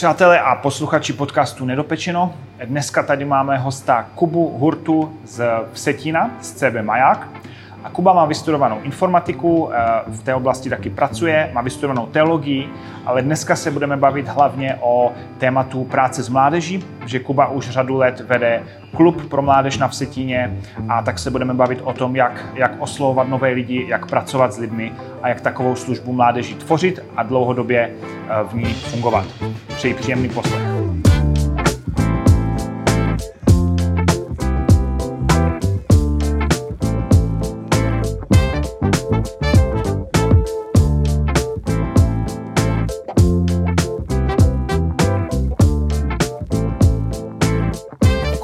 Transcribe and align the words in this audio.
Přátelé 0.00 0.40
a 0.40 0.54
posluchači 0.54 1.12
podcastu 1.12 1.64
Nedopečeno, 1.64 2.34
dneska 2.64 3.02
tady 3.02 3.24
máme 3.24 3.58
hosta 3.58 4.06
Kubu 4.14 4.58
Hurtu 4.58 5.12
z 5.24 5.44
Vsetína, 5.72 6.30
z 6.40 6.52
CB 6.52 6.82
Maják. 6.82 7.28
A 7.84 7.90
Kuba 7.90 8.12
má 8.12 8.24
vystudovanou 8.24 8.80
informatiku, 8.82 9.70
eh, 9.72 9.78
v 10.06 10.22
té 10.22 10.34
oblasti 10.34 10.70
taky 10.70 10.90
pracuje, 10.90 11.50
má 11.52 11.60
vystudovanou 11.60 12.06
teologii, 12.06 12.68
ale 13.06 13.22
dneska 13.22 13.56
se 13.56 13.70
budeme 13.70 13.96
bavit 13.96 14.28
hlavně 14.28 14.78
o 14.80 15.12
tématu 15.38 15.84
práce 15.84 16.22
s 16.22 16.28
mládeží, 16.28 16.84
že 17.06 17.18
Kuba 17.18 17.48
už 17.48 17.70
řadu 17.70 17.96
let 17.96 18.20
vede 18.20 18.62
klub 18.96 19.28
pro 19.28 19.42
mládež 19.42 19.78
na 19.78 19.88
Vsetíně 19.88 20.56
a 20.88 21.02
tak 21.02 21.18
se 21.18 21.30
budeme 21.30 21.54
bavit 21.54 21.80
o 21.84 21.92
tom, 21.92 22.16
jak, 22.16 22.46
jak 22.54 22.72
oslovovat 22.78 23.28
nové 23.28 23.48
lidi, 23.48 23.86
jak 23.88 24.06
pracovat 24.06 24.52
s 24.52 24.58
lidmi 24.58 24.92
a 25.22 25.28
jak 25.28 25.40
takovou 25.40 25.76
službu 25.76 26.12
mládeží 26.12 26.54
tvořit 26.54 27.00
a 27.16 27.22
dlouhodobě 27.22 27.90
eh, 27.90 28.44
v 28.44 28.54
ní 28.54 28.74
fungovat. 28.74 29.26
Přeji 29.66 29.94
příjemný 29.94 30.28
poslech. 30.28 30.69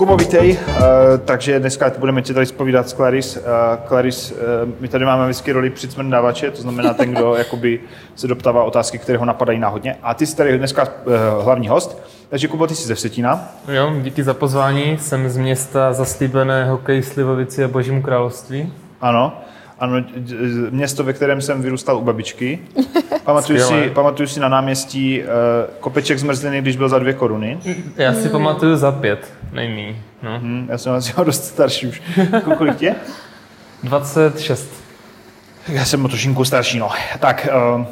Kubo, 0.07 0.17
vítej. 0.17 0.59
Uh, 0.69 0.85
takže 1.25 1.61
dneska 1.61 1.93
budeme 1.99 2.23
tě 2.23 2.35
tady 2.35 2.47
spovídat 2.47 2.89
s 2.89 2.93
Claris. 2.93 3.37
Uh, 3.37 3.43
Claris, 3.89 4.33
uh, 4.33 4.39
my 4.81 4.89
tady 4.89 5.05
máme 5.05 5.25
vždycky 5.25 5.53
roli 5.53 5.71
přicmrdávače, 5.71 6.51
to 6.51 6.63
znamená 6.63 6.95
ten, 6.95 7.13
kdo 7.13 7.35
jakoby 7.39 7.81
se 8.15 8.29
doptává 8.29 8.65
otázky, 8.65 8.99
které 8.99 9.19
ho 9.19 9.25
napadají 9.25 9.59
náhodně. 9.59 9.97
A 10.03 10.15
ty 10.15 10.27
jsi 10.27 10.37
tady 10.37 10.59
dneska 10.59 10.83
uh, 10.83 11.45
hlavní 11.45 11.69
host. 11.69 12.03
Takže 12.29 12.49
Kubo, 12.49 12.67
ty 12.67 12.75
jsi 12.75 12.89
ze 12.89 12.95
Vsetína. 12.95 13.49
Jo, 13.69 13.93
díky 14.03 14.23
za 14.23 14.35
pozvání. 14.35 14.99
Jsem 14.99 15.29
z 15.29 15.37
města 15.37 15.93
zaslíbené 15.93 16.65
hokej 16.65 17.03
Slivovici 17.03 17.65
a 17.65 17.69
Božímu 17.69 18.03
království. 18.03 18.73
Ano. 19.01 19.41
Ano, 19.79 20.05
město, 20.71 21.05
ve 21.05 21.13
kterém 21.13 21.41
jsem 21.41 21.63
vyrůstal 21.63 21.97
u 21.97 22.03
babičky. 22.03 22.59
Pamatuju 23.25 23.61
si, 23.61 23.91
pamatuju 23.95 24.29
si 24.29 24.41
na 24.41 24.49
náměstí 24.49 25.23
uh, 25.23 25.27
kopeček 25.81 26.19
zmrzliny, 26.19 26.63
když 26.63 26.77
byl 26.77 26.89
za 26.89 26.99
dvě 26.99 27.13
koruny. 27.13 27.59
Já 27.97 28.15
si 28.15 28.25
mm. 28.25 28.31
pamatuju 28.31 28.77
za 28.77 28.93
pět, 28.93 29.33
nejmí. 29.53 29.97
No. 30.23 30.39
Hmm, 30.39 30.67
já 30.71 30.79
jsem 30.79 30.93
asi 30.93 31.13
dost 31.25 31.45
starší 31.45 31.87
už. 31.87 32.03
Kolik 32.59 32.77
tě? 32.79 32.95
26. 33.83 34.71
Já 35.69 35.85
jsem 35.85 36.05
o 36.05 36.09
trošinku 36.09 36.45
starší, 36.45 36.79
no. 36.79 36.91
Tak, 37.19 37.49
uh, 37.75 37.81
uh, 37.81 37.87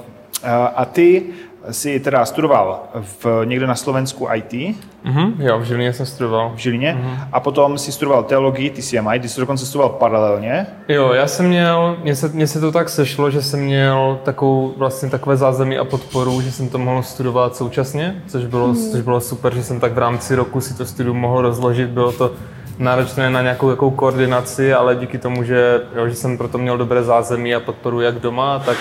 a 0.75 0.85
ty 0.85 1.23
jsi 1.70 2.01
teda 2.01 2.25
studoval 2.25 2.83
v, 3.01 3.27
někde 3.45 3.67
na 3.67 3.75
Slovensku 3.75 4.29
IT. 4.34 4.53
Mm-hmm, 4.53 5.33
jo, 5.39 5.59
v 5.59 5.65
Žilině 5.65 5.93
jsem 5.93 6.06
studoval. 6.06 6.53
V 6.55 6.59
Žilině. 6.59 6.98
Mm-hmm. 7.01 7.29
A 7.33 7.41
potom 7.41 7.79
si 7.79 7.93
studoval 7.93 8.23
teologii, 8.23 8.71
ty 8.71 8.83
TCMI, 8.83 9.21
ty 9.21 9.29
jsi 9.29 9.41
dokonce 9.41 9.67
studoval 9.67 9.89
paralelně. 9.89 10.67
Jo, 10.89 11.12
já 11.12 11.27
jsem 11.27 11.47
měl, 11.47 11.97
mně 12.03 12.17
se, 12.17 12.29
mně 12.29 12.47
se 12.47 12.61
to 12.61 12.73
tak 12.73 12.89
sešlo, 12.89 13.31
že 13.31 13.43
jsem 13.43 13.61
měl 13.61 14.21
takovou, 14.23 14.75
vlastně 14.77 15.11
takové 15.11 15.37
zázemí 15.37 15.79
a 15.79 15.84
podporu, 15.84 16.41
že 16.41 16.53
jsem 16.53 16.69
to 16.69 16.79
mohl 16.79 17.03
studovat 17.03 17.56
současně, 17.56 18.23
což 18.27 18.47
bylo, 18.47 18.69
mm-hmm. 18.73 18.91
což 18.91 19.01
bylo 19.01 19.21
super, 19.21 19.55
že 19.55 19.62
jsem 19.62 19.81
tak 19.81 19.93
v 19.93 19.99
rámci 19.99 20.34
roku 20.34 20.61
si 20.61 20.77
to 20.77 20.87
studium 20.87 21.17
mohl 21.17 21.43
rozložit, 21.43 21.91
bylo 21.91 22.12
to 22.12 22.33
náročné 22.78 23.30
na 23.30 23.42
nějakou 23.42 23.70
jakou 23.70 23.91
koordinaci, 23.91 24.75
ale 24.75 24.97
díky 24.97 25.19
tomu, 25.19 25.44
že, 25.44 25.83
jo, 25.97 26.08
že 26.08 26.14
jsem 26.14 26.39
proto 26.39 26.58
měl 26.58 26.78
dobré 26.78 27.03
zázemí 27.03 27.55
a 27.55 27.61
podporu 27.61 28.00
jak 28.00 28.14
doma, 28.14 28.58
tak, 28.58 28.77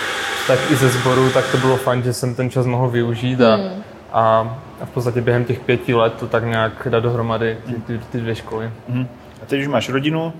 tak 0.46 0.58
i 0.70 0.76
ze 0.76 0.88
sboru, 0.88 1.30
tak 1.30 1.50
to 1.50 1.56
bylo 1.56 1.76
fajn, 1.76 2.02
že 2.02 2.12
jsem 2.12 2.34
ten 2.34 2.50
čas 2.50 2.66
mohl 2.66 2.88
využít 2.88 3.40
a, 3.40 3.54
hmm. 3.54 3.82
a, 4.12 4.56
a 4.80 4.84
v 4.84 4.90
podstatě 4.90 5.20
během 5.20 5.44
těch 5.44 5.60
pěti 5.60 5.94
let 5.94 6.12
to 6.20 6.26
tak 6.26 6.44
nějak 6.44 6.88
dát 6.90 7.00
dohromady 7.00 7.58
ty, 7.66 7.72
ty, 7.72 8.00
ty 8.12 8.20
dvě 8.20 8.34
školy. 8.34 8.70
Hmm. 8.88 9.08
A 9.42 9.46
teď 9.46 9.60
už 9.60 9.66
máš 9.66 9.88
rodinu, 9.88 10.32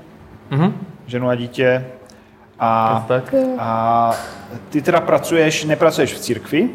hmm. 0.51 0.87
ženu 1.07 1.29
a 1.29 1.35
dítě 1.35 1.85
a, 2.59 3.05
tak. 3.09 3.35
a 3.59 4.11
ty 4.71 4.83
teda 4.83 5.01
pracuješ, 5.01 5.65
nepracuješ 5.65 6.15
v 6.15 6.19
církvi, 6.19 6.71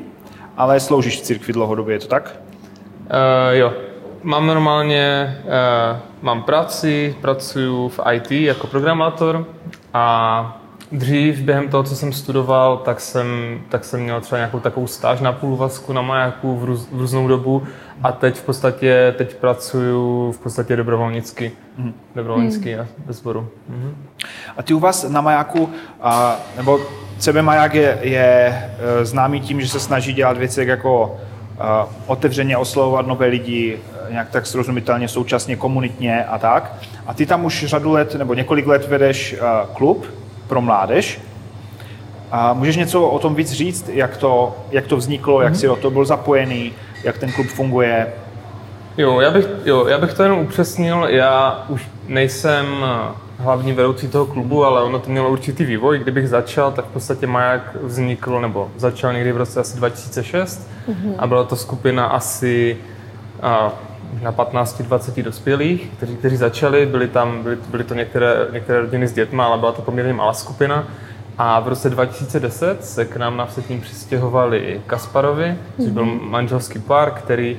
ale 0.58 0.80
sloužíš 0.80 1.18
v 1.18 1.22
církvi 1.22 1.54
dlouhodobě, 1.54 1.96
je 1.96 2.00
to 2.00 2.08
tak? 2.08 2.40
Uh, 3.00 3.56
jo, 3.58 3.74
mám 4.24 4.48
normálně, 4.48 5.38
uh, 5.44 5.98
mám 6.22 6.44
práci, 6.44 7.16
pracuji 7.22 7.90
v 7.90 8.00
IT 8.14 8.32
jako 8.32 8.68
programátor 8.68 9.46
a 9.94 10.58
dřív 10.92 11.40
během 11.40 11.70
toho, 11.70 11.84
co 11.84 11.96
jsem 11.96 12.14
studoval, 12.14 12.78
tak 12.78 13.00
jsem, 13.00 13.60
tak 13.70 13.86
jsem 13.86 14.00
měl 14.00 14.22
třeba 14.22 14.38
nějakou 14.38 14.60
takovou 14.60 14.88
stáž 14.88 15.20
na 15.20 15.32
půlvazku 15.32 15.94
na 15.94 16.02
majáku 16.02 16.56
v, 16.56 16.64
růz, 16.64 16.88
v 16.92 17.00
různou 17.00 17.28
dobu 17.28 17.64
a 18.04 18.12
teď 18.12 18.36
v 18.36 18.44
podstatě, 18.44 19.14
teď 19.18 19.36
pracuju 19.36 20.32
v 20.32 20.40
podstatě 20.40 20.76
dobrovolnicky, 20.76 21.52
mm. 21.78 21.94
dobrovolnicky 22.16 22.76
mm. 22.76 22.86
ve 23.06 23.14
sboru. 23.14 23.50
Mm. 23.70 24.06
A 24.58 24.64
ty 24.64 24.74
u 24.74 24.80
vás 24.80 25.10
na 25.10 25.22
majáku, 25.22 25.70
a, 26.02 26.36
nebo 26.58 26.80
CB 27.18 27.36
Maják 27.42 27.74
je, 27.74 27.98
je 28.02 28.70
e, 29.02 29.06
známý 29.06 29.42
tím, 29.42 29.62
že 29.62 29.68
se 29.68 29.80
snaží 29.80 30.14
dělat 30.14 30.38
věci 30.38 30.66
jako 30.66 31.20
otevřeně 32.08 32.58
oslovovat 32.58 33.08
nové 33.08 33.26
lidi, 33.26 33.80
nějak 34.12 34.30
tak 34.30 34.46
srozumitelně, 34.46 35.08
současně 35.08 35.56
komunitně 35.56 36.26
a 36.26 36.38
tak. 36.38 36.74
A 37.08 37.14
ty 37.14 37.26
tam 37.26 37.46
už 37.46 37.66
řadu 37.66 37.92
let 37.92 38.16
nebo 38.16 38.34
několik 38.34 38.68
let 38.68 38.88
vedeš 38.88 39.34
e, 39.34 39.38
klub 39.74 40.06
pro 40.48 40.62
mládež. 40.62 41.22
A 42.32 42.54
můžeš 42.54 42.76
něco 42.76 43.04
o 43.04 43.20
tom 43.20 43.36
víc 43.36 43.52
říct, 43.52 43.90
jak 43.94 44.18
to, 44.18 44.56
jak 44.72 44.88
to 44.88 44.98
vzniklo, 44.98 45.38
mm-hmm. 45.38 45.44
jak 45.44 45.52
mhm. 45.52 45.60
jsi 45.60 45.70
o 45.70 45.76
to 45.76 45.92
byl 45.92 46.06
zapojený, 46.06 46.74
jak 47.04 47.18
ten 47.18 47.32
klub 47.32 47.48
funguje? 47.48 48.08
Jo, 48.98 49.20
já 49.20 49.32
bych, 49.32 49.48
jo, 49.66 49.88
já 49.88 49.98
bych 49.98 50.14
to 50.14 50.24
jenom 50.24 50.40
upřesnil. 50.40 51.08
Já 51.10 51.66
už 51.70 51.88
nejsem 52.08 52.86
hlavní 53.40 53.74
vedoucí 53.74 54.08
toho 54.08 54.26
klubu, 54.26 54.66
ale 54.66 54.84
ono 54.84 55.00
to 55.00 55.10
mělo 55.10 55.30
určitý 55.30 55.66
vývoj. 55.66 56.00
Kdybych 56.00 56.30
začal, 56.30 56.72
tak 56.72 56.86
v 56.86 56.90
podstatě 56.90 57.28
Maják 57.28 57.76
vznikl, 57.84 58.42
nebo 58.42 58.72
začal 58.78 59.14
někdy 59.14 59.32
v 59.32 59.38
roce 59.38 59.60
asi 59.60 59.78
2006 59.78 60.70
mm-hmm. 60.88 61.14
a 61.18 61.28
byla 61.28 61.44
to 61.44 61.56
skupina 61.56 62.06
asi 62.06 62.78
a, 63.42 63.74
na 64.22 64.34
15-20 64.34 65.24
dospělých, 65.24 65.90
kteří, 65.98 66.16
kteří 66.16 66.38
začali, 66.38 66.86
byly 66.86 67.08
tam, 67.08 67.44
byly, 67.44 67.58
byly 67.70 67.84
to 67.84 67.94
některé, 67.94 68.48
některé 68.52 68.82
rodiny 68.82 69.08
s 69.08 69.14
dětmi, 69.14 69.42
ale 69.42 69.58
byla 69.58 69.72
to 69.72 69.82
poměrně 69.82 70.14
malá 70.14 70.34
skupina. 70.34 70.88
A 71.38 71.60
v 71.60 71.68
roce 71.68 71.90
2010 71.90 72.86
se 72.86 73.06
k 73.06 73.18
nám 73.18 73.38
na 73.38 73.46
Vsetním 73.46 73.82
přistěhovali 73.82 74.82
Kasparovi, 74.88 75.58
což 75.78 75.90
byl 75.90 76.06
mhm. 76.06 76.20
manželský 76.32 76.80
pár, 76.80 77.12
který, 77.12 77.58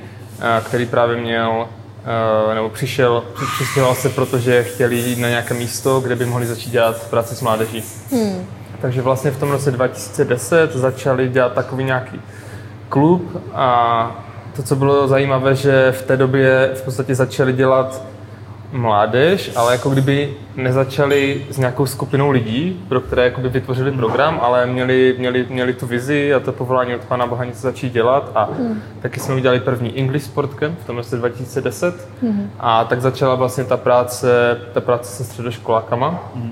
který 0.63 0.85
právě 0.85 1.17
měl 1.17 1.67
Eh, 2.05 2.55
nebo 2.55 2.69
přišel, 2.69 3.23
přistěhoval 3.55 3.95
se, 3.95 4.09
protože 4.09 4.63
chtěli 4.63 4.95
jít 4.95 5.19
na 5.19 5.29
nějaké 5.29 5.53
místo, 5.53 5.99
kde 5.99 6.15
by 6.15 6.25
mohli 6.25 6.45
začít 6.45 6.69
dělat 6.69 7.09
práci 7.09 7.35
s 7.35 7.41
mládeží. 7.41 7.83
Hmm. 8.11 8.45
Takže 8.81 9.01
vlastně 9.01 9.31
v 9.31 9.39
tom 9.39 9.51
roce 9.51 9.71
2010 9.71 10.75
začali 10.75 11.29
dělat 11.29 11.53
takový 11.53 11.83
nějaký 11.83 12.21
klub 12.89 13.41
a 13.53 14.25
to, 14.55 14.63
co 14.63 14.75
bylo 14.75 15.07
zajímavé, 15.07 15.55
že 15.55 15.91
v 15.91 16.01
té 16.01 16.17
době 16.17 16.71
v 16.73 16.81
podstatě 16.81 17.15
začali 17.15 17.53
dělat 17.53 18.01
mládež, 18.71 19.51
ale 19.55 19.71
jako 19.73 19.89
kdyby 19.89 20.33
nezačali 20.55 21.45
s 21.49 21.57
nějakou 21.57 21.85
skupinou 21.85 22.31
lidí, 22.31 22.85
pro 22.89 23.01
které 23.01 23.23
jako 23.23 23.41
by 23.41 23.49
vytvořili 23.49 23.91
program, 23.91 24.39
ale 24.41 24.65
měli, 24.65 25.15
měli, 25.17 25.45
měli 25.49 25.73
tu 25.73 25.87
vizi 25.87 26.33
a 26.33 26.39
to 26.39 26.51
povolání 26.51 26.95
od 26.95 27.01
Pana 27.01 27.27
Boha 27.27 27.45
něco 27.45 27.59
začít 27.59 27.93
dělat 27.93 28.31
a 28.35 28.49
mm. 28.59 28.81
taky 29.01 29.19
jsme 29.19 29.35
udělali 29.35 29.59
první 29.59 29.99
English 29.99 30.25
Sport 30.25 30.53
Camp 30.53 30.79
v 30.79 30.85
tom 30.85 30.97
roce 30.97 31.17
2010 31.17 32.07
mm. 32.21 32.49
a 32.59 32.83
tak 32.83 33.01
začala 33.01 33.35
vlastně 33.35 33.63
ta 33.63 33.77
práce, 33.77 34.57
ta 34.73 34.81
práce 34.81 35.11
se 35.11 35.23
středoškolákama. 35.23 36.31
Mm. 36.35 36.51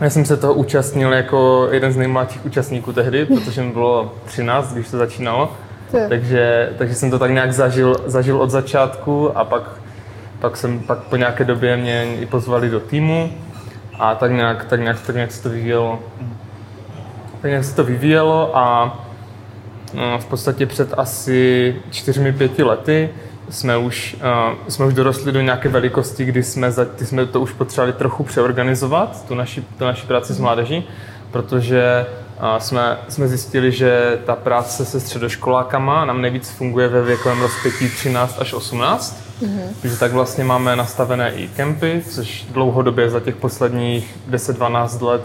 Já 0.00 0.10
jsem 0.10 0.24
se 0.24 0.36
toho 0.36 0.54
účastnil 0.54 1.12
jako 1.12 1.68
jeden 1.70 1.92
z 1.92 1.96
nejmladších 1.96 2.46
účastníků 2.46 2.92
tehdy, 2.92 3.24
protože 3.24 3.62
mi 3.62 3.70
bylo 3.70 4.14
13, 4.24 4.72
když 4.72 4.90
to 4.90 4.98
začínalo. 4.98 5.52
Takže, 6.08 6.72
takže 6.78 6.94
jsem 6.94 7.10
to 7.10 7.18
tak 7.18 7.30
nějak 7.30 7.52
zažil, 7.52 7.96
zažil 8.06 8.42
od 8.42 8.50
začátku 8.50 9.38
a 9.38 9.44
pak 9.44 9.62
pak, 10.42 10.56
jsem, 10.56 10.80
pak 10.80 10.98
po 10.98 11.16
nějaké 11.16 11.44
době 11.44 11.76
mě 11.76 12.16
i 12.20 12.26
pozvali 12.26 12.70
do 12.70 12.80
týmu 12.80 13.32
a 13.98 14.14
tak 14.14 14.32
nějak, 14.32 14.64
tak 14.64 14.80
nějak, 14.80 15.00
tak 15.06 15.14
nějak 15.14 15.32
se 15.32 15.42
to 15.42 15.48
vyvíjelo. 15.48 15.98
Tak 17.42 17.50
nějak 17.50 17.64
se 17.64 17.76
to 17.76 17.84
vyvíjelo 17.84 18.56
a 18.56 18.98
no, 19.94 20.18
v 20.18 20.26
podstatě 20.26 20.66
před 20.66 20.94
asi 20.96 21.76
čtyřmi, 21.90 22.32
pěti 22.32 22.62
lety 22.62 23.10
jsme 23.50 23.76
už, 23.76 24.16
uh, 24.20 24.68
jsme 24.68 24.86
už 24.86 24.94
dorostli 24.94 25.32
do 25.32 25.40
nějaké 25.40 25.68
velikosti, 25.68 26.24
kdy 26.24 26.42
jsme, 26.42 26.70
za, 26.70 26.84
kdy 26.84 27.06
jsme 27.06 27.26
to 27.26 27.40
už 27.40 27.52
potřebovali 27.52 27.92
trochu 27.92 28.24
přeorganizovat, 28.24 29.28
tu 29.28 29.34
naši, 29.34 29.62
tu 29.78 29.84
naši 29.84 30.06
práci 30.06 30.34
s 30.34 30.38
mládeží, 30.38 30.88
protože 31.30 32.06
uh, 32.42 32.58
jsme, 32.58 32.98
jsme 33.08 33.28
zjistili, 33.28 33.72
že 33.72 34.18
ta 34.26 34.36
práce 34.36 34.84
se 34.84 35.00
středoškolákama 35.00 36.04
nám 36.04 36.22
nejvíc 36.22 36.50
funguje 36.50 36.88
ve 36.88 37.02
věkovém 37.02 37.40
rozpětí 37.40 37.88
13 37.88 38.36
až 38.40 38.52
18 38.52 39.32
Mm-hmm. 39.42 39.74
Takže 39.82 39.96
tak 39.96 40.12
vlastně 40.12 40.44
máme 40.44 40.76
nastavené 40.76 41.32
i 41.34 41.48
kempy, 41.48 42.02
což 42.08 42.46
dlouhodobě 42.50 43.10
za 43.10 43.20
těch 43.20 43.36
posledních 43.36 44.16
10-12 44.30 45.06
let 45.06 45.22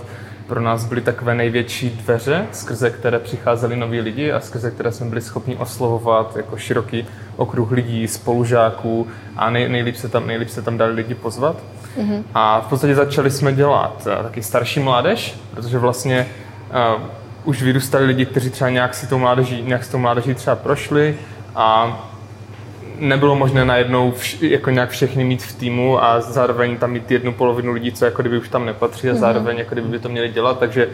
pro 0.47 0.61
nás 0.61 0.85
byly 0.85 1.01
takové 1.01 1.35
největší 1.35 1.89
dveře, 1.89 2.47
skrze 2.51 2.89
které 2.89 3.19
přicházeli 3.19 3.75
noví 3.75 4.01
lidi 4.01 4.31
a 4.31 4.39
skrze 4.39 4.71
které 4.71 4.91
jsme 4.91 5.05
byli 5.05 5.21
schopni 5.21 5.55
oslovovat 5.55 6.37
jako 6.37 6.57
široký 6.57 7.05
okruh 7.35 7.71
lidí, 7.71 8.07
spolužáků 8.07 9.07
a 9.35 9.49
nej, 9.49 9.69
nejlíp, 9.69 9.95
se 9.95 10.09
tam, 10.09 10.27
nejlíp 10.27 10.49
se 10.49 10.61
tam 10.61 10.77
dali 10.77 10.93
lidi 10.93 11.15
pozvat. 11.15 11.55
Mm-hmm. 11.97 12.23
A 12.33 12.61
v 12.61 12.67
podstatě 12.67 12.95
začali 12.95 13.31
jsme 13.31 13.53
dělat 13.53 14.07
uh, 14.07 14.23
taky 14.23 14.43
starší 14.43 14.79
mládež, 14.79 15.35
protože 15.55 15.77
vlastně 15.77 16.27
uh, 16.95 17.01
už 17.43 17.61
vyrůstali 17.61 18.05
lidi, 18.05 18.25
kteří 18.25 18.49
třeba 18.49 18.69
nějak 18.69 18.93
si 18.93 19.07
tou 19.07 19.17
mládeží, 19.17 19.61
nějak 19.61 19.83
si 19.83 19.91
tou 19.91 19.97
mládeží 19.97 20.33
třeba 20.33 20.55
prošli 20.55 21.17
a 21.55 21.99
nebylo 22.99 23.35
možné 23.35 23.65
najednou 23.65 24.11
vš, 24.11 24.41
jako 24.41 24.69
nějak 24.69 24.89
všechny 24.89 25.23
mít 25.23 25.43
v 25.43 25.55
týmu 25.55 26.03
a 26.03 26.21
zároveň 26.21 26.77
tam 26.77 26.91
mít 26.91 27.11
jednu 27.11 27.33
polovinu 27.33 27.71
lidí, 27.71 27.91
co 27.91 28.05
jako 28.05 28.21
kdyby 28.21 28.37
už 28.37 28.49
tam 28.49 28.65
nepatří 28.65 29.09
a 29.09 29.11
mhm. 29.11 29.19
zároveň 29.19 29.57
jako 29.57 29.75
kdyby 29.75 29.87
by 29.87 29.99
to 29.99 30.09
měli 30.09 30.29
dělat, 30.29 30.59
takže 30.59 30.89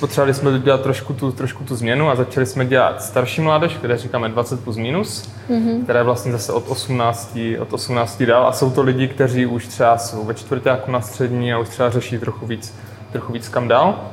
potřebovali 0.00 0.34
jsme 0.34 0.58
dělat 0.58 0.80
trošku 0.80 1.12
tu, 1.12 1.32
trošku 1.32 1.64
tu 1.64 1.76
změnu 1.76 2.10
a 2.10 2.16
začali 2.16 2.46
jsme 2.46 2.66
dělat 2.66 3.02
starší 3.02 3.40
mládež, 3.40 3.72
které 3.72 3.96
říkáme 3.96 4.28
20 4.28 4.64
plus 4.64 4.76
minus, 4.76 5.30
mm-hmm. 5.50 5.82
které 5.82 6.02
vlastně 6.02 6.32
zase 6.32 6.52
od 6.52 6.64
18, 6.68 7.38
od 7.58 7.72
18 7.72 8.22
dál 8.22 8.46
a 8.46 8.52
jsou 8.52 8.70
to 8.70 8.82
lidi, 8.82 9.08
kteří 9.08 9.46
už 9.46 9.66
třeba 9.66 9.98
jsou 9.98 10.24
ve 10.24 10.34
čtvrtáku 10.34 10.90
na 10.90 11.00
střední 11.00 11.52
a 11.52 11.58
už 11.58 11.68
třeba 11.68 11.90
řeší 11.90 12.18
trochu 12.18 12.46
víc, 12.46 12.74
trochu 13.12 13.32
víc 13.32 13.48
kam 13.48 13.68
dál. 13.68 14.10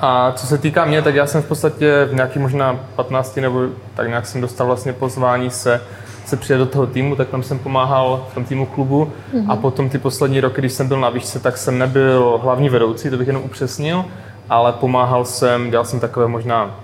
A 0.00 0.32
co 0.32 0.46
se 0.46 0.58
týká 0.58 0.84
mě, 0.84 1.02
tak 1.02 1.14
já 1.14 1.26
jsem 1.26 1.42
v 1.42 1.46
podstatě 1.46 2.08
v 2.10 2.14
nějaký 2.14 2.38
možná 2.38 2.80
15 2.96 3.36
nebo 3.36 3.66
tak 3.94 4.08
nějak 4.08 4.26
jsem 4.26 4.40
dostal 4.40 4.66
vlastně 4.66 4.92
pozvání 4.92 5.50
se 5.50 5.80
se 6.28 6.36
přijet 6.36 6.58
do 6.58 6.66
toho 6.66 6.86
týmu, 6.86 7.16
tak 7.16 7.28
tam 7.28 7.42
jsem 7.42 7.58
pomáhal 7.58 8.26
v 8.30 8.34
tom 8.34 8.44
týmu 8.44 8.66
klubu. 8.66 9.04
Mm-hmm. 9.04 9.52
a 9.52 9.56
potom 9.56 9.88
ty 9.88 9.98
poslední 9.98 10.40
roky, 10.40 10.60
když 10.60 10.72
jsem 10.72 10.88
byl 10.88 11.00
na 11.00 11.10
výšce, 11.10 11.38
tak 11.38 11.56
jsem 11.56 11.78
nebyl 11.78 12.40
hlavní 12.42 12.68
vedoucí, 12.68 13.10
to 13.10 13.16
bych 13.16 13.26
jenom 13.26 13.42
upřesnil, 13.42 14.04
ale 14.50 14.72
pomáhal 14.72 15.24
jsem, 15.24 15.70
dělal 15.70 15.84
jsem 15.84 16.00
takové 16.00 16.28
možná 16.28 16.80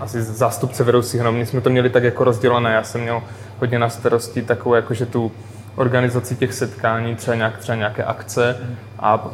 asi 0.00 0.22
zástupce 0.22 0.84
vedoucích, 0.84 1.20
no 1.20 1.32
my 1.32 1.46
jsme 1.46 1.60
to 1.60 1.70
měli 1.70 1.90
tak 1.90 2.04
jako 2.04 2.24
rozdělené, 2.24 2.72
já 2.72 2.82
jsem 2.82 3.00
měl 3.00 3.22
hodně 3.60 3.78
na 3.78 3.88
starosti 3.88 4.42
takovou 4.42 4.74
jakože 4.74 5.06
tu 5.06 5.32
organizaci 5.76 6.36
těch 6.36 6.54
setkání, 6.54 7.16
třeba, 7.16 7.34
nějak, 7.34 7.58
třeba 7.58 7.76
nějaké 7.76 8.04
akce. 8.04 8.56
A 8.98 9.30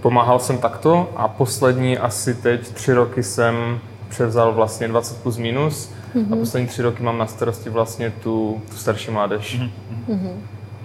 pomáhal 0.00 0.38
jsem 0.38 0.58
takto 0.58 1.10
a 1.16 1.28
poslední 1.28 1.98
asi 1.98 2.34
teď 2.34 2.68
tři 2.68 2.92
roky 2.92 3.22
jsem 3.22 3.80
převzal 4.08 4.52
vlastně 4.52 4.88
20 4.88 5.22
plus 5.22 5.38
minus 5.38 5.92
mm-hmm. 6.14 6.32
a 6.32 6.36
poslední 6.36 6.68
tři 6.68 6.82
roky 6.82 7.02
mám 7.02 7.18
na 7.18 7.26
starosti 7.26 7.70
vlastně 7.70 8.10
tu, 8.10 8.62
tu 8.70 8.76
starší 8.76 9.10
mládež. 9.10 9.60
Mm-hmm. 9.60 10.36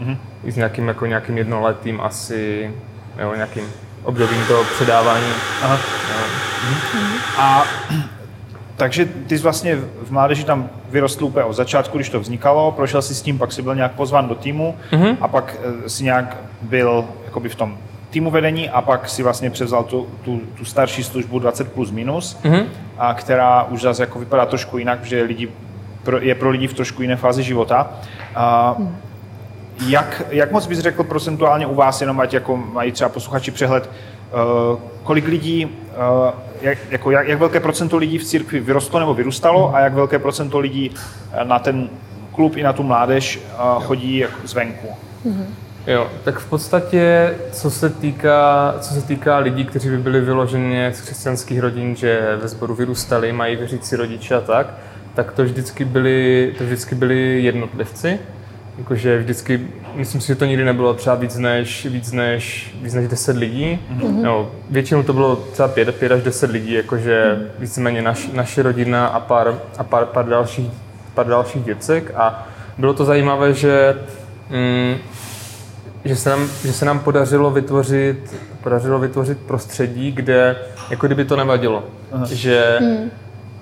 Mm-hmm. 0.01 0.17
I 0.43 0.51
s 0.51 0.55
nějakým, 0.55 0.87
jako 0.87 1.05
nějakým 1.05 1.37
jednoletým 1.37 2.01
asi, 2.01 2.71
jo, 3.19 3.35
nějakým 3.35 3.63
obdobím 4.03 4.45
toho 4.47 4.63
předávání. 4.63 5.33
Aha. 5.63 5.77
Mm-hmm. 5.77 7.19
A 7.37 7.63
takže 8.75 9.05
ty 9.05 9.37
jsi 9.37 9.43
vlastně 9.43 9.75
v 9.75 10.11
mládeži 10.11 10.43
tam 10.43 10.69
vyrostl 10.89 11.25
úplně 11.25 11.45
od 11.45 11.53
začátku, 11.53 11.97
když 11.97 12.09
to 12.09 12.19
vznikalo, 12.19 12.71
prošel 12.71 13.01
si 13.01 13.15
s 13.15 13.21
tím, 13.21 13.37
pak 13.37 13.51
si 13.51 13.61
byl 13.61 13.75
nějak 13.75 13.91
pozván 13.91 14.27
do 14.27 14.35
týmu 14.35 14.75
mm-hmm. 14.91 15.17
a 15.21 15.27
pak 15.27 15.55
eh, 15.85 15.89
si 15.89 16.03
nějak 16.03 16.37
byl 16.61 17.05
jakoby 17.25 17.49
v 17.49 17.55
tom 17.55 17.77
týmu 18.09 18.31
vedení 18.31 18.69
a 18.69 18.81
pak 18.81 19.09
si 19.09 19.23
vlastně 19.23 19.49
převzal 19.49 19.83
tu, 19.83 20.07
tu, 20.21 20.41
tu 20.57 20.65
starší 20.65 21.03
službu 21.03 21.39
20 21.39 21.73
plus 21.73 21.91
minus, 21.91 22.37
mm-hmm. 22.43 22.65
a 22.97 23.13
která 23.13 23.63
už 23.63 23.81
zase 23.81 24.03
jako 24.03 24.19
vypadá 24.19 24.45
trošku 24.45 24.77
jinak, 24.77 24.99
protože 24.99 25.23
lidi, 25.23 25.49
pro, 26.03 26.19
je 26.19 26.35
pro 26.35 26.49
lidi 26.49 26.67
v 26.67 26.73
trošku 26.73 27.01
jiné 27.01 27.15
fázi 27.15 27.43
života. 27.43 27.93
A, 28.35 28.75
jak, 29.87 30.21
jak 30.29 30.51
moc 30.51 30.67
bys 30.67 30.79
řekl 30.79 31.03
procentuálně 31.03 31.67
u 31.67 31.75
vás, 31.75 32.01
jenom 32.01 32.19
ať 32.19 32.33
jako 32.33 32.57
mají 32.57 32.91
třeba 32.91 33.09
posluchači 33.09 33.51
přehled, 33.51 33.89
uh, 33.89 34.79
kolik 35.03 35.27
lidí, 35.27 35.65
uh, 35.65 35.71
jak, 36.61 36.77
jako 36.89 37.11
jak, 37.11 37.27
jak 37.27 37.39
velké 37.39 37.59
procento 37.59 37.97
lidí 37.97 38.17
v 38.17 38.23
církvi 38.23 38.59
vyrostlo 38.59 38.99
nebo 38.99 39.13
vyrůstalo 39.13 39.75
a 39.75 39.79
jak 39.79 39.93
velké 39.93 40.19
procento 40.19 40.59
lidí 40.59 40.91
na 41.43 41.59
ten 41.59 41.89
klub 42.31 42.57
i 42.57 42.63
na 42.63 42.73
tu 42.73 42.83
mládež 42.83 43.39
uh, 43.39 43.83
chodí 43.83 44.17
jako 44.17 44.47
zvenku? 44.47 44.87
Mm-hmm. 45.25 45.45
Jo, 45.87 46.07
tak 46.23 46.39
v 46.39 46.49
podstatě, 46.49 47.35
co 47.51 47.71
se 47.71 47.89
týká, 47.89 48.75
co 48.79 48.93
se 48.93 49.01
týká 49.01 49.37
lidí, 49.37 49.65
kteří 49.65 49.89
by 49.89 49.97
byli 49.97 50.21
vyloženě 50.21 50.91
z 50.93 51.01
křesťanských 51.01 51.59
rodin, 51.59 51.95
že 51.95 52.37
ve 52.41 52.47
sboru 52.47 52.75
vyrůstali, 52.75 53.33
mají 53.33 53.55
věřící 53.55 53.95
rodiče 53.95 54.35
a 54.35 54.41
tak, 54.41 54.73
tak 55.13 55.31
to 55.31 55.43
vždycky 55.43 55.85
byli, 55.85 56.53
to 56.57 56.63
vždycky 56.63 56.95
byli 56.95 57.43
jednotlivci. 57.43 58.19
Jakože 58.77 59.19
vždycky, 59.19 59.67
myslím 59.95 60.21
si, 60.21 60.27
že 60.27 60.35
to 60.35 60.45
nikdy 60.45 60.63
nebylo 60.63 60.93
třeba 60.93 61.15
víc 61.15 61.37
než, 61.37 61.85
víc 61.85 62.11
než, 62.11 62.75
víc 62.81 62.93
než 62.93 63.07
10 63.07 63.37
lidí. 63.37 63.79
Mm-hmm. 63.91 64.21
No, 64.21 64.51
většinou 64.69 65.03
to 65.03 65.13
bylo 65.13 65.35
třeba 65.35 65.67
5, 65.67 65.95
5 65.95 66.11
až 66.11 66.21
10 66.21 66.51
lidí, 66.51 66.73
jakože 66.73 67.23
mm-hmm. 67.23 67.59
víceméně 67.59 68.01
naš, 68.01 68.29
naše 68.33 68.63
rodina 68.63 69.07
a 69.07 69.19
pár, 69.19 69.59
a 69.77 69.83
pár, 69.83 70.05
pár, 70.05 70.25
dalších, 70.25 70.71
pár 71.13 71.27
dalších 71.27 71.63
děcek. 71.63 72.11
A 72.15 72.47
bylo 72.77 72.93
to 72.93 73.05
zajímavé, 73.05 73.53
že 73.53 73.95
mm, 74.49 74.95
že 76.05 76.15
se 76.15 76.29
nám, 76.29 76.47
že 76.65 76.73
se 76.73 76.85
nám 76.85 76.99
podařilo 76.99 77.51
vytvořit, 77.51 78.35
podařilo 78.63 78.99
vytvořit 78.99 79.37
prostředí, 79.37 80.11
kde 80.11 80.55
jako 80.89 81.07
kdyby 81.07 81.25
to 81.25 81.35
nevadilo. 81.35 81.83
Aha. 82.11 82.25
Že 82.29 82.77
hmm. 82.81 83.11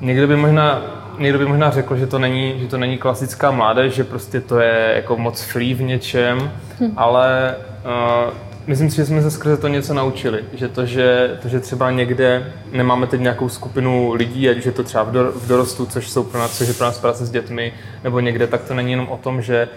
někdo 0.01 0.27
by 0.27 0.35
možná 0.35 0.81
někdo 1.19 1.39
by 1.39 1.45
možná 1.45 1.71
řekl, 1.71 1.97
že 1.97 2.07
to 2.07 2.19
není, 2.19 2.59
že 2.59 2.67
to 2.67 2.77
není 2.77 2.97
klasická 2.97 3.51
mládež, 3.51 3.93
že 3.93 4.03
prostě 4.03 4.41
to 4.41 4.59
je 4.59 4.93
jako 4.95 5.17
moc 5.17 5.41
free 5.41 5.73
v 5.73 5.81
něčem, 5.81 6.51
hmm. 6.79 6.93
ale 6.95 7.55
uh, 7.85 8.33
myslím 8.67 8.89
si, 8.89 8.95
že 8.95 9.05
jsme 9.05 9.21
se 9.21 9.31
skrze 9.31 9.57
to 9.57 9.67
něco 9.67 9.93
naučili. 9.93 10.43
Že 10.53 10.67
to, 10.67 10.85
že, 10.85 11.37
to, 11.41 11.47
že 11.47 11.59
třeba 11.59 11.91
někde 11.91 12.53
nemáme 12.71 13.07
teď 13.07 13.21
nějakou 13.21 13.49
skupinu 13.49 14.13
lidí, 14.13 14.49
ať 14.49 14.57
už 14.57 14.65
je 14.65 14.71
to 14.71 14.83
třeba 14.83 15.03
v, 15.03 15.11
dor, 15.11 15.33
v 15.35 15.47
dorostu, 15.47 15.85
což 15.85 16.09
jsou 16.09 16.23
pro 16.23 16.39
nás, 16.39 16.57
což 16.57 16.67
je 16.67 16.73
pro 16.73 16.85
nás 16.85 16.99
práce 16.99 17.25
s 17.25 17.31
dětmi, 17.31 17.73
nebo 18.03 18.19
někde, 18.19 18.47
tak 18.47 18.63
to 18.63 18.73
není 18.73 18.91
jenom 18.91 19.07
o 19.09 19.17
tom, 19.17 19.41
že 19.41 19.67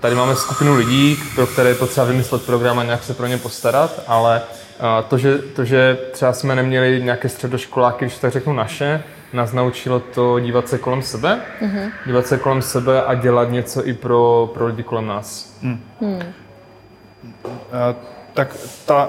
Tady 0.00 0.14
máme 0.14 0.36
skupinu 0.36 0.76
lidí, 0.76 1.16
pro 1.34 1.46
které 1.46 1.68
je 1.68 1.74
potřeba 1.74 2.06
vymyslet 2.06 2.42
program 2.42 2.78
a 2.78 2.84
nějak 2.84 3.04
se 3.04 3.14
pro 3.14 3.26
ně 3.26 3.38
postarat, 3.38 4.02
ale 4.06 4.42
to, 5.08 5.18
že, 5.18 5.38
to, 5.38 5.64
že 5.64 5.98
třeba 6.12 6.32
jsme 6.32 6.56
neměli 6.56 7.02
nějaké 7.02 7.28
středoškoláky, 7.28 8.04
když 8.04 8.18
tak 8.18 8.32
řeknu 8.32 8.52
naše, 8.52 9.02
nás 9.32 9.52
naučilo 9.52 10.00
to 10.00 10.40
dívat 10.40 10.68
se 10.68 10.78
kolem 10.78 11.02
sebe, 11.02 11.40
mm-hmm. 11.62 11.90
dívat 12.06 12.26
se 12.26 12.38
kolem 12.38 12.62
sebe 12.62 13.02
a 13.02 13.14
dělat 13.14 13.50
něco 13.50 13.86
i 13.86 13.94
pro, 13.94 14.50
pro 14.54 14.66
lidi 14.66 14.82
kolem 14.82 15.06
nás. 15.06 15.58
Mm. 15.62 15.80
Mm. 16.00 16.22
Uh, 17.24 17.42
tak 18.34 18.56
ta, 18.86 19.08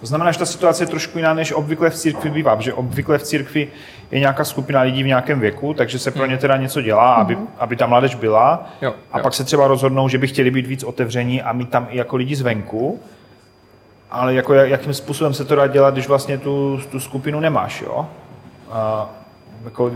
to 0.00 0.06
znamená, 0.06 0.32
že 0.32 0.38
ta 0.38 0.46
situace 0.46 0.82
je 0.82 0.86
trošku 0.86 1.18
jiná, 1.18 1.34
než 1.34 1.52
obvykle 1.52 1.90
v 1.90 1.94
církvi 1.94 2.30
bývá, 2.30 2.60
že 2.60 2.74
obvykle 2.74 3.18
v 3.18 3.22
církvi 3.22 3.68
je 4.10 4.20
nějaká 4.20 4.44
skupina 4.44 4.80
lidí 4.80 5.02
v 5.02 5.06
nějakém 5.06 5.40
věku, 5.40 5.74
takže 5.74 5.98
se 5.98 6.10
pro 6.10 6.22
hmm. 6.22 6.30
ně 6.30 6.38
teda 6.38 6.56
něco 6.56 6.82
dělá, 6.82 7.14
aby, 7.14 7.34
hmm. 7.34 7.48
aby 7.58 7.76
ta 7.76 7.86
mládež 7.86 8.14
byla. 8.14 8.66
Jo, 8.82 8.94
a 9.12 9.18
jo. 9.18 9.22
pak 9.22 9.34
se 9.34 9.44
třeba 9.44 9.66
rozhodnou, 9.66 10.08
že 10.08 10.18
by 10.18 10.26
chtěli 10.26 10.50
být 10.50 10.66
víc 10.66 10.84
otevření 10.84 11.42
a 11.42 11.52
mít 11.52 11.70
tam 11.70 11.86
i 11.90 11.96
jako 11.96 12.16
lidi 12.16 12.36
zvenku. 12.36 13.00
Ale 14.10 14.34
jako 14.34 14.54
jakým 14.54 14.94
způsobem 14.94 15.34
se 15.34 15.44
to 15.44 15.54
dá 15.54 15.66
dělat, 15.66 15.94
když 15.94 16.08
vlastně 16.08 16.38
tu, 16.38 16.80
tu 16.90 17.00
skupinu 17.00 17.40
nemáš, 17.40 17.80
jo? 17.82 18.06
A, 18.70 19.06
jako, 19.64 19.92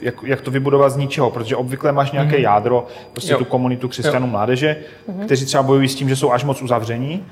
jak, 0.00 0.14
jak 0.22 0.40
to 0.40 0.50
vybudovat 0.50 0.90
z 0.90 0.96
ničeho, 0.96 1.30
protože 1.30 1.56
obvykle 1.56 1.92
máš 1.92 2.12
nějaké 2.12 2.36
mm-hmm. 2.36 2.42
jádro, 2.42 2.86
prostě 3.12 3.32
jo. 3.32 3.38
tu 3.38 3.44
komunitu 3.44 3.88
křesťanů 3.88 4.26
mládeže, 4.26 4.76
mm-hmm. 5.08 5.24
kteří 5.24 5.46
třeba 5.46 5.62
bojují 5.62 5.88
s 5.88 5.94
tím, 5.94 6.08
že 6.08 6.16
jsou 6.16 6.32
až 6.32 6.44
moc 6.44 6.62
uzavření 6.62 7.24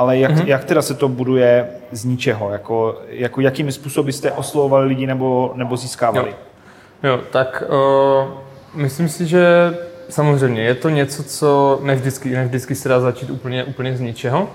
ale 0.00 0.18
jak, 0.18 0.30
mm-hmm. 0.30 0.46
jak 0.46 0.64
teda 0.64 0.82
se 0.82 0.94
to 0.94 1.08
buduje 1.08 1.66
z 1.92 2.04
ničeho? 2.04 2.50
Jako, 2.50 2.98
jako 3.08 3.40
jakými 3.40 3.72
způsoby 3.72 4.10
jste 4.10 4.32
oslovovali 4.32 4.86
lidi 4.86 5.06
nebo, 5.06 5.52
nebo 5.54 5.76
získávali? 5.76 6.34
Jo, 7.02 7.10
jo 7.10 7.20
tak 7.30 7.62
uh, 7.68 8.28
myslím 8.74 9.08
si, 9.08 9.26
že 9.26 9.74
samozřejmě 10.08 10.62
je 10.62 10.74
to 10.74 10.88
něco, 10.88 11.22
co 11.22 11.80
ne 11.82 11.94
vždycky, 11.94 12.30
ne 12.30 12.44
vždycky 12.44 12.74
se 12.74 12.88
dá 12.88 13.00
začít 13.00 13.30
úplně, 13.30 13.64
úplně 13.64 13.96
z 13.96 14.00
ničeho. 14.00 14.48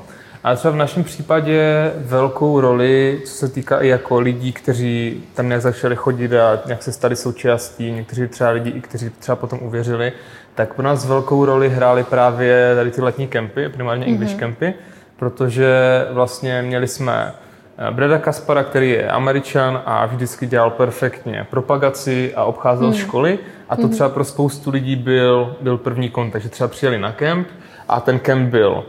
Ale 0.44 0.58
třeba 0.58 0.72
v 0.72 0.78
našem 0.78 1.04
případě 1.04 1.92
velkou 1.98 2.60
roli, 2.60 3.22
co 3.26 3.34
se 3.34 3.48
týká 3.48 3.80
i 3.80 3.88
jako 3.88 4.20
lidí, 4.20 4.52
kteří 4.54 5.24
tam 5.34 5.48
nějak 5.48 5.62
začali 5.62 5.96
chodit 5.96 6.34
a 6.34 6.60
nějak 6.66 6.84
se 6.84 6.92
stali 6.92 7.16
součástí, 7.16 7.92
někteří 7.92 8.28
třeba 8.28 8.50
lidi, 8.50 8.70
i 8.70 8.82
kteří 8.82 9.10
třeba 9.10 9.36
potom 9.36 9.60
uvěřili, 9.62 10.12
tak 10.56 10.74
pro 10.74 10.84
nás 10.84 11.06
velkou 11.06 11.46
roli 11.46 11.70
hrály 11.70 12.04
právě 12.04 12.76
tady 12.76 12.92
ty 12.92 13.02
letní 13.02 13.28
kempy, 13.28 13.70
primárně 13.70 14.06
English 14.06 14.36
mm-hmm. 14.36 14.74
Protože 15.18 15.70
vlastně 16.12 16.62
měli 16.62 16.88
jsme 16.88 17.34
eh, 17.78 17.92
Breda 17.92 18.18
Kaspara, 18.18 18.64
který 18.64 18.90
je 18.90 19.10
američan 19.10 19.82
a 19.86 20.06
vždycky 20.06 20.46
dělal 20.46 20.70
perfektně 20.70 21.48
propagaci 21.50 22.34
a 22.36 22.44
obcházel 22.44 22.88
hmm. 22.88 22.98
školy 22.98 23.40
a 23.70 23.76
to 23.76 23.82
hmm. 23.82 23.92
třeba 23.92 24.10
pro 24.10 24.24
spoustu 24.24 24.72
lidí 24.72 24.96
byl, 24.96 25.56
byl 25.62 25.78
první 25.78 26.10
kontakt, 26.10 26.42
že 26.42 26.50
třeba 26.50 26.68
přijeli 26.68 27.00
na 27.00 27.12
kemp 27.12 27.48
a 27.88 28.02
ten 28.02 28.20
kemp 28.20 28.50
byl 28.50 28.86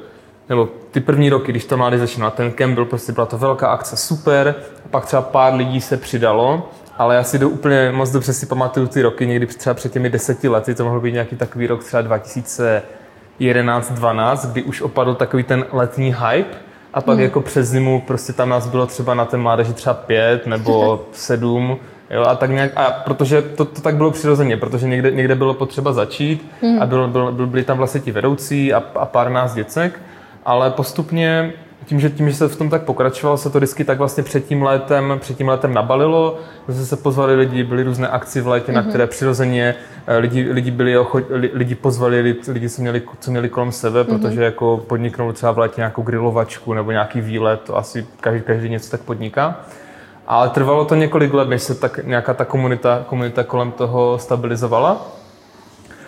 nebo 0.49 0.68
ty 0.90 1.00
první 1.00 1.30
roky, 1.30 1.52
když 1.52 1.64
to 1.64 1.76
mladý 1.76 1.99
začínal, 1.99 2.30
ten 2.30 2.52
kemp 2.52 2.75
byl 2.75 2.85
prostě, 2.85 3.12
byla 3.12 3.26
to 3.26 3.38
velká 3.38 3.68
akce, 3.68 3.97
super, 3.97 4.54
a 4.85 4.88
pak 4.88 5.06
třeba 5.06 5.23
pár 5.23 5.54
lidí 5.54 5.80
se 5.80 5.97
přidalo, 5.97 6.71
ale 6.99 7.14
já 7.14 7.23
si 7.23 7.38
do 7.38 7.49
úplně 7.49 7.92
moc 7.92 8.11
dobře 8.11 8.33
si 8.33 8.47
pamatuju 8.47 8.87
ty 8.87 9.02
roky, 9.02 9.26
někdy 9.26 9.47
třeba 9.47 9.75
před 9.75 9.92
těmi 9.92 10.11
deseti 10.11 10.49
lety, 10.49 10.75
to 10.75 10.85
mohl 10.85 11.00
být 11.00 11.12
nějaký 11.12 11.37
takový 11.37 11.66
rok 11.66 11.85
třeba 11.85 12.02
2000 12.02 12.83
11-12, 13.40 14.50
kdy 14.52 14.62
už 14.62 14.82
opadl 14.82 15.14
takový 15.14 15.42
ten 15.42 15.64
letní 15.72 16.14
hype 16.14 16.56
a 16.94 17.00
pak 17.00 17.14
hmm. 17.14 17.22
jako 17.22 17.40
přes 17.40 17.68
zimu 17.68 18.02
prostě 18.06 18.32
tam 18.32 18.48
nás 18.48 18.66
bylo 18.66 18.86
třeba 18.86 19.14
na 19.14 19.24
té 19.24 19.36
mládeži 19.36 19.72
třeba 19.72 19.94
pět 19.94 20.46
nebo 20.46 21.04
sedm 21.12 21.78
Jo, 22.10 22.22
a 22.22 22.34
tak 22.34 22.50
nějak, 22.50 22.72
a 22.76 22.90
protože 22.90 23.42
to, 23.42 23.64
to 23.64 23.80
tak 23.80 23.96
bylo 23.96 24.10
přirozeně, 24.10 24.56
protože 24.56 24.88
někde, 24.88 25.10
někde 25.10 25.34
bylo 25.34 25.54
potřeba 25.54 25.92
začít 25.92 26.50
hmm. 26.62 26.82
a 26.82 26.86
byl, 26.86 27.08
byl, 27.08 27.32
byl, 27.32 27.46
byli 27.46 27.64
tam 27.64 27.78
vlastně 27.78 28.00
ti 28.00 28.12
vedoucí 28.12 28.72
a, 28.72 28.82
a 28.94 29.06
pár 29.06 29.30
nás 29.30 29.54
děcek, 29.54 30.00
ale 30.44 30.70
postupně 30.70 31.52
tím 31.86 32.00
že, 32.00 32.10
tím, 32.10 32.30
že 32.30 32.36
se 32.36 32.48
v 32.48 32.56
tom 32.56 32.70
tak 32.70 32.82
pokračovalo, 32.82 33.36
se 33.38 33.50
to 33.50 33.58
vždycky 33.58 33.84
tak 33.84 33.98
vlastně 33.98 34.22
před 34.22 34.46
tím 34.46 34.62
létem, 34.62 35.16
před 35.20 35.36
tím 35.36 35.48
létem 35.48 35.74
nabalilo. 35.74 36.38
Zase 36.68 36.86
se 36.86 36.96
pozvali 36.96 37.34
lidi, 37.34 37.64
byly 37.64 37.82
různé 37.82 38.08
akci 38.08 38.40
v 38.40 38.46
létě, 38.46 38.72
mm-hmm. 38.72 38.74
na 38.74 38.80
mhm. 38.80 38.88
které 38.88 39.06
přirozeně 39.06 39.74
eh, 40.06 40.16
lidi, 40.16 40.52
lidi, 40.52 40.70
byli 40.70 40.98
ochot, 40.98 41.24
lidi 41.52 41.74
pozvali 41.74 42.20
lidi, 42.20 42.40
lidi 42.48 42.68
co, 42.68 42.82
měli, 42.82 43.02
co 43.20 43.30
měli 43.30 43.48
kolem 43.48 43.72
sebe, 43.72 44.02
mm-hmm. 44.02 44.20
protože 44.20 44.44
jako 44.44 44.84
podniknul 44.86 45.32
třeba 45.32 45.52
v 45.52 45.58
létě 45.58 45.74
nějakou 45.76 46.02
grilovačku 46.02 46.74
nebo 46.74 46.90
nějaký 46.90 47.20
výlet, 47.20 47.60
to 47.60 47.76
asi 47.76 48.06
každý, 48.20 48.40
každý 48.40 48.68
něco 48.68 48.90
tak 48.90 49.00
podniká. 49.00 49.60
Ale 50.26 50.48
trvalo 50.48 50.84
to 50.84 50.94
několik 50.94 51.34
let, 51.34 51.48
než 51.48 51.62
se 51.62 51.74
tak 51.74 52.00
nějaká 52.04 52.34
ta 52.34 52.44
komunita, 52.44 53.04
komunita 53.06 53.44
kolem 53.44 53.72
toho 53.72 54.18
stabilizovala. 54.18 55.06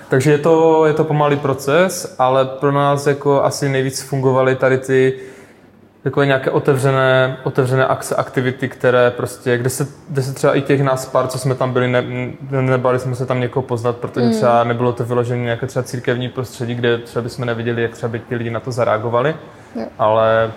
Takže 0.08 0.30
je 0.30 0.38
to, 0.38 0.86
je 0.86 0.92
to 0.92 1.04
pomalý 1.04 1.36
proces, 1.36 2.16
ale 2.18 2.44
pro 2.44 2.72
nás 2.72 3.06
jako 3.06 3.44
asi 3.44 3.68
nejvíc 3.68 4.02
fungovaly 4.02 4.56
tady 4.56 4.78
ty 4.78 5.20
takové 6.10 6.26
nějaké 6.26 6.50
otevřené, 6.50 7.36
otevřené 7.42 7.86
akce, 7.86 8.16
aktivity, 8.16 8.68
které 8.68 9.10
prostě, 9.10 9.58
kde 9.58 9.70
se, 9.70 9.86
kde 10.08 10.22
se 10.22 10.34
třeba 10.34 10.54
i 10.54 10.62
těch 10.62 10.82
nás 10.82 11.06
pár, 11.06 11.26
co 11.26 11.38
jsme 11.38 11.54
tam 11.54 11.72
byli, 11.72 11.88
ne, 11.88 12.04
nebali 12.50 12.98
jsme 12.98 13.14
se 13.14 13.26
tam 13.26 13.40
někoho 13.40 13.62
poznat, 13.62 13.96
protože 13.96 14.26
mm. 14.26 14.32
třeba 14.32 14.64
nebylo 14.64 14.92
to 14.92 15.04
vyložené 15.04 15.42
nějaké 15.42 15.66
třeba 15.66 15.82
církevní 15.82 16.28
prostředí, 16.28 16.74
kde 16.74 16.98
třeba 16.98 17.22
bychom 17.22 17.44
neviděli, 17.44 17.82
jak 17.82 17.92
třeba 17.92 18.12
by 18.12 18.18
ti 18.18 18.36
lidi 18.36 18.50
na 18.50 18.60
to 18.60 18.72
zareagovali, 18.72 19.34
yeah. 19.76 19.88
ale 19.98 20.52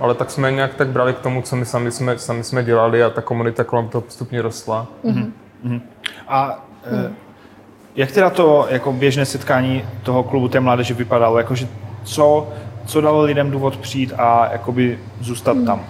ale 0.00 0.14
tak 0.14 0.30
jsme 0.30 0.52
nějak 0.52 0.74
tak 0.74 0.88
brali 0.88 1.12
k 1.12 1.18
tomu, 1.18 1.42
co 1.42 1.56
my 1.56 1.64
sami 1.64 1.90
jsme, 1.90 2.18
sami 2.18 2.44
jsme 2.44 2.64
dělali 2.64 3.02
a 3.02 3.10
ta 3.10 3.22
komunita 3.22 3.64
kolem 3.64 3.88
toho 3.88 4.02
postupně 4.02 4.42
rostla. 4.42 4.86
Mm-hmm. 5.04 5.30
Mm-hmm. 5.64 5.80
A 6.28 6.64
mm. 6.90 7.14
jak 7.96 8.12
teda 8.12 8.30
to 8.30 8.66
jako 8.70 8.92
běžné 8.92 9.24
setkání 9.24 9.84
toho 10.02 10.22
klubu 10.22 10.48
té 10.48 10.60
mládeže 10.60 10.94
vypadalo? 10.94 11.38
Jakože 11.38 11.68
co 12.04 12.48
co 12.86 13.00
dalo 13.00 13.22
lidem 13.22 13.50
důvod 13.50 13.76
přijít 13.76 14.12
a 14.18 14.48
jakoby 14.52 14.98
zůstat 15.20 15.56
hmm. 15.56 15.66
tam? 15.66 15.84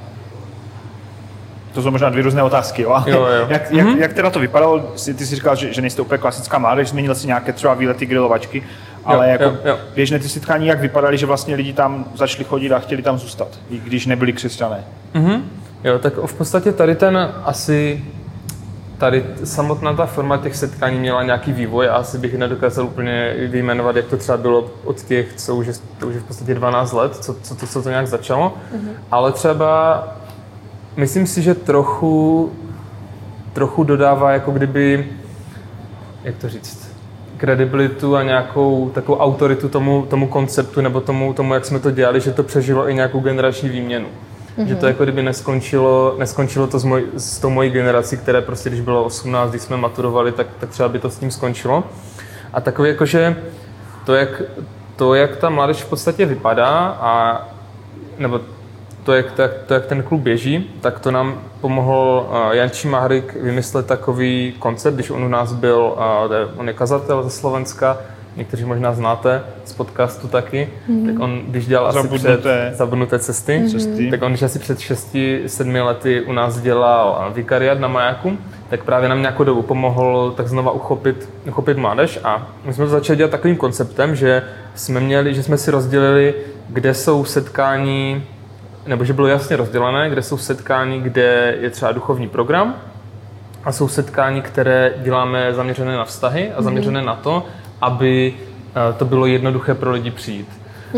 To 1.75 1.83
jsou 1.83 1.91
možná 1.91 2.11
dvě 2.11 2.23
různé 2.23 2.43
otázky, 2.43 2.83
jo? 2.83 3.03
jo, 3.07 3.27
jo. 3.27 3.47
Jak, 3.49 3.71
jak, 3.71 3.87
mm-hmm. 3.87 3.99
jak 3.99 4.13
teda 4.13 4.31
to 4.31 4.39
vypadalo? 4.39 4.81
Ty 5.05 5.27
jsi 5.27 5.37
říkal, 5.37 5.57
že, 5.57 5.73
že 5.73 5.81
nejste 5.81 6.03
úplně 6.03 6.19
klasická 6.19 6.59
mládež, 6.59 6.89
změnil 6.89 7.15
si 7.15 7.27
nějaké 7.27 7.53
třeba 7.53 7.75
výlety, 7.75 8.07
grilovačky, 8.07 8.63
ale 9.05 9.27
jo, 9.27 9.33
jako 9.33 9.45
jo, 9.45 9.57
jo. 9.65 9.79
běžné 9.95 10.19
ty 10.19 10.29
setkání 10.29 10.67
jak 10.67 10.81
vypadaly, 10.81 11.19
že 11.19 11.27
vlastně 11.27 11.55
lidi 11.55 11.73
tam 11.73 12.05
začali 12.15 12.45
chodit 12.45 12.73
a 12.73 12.79
chtěli 12.79 13.03
tam 13.03 13.19
zůstat, 13.19 13.49
i 13.71 13.79
když 13.79 14.07
nebyli 14.07 14.33
křesťané? 14.33 14.85
Mm-hmm. 15.15 15.41
Jo, 15.85 15.99
tak 15.99 16.17
v 16.17 16.35
podstatě 16.35 16.73
tady 16.73 16.95
ten 16.95 17.33
asi 17.45 18.05
tady 19.03 19.25
samotná 19.45 19.93
ta 19.93 20.07
forma 20.07 20.37
těch 20.37 20.57
setkání 20.57 20.99
měla 20.99 21.23
nějaký 21.23 21.53
vývoj 21.53 21.89
a 21.89 21.95
asi 21.95 22.19
bych 22.19 22.39
nedokázal 22.39 22.85
úplně 22.85 23.35
vyjmenovat, 23.47 23.97
jak 23.97 24.07
to 24.07 24.17
třeba 24.17 24.39
bylo 24.39 24.71
od 24.85 25.03
těch, 25.03 25.33
co 25.37 25.57
už 25.57 25.67
je, 25.67 25.73
to 25.99 26.07
už 26.07 26.15
je 26.15 26.21
v 26.21 26.25
podstatě 26.25 26.55
12 26.55 26.93
let, 26.93 27.17
co, 27.17 27.35
co, 27.43 27.55
to, 27.55 27.67
co 27.67 27.83
to 27.83 27.89
nějak 27.89 28.07
začalo. 28.07 28.55
Mm-hmm. 28.75 28.93
Ale 29.11 29.33
třeba 29.33 30.09
myslím 30.97 31.27
si, 31.27 31.43
že 31.43 31.55
trochu, 31.55 32.53
trochu 33.53 33.85
dodává 33.85 34.33
jako 34.33 34.51
kdyby, 34.51 35.09
jak 36.25 36.37
to 36.37 36.49
říct, 36.49 36.97
kredibilitu 37.37 38.17
a 38.17 38.23
nějakou 38.23 38.91
takovou 38.95 39.19
autoritu 39.19 39.69
tomu, 39.69 40.07
tomu 40.11 40.29
konceptu 40.29 40.81
nebo 40.81 41.01
tomu, 41.01 41.33
tomu, 41.33 41.55
jak 41.55 41.65
jsme 41.65 41.79
to 41.79 41.91
dělali, 41.91 42.21
že 42.21 42.33
to 42.33 42.43
přežilo 42.43 42.89
i 42.89 42.95
nějakou 42.95 43.21
generační 43.21 43.69
výměnu. 43.69 44.07
Mm-hmm. 44.59 44.67
Že 44.67 44.77
to 44.77 44.87
jako 44.87 45.03
kdyby 45.03 45.23
neskončilo, 45.23 46.15
neskončilo 46.19 46.67
to 46.67 46.79
s, 46.79 46.85
moj, 46.85 47.05
s 47.17 47.39
tou 47.39 47.51
mojí 47.51 47.71
generací, 47.71 48.17
které 48.17 48.41
prostě, 48.41 48.71
když 48.71 48.81
bylo 48.81 49.05
18, 49.05 49.51
když 49.51 49.63
jsme 49.63 49.77
maturovali, 49.77 50.33
tak, 50.33 50.47
tak 50.61 50.71
třeba 50.71 50.89
by 50.89 50.99
to 50.99 51.11
s 51.11 51.19
tím 51.19 51.31
skončilo. 51.31 51.85
A 52.53 52.61
takový 52.61 52.89
jakože 52.89 53.37
to, 54.07 54.15
jak, 54.15 54.43
to, 54.97 55.15
jak 55.15 55.37
ta 55.37 55.51
mládež 55.51 55.83
v 55.83 55.89
podstatě 55.89 56.27
vypadá 56.27 56.99
a 57.01 57.43
nebo 58.19 58.41
to 59.05 59.13
jak, 59.13 59.33
to, 59.33 59.43
to, 59.67 59.75
jak 59.75 59.87
ten 59.87 60.03
klub 60.03 60.21
běží, 60.21 60.71
tak 60.81 61.01
to 61.01 61.11
nám 61.11 61.41
pomohl 61.61 62.27
uh, 62.29 62.53
Jančí 62.53 62.89
Mahrik 62.89 63.35
vymyslet 63.35 63.87
takový 63.87 64.55
koncept, 64.59 64.95
když 64.95 65.11
on 65.11 65.25
u 65.25 65.29
nás 65.29 65.53
byl, 65.53 65.95
uh, 65.97 66.61
on 66.61 66.69
je 66.69 66.75
kazatel 66.75 67.23
ze 67.23 67.31
Slovenska, 67.31 67.99
někteří 68.37 68.65
možná 68.65 68.93
znáte 68.95 69.43
z 69.65 69.73
podcastu 69.73 70.29
taky, 70.29 70.69
mm-hmm. 70.89 71.07
tak 71.07 71.21
on, 71.23 71.41
když 71.49 71.67
dělal 71.67 71.87
asi 71.87 72.09
před 72.09 72.45
zabudnuté 72.73 73.19
cesty, 73.19 73.63
mm-hmm. 73.65 74.11
tak 74.11 74.23
on, 74.23 74.33
když 74.33 74.43
asi 74.43 74.59
před 74.59 74.79
6-7 74.79 75.85
lety 75.85 76.21
u 76.21 76.33
nás 76.33 76.61
dělal 76.61 77.31
vikariat 77.35 77.79
na 77.79 77.89
majáku, 77.89 78.39
tak 78.69 78.85
právě 78.85 79.09
nám 79.09 79.21
nějakou 79.21 79.45
dobu 79.45 79.63
pomohl 79.63 80.35
tak 80.37 80.49
znova 80.49 80.71
uchopit, 80.71 81.29
uchopit 81.49 81.77
mládež 81.77 82.19
a 82.25 82.49
my 82.65 82.73
jsme 82.73 82.85
to 82.85 82.91
začali 82.91 83.17
dělat 83.17 83.31
takovým 83.31 83.57
konceptem, 83.57 84.17
že 84.17 84.43
jsme 84.75 85.01
měli, 85.01 85.35
že 85.35 85.43
jsme 85.43 85.59
si 85.59 85.71
rozdělili, 85.71 86.35
kde 86.69 86.95
jsou 86.95 87.25
setkání, 87.25 88.25
nebo 88.87 89.05
že 89.05 89.13
bylo 89.13 89.27
jasně 89.27 89.57
rozdělené, 89.57 90.11
kde 90.11 90.23
jsou 90.23 90.37
setkání, 90.39 91.01
kde 91.01 91.57
je 91.61 91.71
třeba 91.71 91.93
duchovní 91.93 92.29
program, 92.29 92.75
a 93.65 93.73
jsou 93.73 93.89
setkání, 93.89 94.43
které 94.43 94.93
děláme 95.03 95.55
zaměřené 95.55 95.97
na 95.97 96.05
vztahy 96.05 96.53
a 96.53 96.55
mhm. 96.55 96.65
zaměřené 96.65 97.01
mm-hmm. 97.01 97.05
na 97.05 97.15
to, 97.15 97.47
aby 97.83 98.35
eh, 98.35 98.93
to 98.99 99.05
bylo 99.05 99.27
jednoduché 99.27 99.75
pro 99.75 99.91
lidi 99.91 100.11
přijít. 100.11 100.49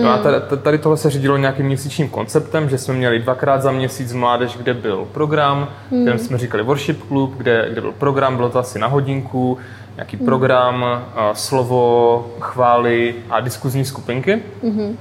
No 0.02 0.10
a 0.10 0.18
tady, 0.18 0.36
tady 0.62 0.78
tohle 0.78 0.96
se 0.96 1.10
řídilo 1.10 1.36
nějakým 1.36 1.66
měsíčním 1.66 2.08
konceptem, 2.08 2.68
že 2.68 2.78
jsme 2.78 2.94
měli 2.94 3.18
dvakrát 3.18 3.62
za 3.62 3.72
měsíc 3.72 4.12
mládež, 4.12 4.56
kde 4.56 4.74
byl 4.74 5.08
program, 5.12 5.68
hmm. 5.90 6.04
kde 6.04 6.18
jsme 6.18 6.38
říkali 6.38 6.62
worship 6.62 7.08
klub, 7.08 7.34
kde, 7.36 7.68
kde 7.72 7.80
byl 7.80 7.92
program, 7.92 8.36
bylo 8.36 8.50
to 8.50 8.58
asi 8.58 8.78
na 8.78 8.86
hodinku, 8.86 9.58
nějaký 9.96 10.16
hmm. 10.16 10.26
program, 10.26 10.84
a 10.84 11.02
eh, 11.16 11.34
slovo, 11.34 12.26
chvály 12.40 13.14
a 13.30 13.40
diskuzní 13.40 13.84
skupinky. 13.84 14.42
Hmm. 14.62 14.98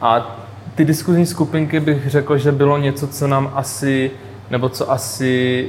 A 0.00 0.36
ty 0.74 0.84
diskuzní 0.84 1.26
skupinky 1.26 1.80
bych 1.80 2.10
řekl, 2.10 2.38
že 2.38 2.52
bylo 2.52 2.78
něco, 2.78 3.08
co 3.08 3.26
nám 3.26 3.52
asi, 3.54 4.10
nebo 4.50 4.68
co 4.68 4.90
asi 4.90 5.66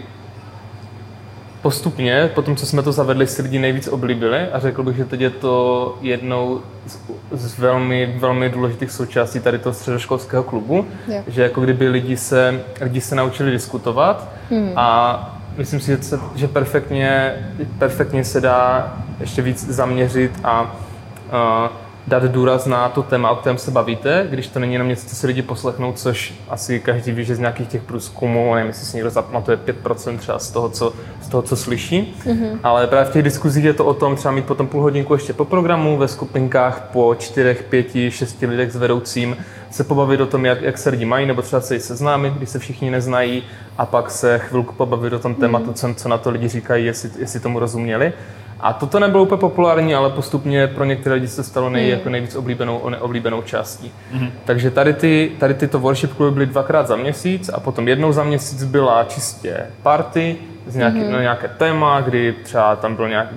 postupně, 1.61 2.31
po 2.35 2.41
tom, 2.41 2.55
co 2.55 2.65
jsme 2.65 2.83
to 2.83 2.91
zavedli, 2.91 3.27
si 3.27 3.41
lidi 3.41 3.59
nejvíc 3.59 3.87
oblíbili 3.87 4.47
a 4.47 4.59
řekl 4.59 4.83
bych, 4.83 4.95
že 4.95 5.05
teď 5.05 5.21
je 5.21 5.29
to 5.29 5.97
jednou 6.01 6.61
z, 6.85 6.97
z 7.31 7.59
velmi, 7.59 8.15
velmi 8.19 8.49
důležitých 8.49 8.91
součástí 8.91 9.39
tady 9.39 9.59
toho 9.59 9.73
středoškolského 9.73 10.43
klubu, 10.43 10.85
yeah. 11.07 11.23
že 11.27 11.43
jako 11.43 11.61
kdyby 11.61 11.89
lidi 11.89 12.17
se, 12.17 12.61
lidi 12.81 13.01
se 13.01 13.15
naučili 13.15 13.51
diskutovat 13.51 14.29
hmm. 14.49 14.71
a 14.75 15.39
myslím 15.57 15.79
si, 15.79 15.87
že, 15.87 16.03
se, 16.03 16.19
že 16.35 16.47
perfektně, 16.47 17.33
perfektně 17.79 18.23
se 18.23 18.41
dá 18.41 18.93
ještě 19.19 19.41
víc 19.41 19.67
zaměřit 19.67 20.31
a 20.43 20.61
uh, 20.61 21.71
dát 22.11 22.23
důraz 22.23 22.65
na 22.65 22.89
to 22.89 23.03
téma, 23.03 23.29
o 23.29 23.35
kterém 23.35 23.57
se 23.57 23.71
bavíte, 23.71 24.27
když 24.29 24.47
to 24.47 24.59
není 24.59 24.73
jenom 24.73 24.87
něco, 24.87 25.07
co 25.07 25.15
si 25.15 25.27
lidi 25.27 25.41
poslechnou, 25.41 25.93
což 25.93 26.33
asi 26.49 26.79
každý 26.79 27.11
ví, 27.11 27.25
že 27.25 27.35
z 27.35 27.39
nějakých 27.39 27.67
těch 27.67 27.81
průzkumů, 27.81 28.55
nevím, 28.55 28.67
jestli 28.67 28.85
si 28.85 28.97
někdo 28.97 29.09
zapamatuje 29.09 29.57
5% 29.57 30.17
třeba 30.17 30.39
z 30.39 30.51
toho, 30.51 30.69
co, 30.69 30.93
z 31.21 31.27
toho, 31.27 31.43
co 31.43 31.55
slyší, 31.55 32.15
mm-hmm. 32.25 32.59
ale 32.63 32.87
právě 32.87 33.09
v 33.09 33.13
těch 33.13 33.23
diskuzích 33.23 33.63
je 33.63 33.73
to 33.73 33.85
o 33.85 33.93
tom 33.93 34.15
třeba 34.15 34.31
mít 34.31 34.45
potom 34.45 34.67
půl 34.67 34.81
hodinku 34.81 35.13
ještě 35.13 35.33
po 35.33 35.45
programu, 35.45 35.97
ve 35.97 36.07
skupinkách 36.07 36.89
po 36.93 37.15
čtyřech, 37.19 37.63
pěti, 37.63 38.11
šesti 38.11 38.45
lidech 38.45 38.71
s 38.71 38.75
vedoucím, 38.75 39.37
se 39.69 39.83
pobavit 39.83 40.21
o 40.21 40.25
tom, 40.25 40.45
jak, 40.45 40.61
jak 40.61 40.77
se 40.77 40.89
lidi 40.89 41.05
mají, 41.05 41.25
nebo 41.25 41.41
třeba 41.41 41.61
se 41.61 41.75
i 41.75 41.79
seznámit, 41.79 42.33
když 42.33 42.49
se 42.49 42.59
všichni 42.59 42.91
neznají, 42.91 43.43
a 43.77 43.85
pak 43.85 44.11
se 44.11 44.39
chvilku 44.39 44.73
pobavit 44.75 45.13
o 45.13 45.19
tom 45.19 45.35
tématu, 45.35 45.67
mm. 45.67 45.73
co, 45.73 45.93
co 45.93 46.09
na 46.09 46.17
to 46.17 46.29
lidi 46.29 46.47
říkají, 46.47 46.85
jestli, 46.85 47.09
jestli 47.19 47.39
tomu 47.39 47.59
rozuměli. 47.59 48.13
A 48.61 48.73
toto 48.73 48.99
nebylo 48.99 49.23
úplně 49.23 49.39
populární, 49.39 49.95
ale 49.95 50.09
postupně 50.09 50.67
pro 50.67 50.85
některé 50.85 51.15
lidi 51.15 51.27
se 51.27 51.43
stalo 51.43 51.69
nej, 51.69 51.83
mm. 51.83 51.89
jako 51.89 52.09
nejvíc 52.09 52.35
oblíbenou, 52.35 52.89
neoblíbenou 52.89 53.41
částí. 53.41 53.91
Mm. 54.11 54.29
Takže 54.45 54.71
tady, 54.71 54.93
ty, 54.93 55.31
tady 55.39 55.53
tyto 55.53 55.79
worship 55.79 56.13
kluby 56.13 56.31
byly 56.31 56.45
dvakrát 56.45 56.87
za 56.87 56.95
měsíc 56.95 57.49
a 57.49 57.59
potom 57.59 57.87
jednou 57.87 58.11
za 58.11 58.23
měsíc 58.23 58.63
byla 58.63 59.03
čistě 59.03 59.65
party 59.83 60.37
z 60.67 60.75
nějaký, 60.75 60.99
mm. 60.99 61.11
na 61.11 61.21
nějaké 61.21 61.47
téma, 61.47 62.01
kdy 62.01 62.35
třeba 62.43 62.75
tam 62.75 62.95
bylo 62.95 63.07
nějak, 63.07 63.27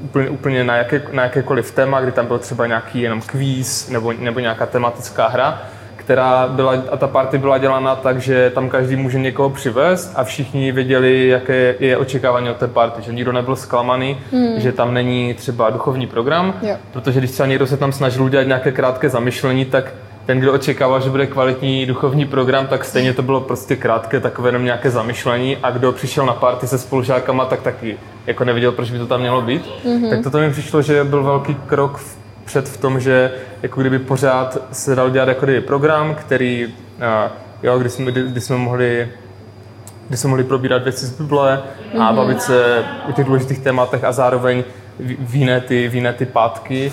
úplně, 0.00 0.28
úplně 0.28 0.64
na, 0.64 0.76
jaké, 0.76 1.02
na 1.12 1.22
jakékoliv 1.22 1.72
téma, 1.74 2.00
kdy 2.00 2.12
tam 2.12 2.26
byl 2.26 2.38
třeba 2.38 2.66
nějaký 2.66 3.00
jenom 3.00 3.20
kvíz 3.20 3.88
nebo, 3.88 4.12
nebo 4.12 4.40
nějaká 4.40 4.66
tematická 4.66 5.28
hra 5.28 5.62
která 6.10 6.48
byla, 6.48 6.74
a 6.90 6.96
ta 6.96 7.06
party 7.06 7.38
byla 7.38 7.58
dělána 7.58 7.96
tak, 7.96 8.20
že 8.20 8.50
tam 8.54 8.68
každý 8.68 8.96
může 8.96 9.18
někoho 9.18 9.50
přivést 9.50 10.12
a 10.16 10.24
všichni 10.24 10.72
věděli, 10.72 11.28
jaké 11.28 11.74
je 11.80 11.96
očekávání 11.96 12.50
od 12.50 12.56
té 12.56 12.68
party, 12.68 13.02
že 13.02 13.12
nikdo 13.12 13.32
nebyl 13.32 13.56
zklamaný, 13.56 14.18
hmm. 14.32 14.60
že 14.60 14.72
tam 14.72 14.94
není 14.94 15.34
třeba 15.34 15.70
duchovní 15.70 16.06
program, 16.06 16.54
jo. 16.62 16.76
protože 16.92 17.18
když 17.18 17.30
třeba 17.30 17.46
někdo 17.46 17.66
se 17.66 17.76
tam 17.76 17.92
snažil 17.92 18.24
udělat 18.24 18.46
nějaké 18.46 18.72
krátké 18.72 19.08
zamyšlení, 19.08 19.64
tak 19.64 19.92
ten, 20.26 20.40
kdo 20.40 20.52
očekával, 20.52 21.00
že 21.00 21.10
bude 21.10 21.26
kvalitní 21.26 21.86
duchovní 21.86 22.26
program, 22.26 22.66
tak 22.66 22.84
stejně 22.84 23.12
to 23.12 23.22
bylo 23.22 23.40
prostě 23.40 23.76
krátké, 23.76 24.20
takové 24.20 24.48
jenom 24.48 24.64
nějaké 24.64 24.90
zamyšlení 24.90 25.56
a 25.62 25.70
kdo 25.70 25.92
přišel 25.92 26.26
na 26.26 26.32
party 26.32 26.66
se 26.66 26.78
spolužákama, 26.78 27.44
tak 27.44 27.62
taky 27.62 27.98
jako 28.26 28.44
neviděl, 28.44 28.72
proč 28.72 28.90
by 28.90 28.98
to 28.98 29.06
tam 29.06 29.20
mělo 29.20 29.42
být. 29.42 29.62
Mm-hmm. 29.84 30.10
Tak 30.10 30.22
toto 30.22 30.38
mi 30.38 30.50
přišlo, 30.50 30.82
že 30.82 31.04
byl 31.04 31.22
velký 31.22 31.54
krok 31.54 31.98
v 31.98 32.19
před 32.50 32.68
v 32.68 32.76
tom, 32.76 33.00
že 33.00 33.32
jako 33.62 33.80
kdyby 33.80 33.98
pořád 33.98 34.58
se 34.72 34.94
dal 34.94 35.10
dělat 35.10 35.28
jako 35.28 35.46
kdyby 35.46 35.60
program, 35.60 36.14
který, 36.14 36.74
jo, 37.62 37.78
kdy 37.78 37.90
jsme, 37.90 38.10
kdy, 38.10 38.22
kdy 38.22 38.40
jsme 38.40 38.56
mohli 38.56 39.08
kde 40.08 40.16
jsme 40.16 40.30
mohli 40.30 40.44
probírat 40.44 40.82
věci 40.82 41.06
z 41.06 41.10
Bible 41.10 41.62
a 41.98 42.12
bavit 42.12 42.42
se 42.42 42.84
o 43.08 43.12
těch 43.12 43.26
důležitých 43.26 43.58
tématech 43.58 44.04
a 44.04 44.12
zároveň 44.12 44.64
v 44.98 45.34
jiné 45.34 45.60
ty, 45.60 45.88
v 45.88 45.94
jiné 45.94 46.12
ty 46.12 46.26
pátky 46.26 46.92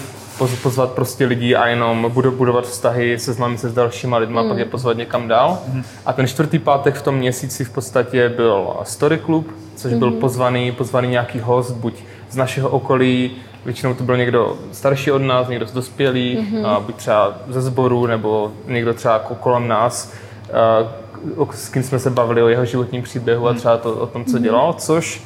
pozvat 0.63 0.91
prostě 0.91 1.25
lidi 1.25 1.55
a 1.55 1.67
jenom 1.67 2.11
budovat 2.37 2.65
vztahy, 2.65 3.19
seznámit 3.19 3.59
se 3.59 3.69
s 3.69 3.73
dalšíma 3.73 4.17
lidma, 4.17 4.41
mm. 4.41 4.49
pak 4.49 4.57
je 4.57 4.65
pozvat 4.65 4.97
někam 4.97 5.27
dál. 5.27 5.59
Mm. 5.67 5.83
A 6.05 6.13
ten 6.13 6.27
čtvrtý 6.27 6.59
pátek 6.59 6.95
v 6.95 7.01
tom 7.01 7.15
měsíci 7.15 7.65
v 7.65 7.69
podstatě 7.69 8.29
byl 8.29 8.75
Story 8.83 9.19
Club, 9.25 9.47
což 9.75 9.93
mm. 9.93 9.99
byl 9.99 10.11
pozvaný, 10.11 10.71
pozvaný 10.71 11.07
nějaký 11.07 11.39
host, 11.39 11.71
buď 11.71 11.93
z 12.29 12.35
našeho 12.35 12.69
okolí, 12.69 13.31
většinou 13.67 13.93
to 13.93 14.03
byl 14.03 14.17
někdo 14.17 14.57
starší 14.71 15.11
od 15.11 15.21
nás, 15.21 15.47
někdo 15.47 15.65
z 15.65 15.71
dospělých, 15.71 16.39
mm-hmm. 16.39 16.67
a 16.67 16.79
buď 16.79 16.95
třeba 16.95 17.37
ze 17.47 17.61
sboru, 17.61 18.05
nebo 18.05 18.51
někdo 18.67 18.93
třeba 18.93 19.19
kolem 19.19 19.67
nás, 19.67 20.13
a, 20.53 21.51
s 21.51 21.69
kým 21.69 21.83
jsme 21.83 21.99
se 21.99 22.09
bavili 22.09 22.43
o 22.43 22.47
jeho 22.47 22.65
životním 22.65 23.03
příběhu 23.03 23.47
a 23.47 23.51
mhm. 23.51 23.59
třeba 23.59 23.77
to, 23.77 23.93
o 23.93 24.07
tom, 24.07 24.25
co 24.25 24.33
mhm. 24.33 24.43
dělal, 24.43 24.73
což 24.73 25.21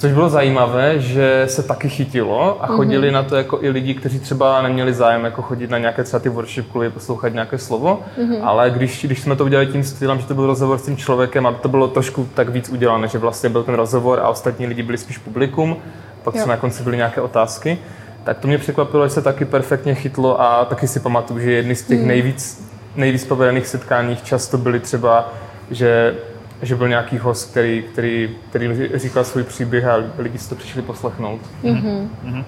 Což 0.00 0.12
bylo 0.12 0.28
zajímavé, 0.28 1.00
že 1.00 1.44
se 1.48 1.62
taky 1.62 1.88
chytilo 1.88 2.64
a 2.64 2.66
chodili 2.66 3.08
mm-hmm. 3.08 3.12
na 3.12 3.22
to 3.22 3.36
jako 3.36 3.58
i 3.62 3.70
lidi, 3.70 3.94
kteří 3.94 4.20
třeba 4.20 4.62
neměli 4.62 4.94
zájem 4.94 5.24
jako 5.24 5.42
chodit 5.42 5.70
na 5.70 5.78
nějaké 5.78 6.04
třeba 6.04 6.20
ty 6.20 6.28
worship 6.28 6.72
kluby, 6.72 6.90
poslouchat 6.90 7.28
nějaké 7.28 7.58
slovo, 7.58 8.00
mm-hmm. 8.18 8.40
ale 8.42 8.70
když, 8.70 9.04
když 9.04 9.20
jsme 9.20 9.36
to 9.36 9.44
udělali 9.44 9.66
tím 9.66 9.84
stylem, 9.84 10.20
že 10.20 10.26
to 10.26 10.34
byl 10.34 10.46
rozhovor 10.46 10.78
s 10.78 10.82
tím 10.82 10.96
člověkem, 10.96 11.46
aby 11.46 11.56
to 11.62 11.68
bylo 11.68 11.88
trošku 11.88 12.28
tak 12.34 12.48
víc 12.48 12.68
udělané, 12.68 13.08
že 13.08 13.18
vlastně 13.18 13.48
byl 13.48 13.62
ten 13.62 13.74
rozhovor 13.74 14.20
a 14.20 14.28
ostatní 14.28 14.66
lidi 14.66 14.82
byli 14.82 14.98
spíš 14.98 15.18
publikum, 15.18 15.76
pak 16.24 16.34
jsme 16.34 16.46
na 16.46 16.56
konci 16.56 16.82
byly 16.82 16.96
nějaké 16.96 17.20
otázky, 17.20 17.78
tak 18.24 18.38
to 18.38 18.48
mě 18.48 18.58
překvapilo, 18.58 19.08
že 19.08 19.14
se 19.14 19.22
taky 19.22 19.44
perfektně 19.44 19.94
chytlo 19.94 20.40
a 20.40 20.64
taky 20.64 20.88
si 20.88 21.00
pamatuju, 21.00 21.40
že 21.40 21.52
jedny 21.52 21.74
z 21.74 21.82
těch 21.82 22.00
mm. 22.00 22.08
nejvíc, 22.08 22.70
nejvíc 22.96 23.24
povedených 23.24 23.66
setkání 23.66 24.16
často 24.16 24.58
byly 24.58 24.80
třeba, 24.80 25.32
že 25.70 26.14
že 26.62 26.76
byl 26.76 26.88
nějaký 26.88 27.18
host, 27.18 27.50
který, 27.50 27.84
který, 27.92 28.36
který 28.48 28.88
říkal 28.94 29.24
svůj 29.24 29.42
příběh 29.42 29.86
a 29.86 29.96
lidi 30.18 30.38
si 30.38 30.48
to 30.48 30.54
přišli 30.54 30.82
poslechnout. 30.82 31.40
Mm-hmm. 31.64 32.08
Mm-hmm. 32.24 32.44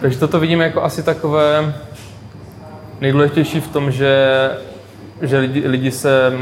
Takže 0.00 0.18
toto 0.18 0.40
vidíme 0.40 0.64
jako 0.64 0.82
asi 0.82 1.02
takové 1.02 1.74
nejdůležitější 3.00 3.60
v 3.60 3.68
tom, 3.68 3.90
že, 3.90 4.16
že 5.22 5.38
lidi, 5.38 5.68
lidi 5.68 5.90
se 5.90 6.32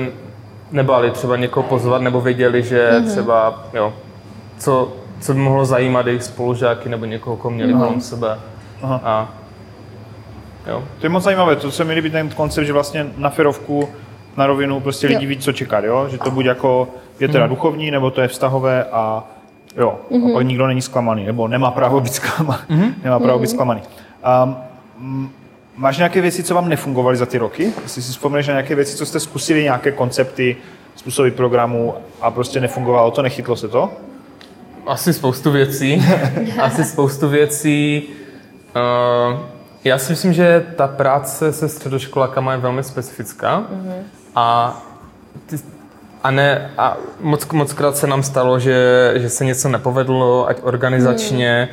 nebáli 0.73 1.11
třeba 1.11 1.37
někoho 1.37 1.69
pozvat 1.69 2.03
nebo 2.03 2.21
věděli, 2.21 2.63
že 2.63 2.91
mm-hmm. 2.91 3.07
třeba, 3.07 3.65
jo, 3.75 3.95
co, 4.59 4.97
co 5.21 5.35
by 5.35 5.41
mohlo 5.41 5.65
zajímat 5.65 6.07
jejich 6.07 6.23
spolužáky 6.23 6.89
nebo 6.89 7.05
někoho, 7.05 7.37
koho 7.37 7.55
měli 7.55 7.73
kolem 7.73 8.01
sebe. 8.01 8.39
Aha. 8.83 9.01
A, 9.05 9.29
jo. 10.67 10.85
To 11.01 11.07
je 11.07 11.11
moc 11.11 11.23
zajímavé, 11.23 11.57
to 11.57 11.71
se 11.71 11.85
mi 11.85 11.95
líbí 11.95 12.11
ten 12.11 12.29
koncept, 12.29 12.67
že 12.67 12.73
vlastně 12.73 13.07
na 13.17 13.31
Firovku 13.31 13.89
na 14.37 14.47
rovinu 14.47 14.81
prostě 14.81 15.07
lidi 15.07 15.27
ví, 15.27 15.39
co 15.39 15.53
čekat, 15.53 15.85
jo? 15.85 16.07
že 16.11 16.19
to 16.19 16.31
buď 16.31 16.45
jako 16.45 16.89
je 17.21 17.29
teda 17.29 17.45
mm. 17.45 17.51
duchovní, 17.51 17.91
nebo 17.91 18.11
to 18.11 18.21
je 18.21 18.29
vztahové 18.29 18.85
a 18.85 19.25
jo, 19.77 19.99
mm-hmm. 20.11 20.17
a 20.17 20.27
mhm. 20.27 20.33
pak 20.33 20.47
nikdo 20.47 20.67
není 20.67 20.83
zklamaný, 20.83 21.27
nebo 21.27 21.49
nemá 21.49 21.71
právo 21.71 22.01
být 22.01 22.15
zklamaný. 22.15 22.63
Mm-hmm. 22.71 22.95
Nemá 23.05 23.19
právo 23.19 23.39
mm-hmm. 23.39 23.43
být 23.43 23.51
zklamaný. 23.51 23.83
Um, 25.05 25.31
máš 25.77 25.97
nějaké 25.97 26.21
věci, 26.21 26.43
co 26.43 26.55
vám 26.55 26.69
nefungovaly 26.69 27.17
za 27.17 27.27
ty 27.27 27.39
roky? 27.39 27.73
Jestli 27.83 28.03
si 28.03 28.13
vzpomeneš 28.13 28.47
na 28.47 28.53
nějaké 28.53 28.75
věci, 28.75 28.97
co 28.97 29.07
jste 29.07 29.21
zkusili, 29.21 29.63
nějaké 29.63 29.93
koncepty, 29.93 30.57
způsoby 30.97 31.29
programu 31.29 31.95
a 32.21 32.31
prostě 32.31 32.61
nefungovalo 32.61 33.11
to, 33.11 33.23
nechytlo 33.23 33.57
se 33.57 33.69
to? 33.69 33.91
Asi 34.89 35.13
spoustu 35.13 35.51
věcí. 35.51 36.07
Asi 36.61 36.85
spoustu 36.85 37.29
věcí. 37.29 38.09
Uh, 38.77 39.41
já 39.85 39.99
si 39.99 40.13
myslím, 40.13 40.33
že 40.33 40.67
ta 40.77 40.87
práce 40.89 41.53
se 41.53 41.69
středoškolákama 41.69 42.53
je 42.53 42.59
velmi 42.59 42.85
specifická. 42.85 43.61
Mm-hmm. 43.61 44.03
A, 44.35 44.79
ty, 45.47 45.57
a, 46.23 46.31
ne, 46.31 46.71
a 46.79 46.97
moc, 47.21 47.49
moc 47.49 47.73
krát 47.73 47.97
se 47.97 48.07
nám 48.07 48.23
stalo, 48.23 48.59
že, 48.59 49.13
že 49.17 49.29
se 49.29 49.45
něco 49.45 49.69
nepovedlo, 49.69 50.49
ať 50.49 50.59
organizačně. 50.63 51.69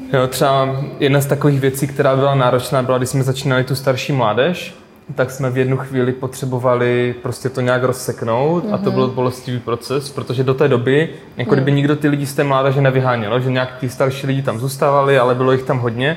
Hmm. 0.00 0.20
Jo, 0.20 0.26
třeba 0.26 0.76
jedna 0.98 1.20
z 1.20 1.26
takových 1.26 1.60
věcí, 1.60 1.86
která 1.86 2.16
byla 2.16 2.34
náročná, 2.34 2.82
byla, 2.82 2.98
když 2.98 3.10
jsme 3.10 3.22
začínali 3.22 3.64
tu 3.64 3.74
starší 3.74 4.12
mládež, 4.12 4.79
tak 5.14 5.30
jsme 5.30 5.50
v 5.50 5.58
jednu 5.58 5.76
chvíli 5.76 6.12
potřebovali 6.12 7.14
prostě 7.22 7.48
to 7.48 7.60
nějak 7.60 7.82
rozseknout 7.82 8.64
mm-hmm. 8.64 8.74
a 8.74 8.78
to 8.78 8.84
mhm. 8.84 8.94
byl 8.94 9.08
bolestivý 9.08 9.58
proces, 9.58 10.10
protože 10.10 10.44
do 10.44 10.54
té 10.54 10.68
doby, 10.68 11.08
jako 11.36 11.54
kdyby 11.54 11.70
mhm. 11.70 11.76
nikdo 11.76 11.96
ty 11.96 12.08
lidi 12.08 12.26
z 12.26 12.34
té 12.34 12.44
mládeže 12.44 12.80
nevyháněl, 12.80 13.40
že 13.40 13.50
nějak 13.50 13.76
ty 13.80 13.88
starší 13.88 14.26
lidi 14.26 14.42
tam 14.42 14.58
zůstávali, 14.58 15.18
ale 15.18 15.34
bylo 15.34 15.52
jich 15.52 15.62
tam 15.62 15.78
hodně 15.78 16.16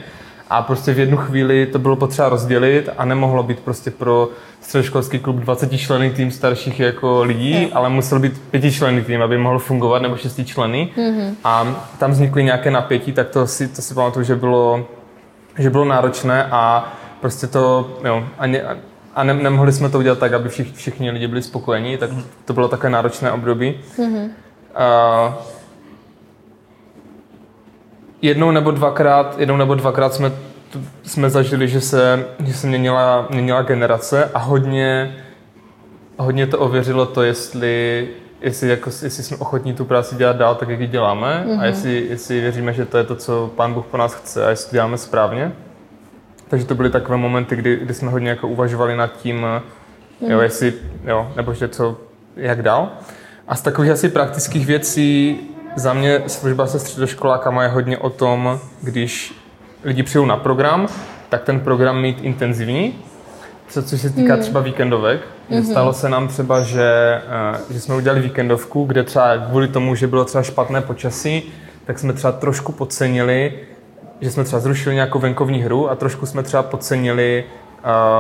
a 0.50 0.62
prostě 0.62 0.94
v 0.94 1.00
jednu 1.00 1.18
chvíli 1.18 1.66
to 1.66 1.80
bylo 1.80 1.96
potřeba 1.96 2.30
rozdělit 2.30 2.90
a 2.98 3.06
nemohlo 3.06 3.44
být 3.44 3.60
prostě 3.60 3.92
pro 3.92 4.30
středoškolský 4.62 5.20
klub 5.20 5.36
20 5.36 5.78
členy 5.78 6.10
tým 6.10 6.32
starších 6.32 6.80
jako 6.80 7.24
lidí, 7.24 7.66
mm. 7.66 7.72
ale 7.74 7.90
musel 7.90 8.20
být 8.20 8.42
pětičlenný 8.52 9.02
tým, 9.02 9.22
aby 9.22 9.38
mohl 9.38 9.60
fungovat, 9.60 10.02
nebo 10.02 10.18
šesti 10.18 10.46
členy. 10.46 10.90
Mm-hmm. 10.98 11.36
A 11.44 11.76
tam 12.00 12.12
vznikly 12.12 12.44
nějaké 12.44 12.72
napětí, 12.72 13.12
tak 13.12 13.30
to 13.30 13.48
si, 13.48 13.68
to 13.68 13.82
si 13.82 13.94
pamatuju, 13.94 14.26
že 14.26 14.36
bylo, 14.36 14.86
že 15.58 15.70
bylo 15.70 15.86
náročné 15.86 16.48
a 16.52 16.94
prostě 17.24 17.48
to, 17.48 17.90
jo, 18.04 18.24
a, 18.38 18.48
ne, 18.48 18.62
a 19.16 19.24
ne, 19.24 19.34
nemohli 19.34 19.72
jsme 19.72 19.90
to 19.90 19.98
udělat 19.98 20.20
tak, 20.20 20.34
aby 20.34 20.50
všich, 20.50 20.76
všichni 20.76 21.12
lidi 21.12 21.28
byli 21.28 21.42
spokojení, 21.42 21.98
tak 21.98 22.10
to 22.46 22.54
bylo 22.54 22.68
také 22.68 22.90
náročné 22.90 23.32
období. 23.32 23.80
Mm-hmm. 23.98 24.30
A, 24.76 25.38
jednou 28.22 28.52
nebo 28.52 28.72
dvakrát, 28.72 29.40
jednou 29.40 29.58
nebo 29.58 29.76
dvakrát 29.76 30.14
jsme, 30.14 30.32
jsme 31.04 31.30
zažili, 31.30 31.68
že 31.68 31.82
se, 31.82 32.26
že 32.46 32.54
se 32.54 32.68
měnila, 32.68 33.28
měnila 33.30 33.62
generace 33.62 34.30
a 34.34 34.40
hodně, 34.40 35.16
hodně 36.18 36.48
to 36.48 36.60
ověřilo 36.60 37.06
to, 37.06 37.24
jestli, 37.24 38.08
jestli, 38.42 38.70
jako, 38.70 38.90
jestli 38.90 39.24
jsme 39.24 39.38
ochotní 39.38 39.74
tu 39.74 39.86
práci 39.86 40.16
dělat 40.16 40.36
dál, 40.36 40.56
tak 40.56 40.70
jak 40.70 40.80
ji 40.80 40.88
děláme 40.88 41.44
mm-hmm. 41.46 41.52
a 41.52 41.56
mhm. 41.56 41.64
jestli, 41.64 42.08
jestli 42.10 42.42
věříme, 42.42 42.74
že 42.74 42.86
to 42.86 42.98
je 42.98 43.04
to, 43.04 43.16
co 43.16 43.52
Pán 43.56 43.74
Bůh 43.74 43.86
po 43.86 43.98
nás 43.98 44.14
chce 44.14 44.46
a 44.46 44.50
jestli 44.50 44.70
to 44.70 44.76
děláme 44.76 44.98
správně. 44.98 45.52
Takže 46.48 46.66
to 46.66 46.76
byly 46.76 46.90
takové 46.90 47.18
momenty, 47.18 47.56
kdy, 47.56 47.76
kdy 47.76 47.94
jsme 47.94 48.12
hodně 48.12 48.30
jako 48.30 48.48
uvažovali 48.48 48.98
nad 48.98 49.18
tím, 49.18 49.42
mm-hmm. 49.42 50.32
jo, 50.32 50.40
jestli, 50.40 50.74
jo, 51.06 51.32
nebo 51.36 51.54
že 51.54 51.68
co, 51.68 51.98
jak 52.36 52.62
dál. 52.62 52.90
A 53.48 53.56
z 53.56 53.62
takových 53.62 53.92
asi 53.92 54.10
praktických 54.10 54.66
věcí 54.66 55.40
za 55.76 55.94
mě 55.94 56.24
služba 56.28 56.68
se 56.68 56.80
středoškolákama 56.80 57.64
je 57.64 57.70
hodně 57.70 57.98
o 57.98 58.10
tom, 58.10 58.60
když 58.82 59.34
lidi 59.84 60.04
přijdou 60.04 60.26
na 60.26 60.38
program, 60.38 60.88
tak 61.30 61.44
ten 61.44 61.60
program 61.60 62.02
mít 62.02 62.18
intenzivní, 62.22 62.96
co, 63.68 63.84
což 63.84 64.02
se 64.02 64.10
týká 64.10 64.36
mm. 64.36 64.42
třeba 64.42 64.60
víkendovek. 64.60 65.22
Mm-hmm. 65.52 65.72
Stalo 65.72 65.94
se 65.94 66.10
nám 66.10 66.28
třeba, 66.28 66.62
že, 66.62 67.22
eh, 67.28 67.74
že 67.74 67.80
jsme 67.80 67.96
udělali 67.96 68.22
víkendovku, 68.22 68.86
kde 68.86 69.04
třeba 69.04 69.38
kvůli 69.38 69.68
tomu, 69.68 69.96
že 69.96 70.08
bylo 70.08 70.26
třeba 70.26 70.44
špatné 70.44 70.82
počasí, 70.82 71.44
tak 71.86 72.00
jsme 72.00 72.14
třeba 72.14 72.32
trošku 72.32 72.72
podcenili, 72.72 73.54
že 74.24 74.32
jsme 74.32 74.44
třeba 74.44 74.60
zrušili 74.60 74.96
nějakou 74.96 75.20
venkovní 75.20 75.62
hru 75.62 75.90
a 75.90 75.96
trošku 75.96 76.26
jsme 76.26 76.44
třeba 76.44 76.64
podcenili 76.64 77.44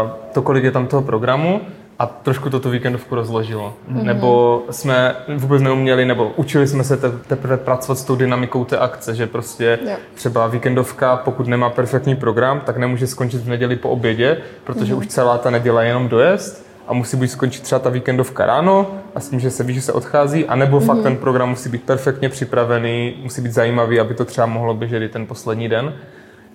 uh, 0.04 0.10
to, 0.32 0.42
kolik 0.42 0.64
je 0.64 0.72
tam 0.72 0.88
toho 0.88 1.02
programu 1.02 1.62
a 2.00 2.06
trošku 2.06 2.50
to 2.50 2.60
tu 2.60 2.70
víkendovku 2.70 3.16
rozložilo. 3.16 3.74
Mm-hmm. 3.92 4.04
Nebo 4.04 4.64
jsme 4.70 5.16
vůbec 5.36 5.62
neuměli, 5.62 6.06
nebo 6.06 6.32
učili 6.36 6.68
jsme 6.68 6.84
se 6.84 6.98
teprve 7.28 7.58
pracovat 7.58 7.96
s 7.96 8.04
tou 8.04 8.16
dynamikou 8.16 8.66
té 8.66 8.78
akce, 8.78 9.16
že 9.16 9.28
prostě 9.28 9.80
yeah. 9.86 10.00
třeba 10.14 10.48
víkendovka, 10.48 11.16
pokud 11.16 11.48
nemá 11.48 11.70
perfektní 11.70 12.16
program, 12.16 12.62
tak 12.66 12.78
nemůže 12.78 13.08
skončit 13.08 13.42
v 13.42 13.50
neděli 13.50 13.76
po 13.76 13.90
obědě, 13.90 14.38
protože 14.64 14.94
mm-hmm. 14.94 14.98
už 14.98 15.08
celá 15.08 15.38
ta 15.38 15.50
neděle 15.50 15.84
je 15.84 15.88
jenom 15.88 16.10
dojezd 16.10 16.73
a 16.88 16.94
musí 16.94 17.18
být 17.18 17.28
skončit 17.28 17.64
třeba 17.64 17.80
ta 17.80 17.90
víkendovka 17.90 18.46
ráno 18.46 18.92
a 19.16 19.20
s 19.20 19.30
tím, 19.30 19.40
že 19.40 19.52
se 19.52 19.64
ví, 19.64 19.74
že 19.74 19.82
se 19.82 19.94
odchází, 19.94 20.46
anebo 20.46 20.80
mm-hmm. 20.80 20.86
fakt 20.86 20.96
mhm. 20.96 21.04
ten 21.04 21.18
program 21.18 21.50
musí 21.50 21.70
být 21.70 21.84
perfektně 21.84 22.30
připravený, 22.30 23.16
musí 23.24 23.42
být 23.42 23.52
zajímavý, 23.52 24.00
aby 24.00 24.14
to 24.14 24.26
třeba 24.26 24.48
mohlo 24.48 24.74
běžet 24.74 25.04
i 25.04 25.10
ten 25.10 25.26
poslední 25.26 25.70
den. 25.70 25.94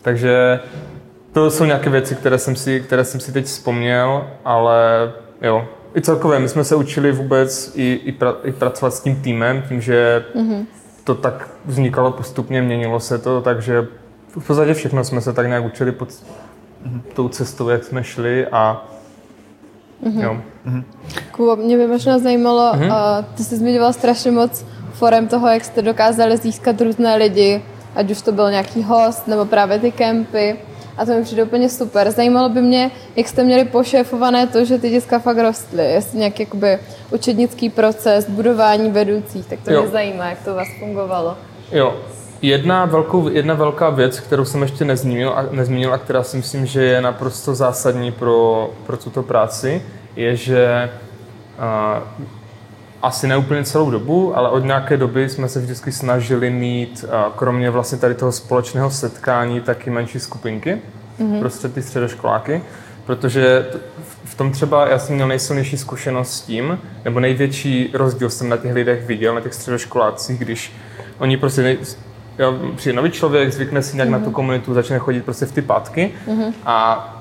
Takže 0.03 0.61
to 1.33 1.51
jsou 1.51 1.65
nějaké 1.65 1.91
věci, 1.91 2.15
které 2.15 2.39
jsem 2.39 2.57
si, 2.57 2.81
které 2.81 3.05
jsem 3.05 3.21
si 3.21 3.33
teď 3.33 3.45
vzpomněl, 3.45 4.27
ale 4.45 5.13
jo, 5.43 5.69
i 5.97 6.01
celkově, 6.01 6.39
my 6.39 6.49
jsme 6.49 6.65
se 6.65 6.77
učili 6.77 7.13
vůbec 7.13 7.73
i, 7.75 8.01
i, 8.05 8.13
pra, 8.13 8.35
i 8.45 8.53
pracovat 8.53 8.95
s 8.95 9.01
tím 9.01 9.17
týmem, 9.17 9.63
tím, 9.69 9.81
že 9.81 10.25
mm-hmm. 10.35 10.67
to 11.05 11.15
tak 11.15 11.49
vznikalo 11.65 12.13
postupně, 12.13 12.63
měnilo 12.63 13.01
se 13.01 13.19
to, 13.19 13.41
takže 13.41 13.87
v 14.39 14.47
podstatě 14.47 14.75
všechno 14.75 15.05
jsme 15.05 15.21
se 15.21 15.33
tak 15.33 15.47
nějak 15.47 15.65
učili 15.65 15.93
pod 15.93 16.09
mm-hmm. 16.09 17.01
tou 17.15 17.29
cestou, 17.29 17.69
jak 17.69 17.85
jsme 17.85 18.05
šli 18.05 18.47
a 18.47 18.87
mm-hmm. 20.05 20.23
jo. 20.23 20.37
Mm-hmm. 20.67 20.85
Kubo, 21.33 21.57
mě 21.57 21.77
by 21.77 21.87
možná 21.87 22.19
zajímalo, 22.19 22.73
mm-hmm. 22.73 23.19
uh, 23.19 23.25
ty 23.35 23.45
jsi 23.45 23.57
zmiňoval 23.57 23.93
strašně 23.93 24.31
moc 24.31 24.65
forem 24.93 25.29
toho, 25.29 25.49
jak 25.49 25.65
jste 25.65 25.83
dokázali 25.83 26.37
získat 26.37 26.81
různé 26.81 27.17
lidi, 27.17 27.63
ať 27.95 28.11
už 28.11 28.23
to 28.23 28.33
byl 28.33 28.51
nějaký 28.51 28.83
host, 28.83 29.27
nebo 29.27 29.45
právě 29.45 29.79
ty 29.79 29.93
kempy 29.93 30.57
a 30.97 31.05
to 31.05 31.13
mi 31.13 31.23
přijde 31.23 31.43
úplně 31.43 31.69
super. 31.69 32.11
Zajímalo 32.11 32.49
by 32.49 32.63
mě, 32.63 32.91
jak 33.17 33.29
jste 33.29 33.45
měli 33.45 33.65
pošéfované 33.65 34.47
to, 34.47 34.65
že 34.65 34.79
ty 34.79 34.91
děcka 34.91 35.19
fakt 35.19 35.39
rostly, 35.39 35.85
jestli 35.85 36.19
nějaký 36.19 36.43
jakoby 36.43 36.79
učednický 37.11 37.71
proces, 37.71 38.29
budování 38.29 38.91
vedoucích, 38.91 39.47
tak 39.47 39.59
to 39.65 39.73
jo. 39.73 39.83
mě 39.83 39.91
zajímá, 39.91 40.27
jak 40.27 40.45
to 40.45 40.53
u 40.53 40.55
vás 40.55 40.69
fungovalo. 40.79 41.37
Jo, 41.73 41.97
Jedna, 42.43 42.85
velkou, 42.85 43.29
jedna 43.29 43.55
velká 43.55 43.91
věc, 43.91 44.21
kterou 44.21 44.45
jsem 44.45 44.63
ještě 44.63 44.85
nezmínil 44.85 45.33
a, 45.37 45.45
nezmínil 45.51 45.95
a 45.95 45.99
která 45.99 46.23
si 46.23 46.37
myslím, 46.37 46.67
že 46.67 46.85
je 46.85 47.01
naprosto 47.01 47.55
zásadní 47.55 48.13
pro, 48.13 48.71
pro 48.87 48.97
tuto 48.97 49.23
práci, 49.23 49.83
je, 50.17 50.37
že 50.37 50.91
uh, 51.59 52.29
asi 53.03 53.27
ne 53.27 53.37
úplně 53.37 53.65
celou 53.65 53.91
dobu, 53.91 54.37
ale 54.37 54.51
od 54.51 54.65
nějaké 54.65 54.97
doby 54.97 55.29
jsme 55.29 55.49
se 55.49 55.61
vždycky 55.61 55.93
snažili 55.93 56.51
mít, 56.51 57.05
kromě 57.37 57.71
vlastně 57.71 57.99
tady 57.99 58.15
toho 58.15 58.33
společného 58.33 58.91
setkání, 58.91 59.61
taky 59.61 59.91
menší 59.91 60.21
skupinky 60.21 60.79
mm-hmm. 61.21 61.39
prostě 61.39 61.69
ty 61.69 61.83
středoškoláky, 61.83 62.63
protože 63.07 63.67
v 64.25 64.35
tom 64.35 64.53
třeba 64.53 64.89
já 64.89 64.99
jsem 64.99 65.15
měl 65.15 65.29
nejsilnější 65.29 65.77
zkušenost 65.77 66.33
s 66.33 66.41
tím, 66.41 66.79
nebo 67.05 67.21
největší 67.21 67.91
rozdíl 67.93 68.31
jsem 68.31 68.49
na 68.49 68.57
těch 68.57 68.75
lidech 68.75 69.07
viděl, 69.07 69.35
na 69.35 69.41
těch 69.41 69.55
středoškolácích, 69.55 70.39
když 70.39 70.73
oni 71.19 71.37
prostě 71.37 71.63
nej, 71.63 71.79
jo, 72.39 72.55
přijde 72.77 72.97
nový 72.97 73.11
člověk, 73.11 73.53
zvykne 73.53 73.83
si 73.83 73.97
nějak 73.97 74.09
mm-hmm. 74.09 74.13
na 74.13 74.19
tu 74.19 74.31
komunitu, 74.31 74.75
začne 74.75 74.99
chodit 74.99 75.25
prostě 75.25 75.47
v 75.47 75.53
ty 75.53 75.63
pátky 75.63 76.11
mm-hmm. 76.29 76.53
a 76.67 77.19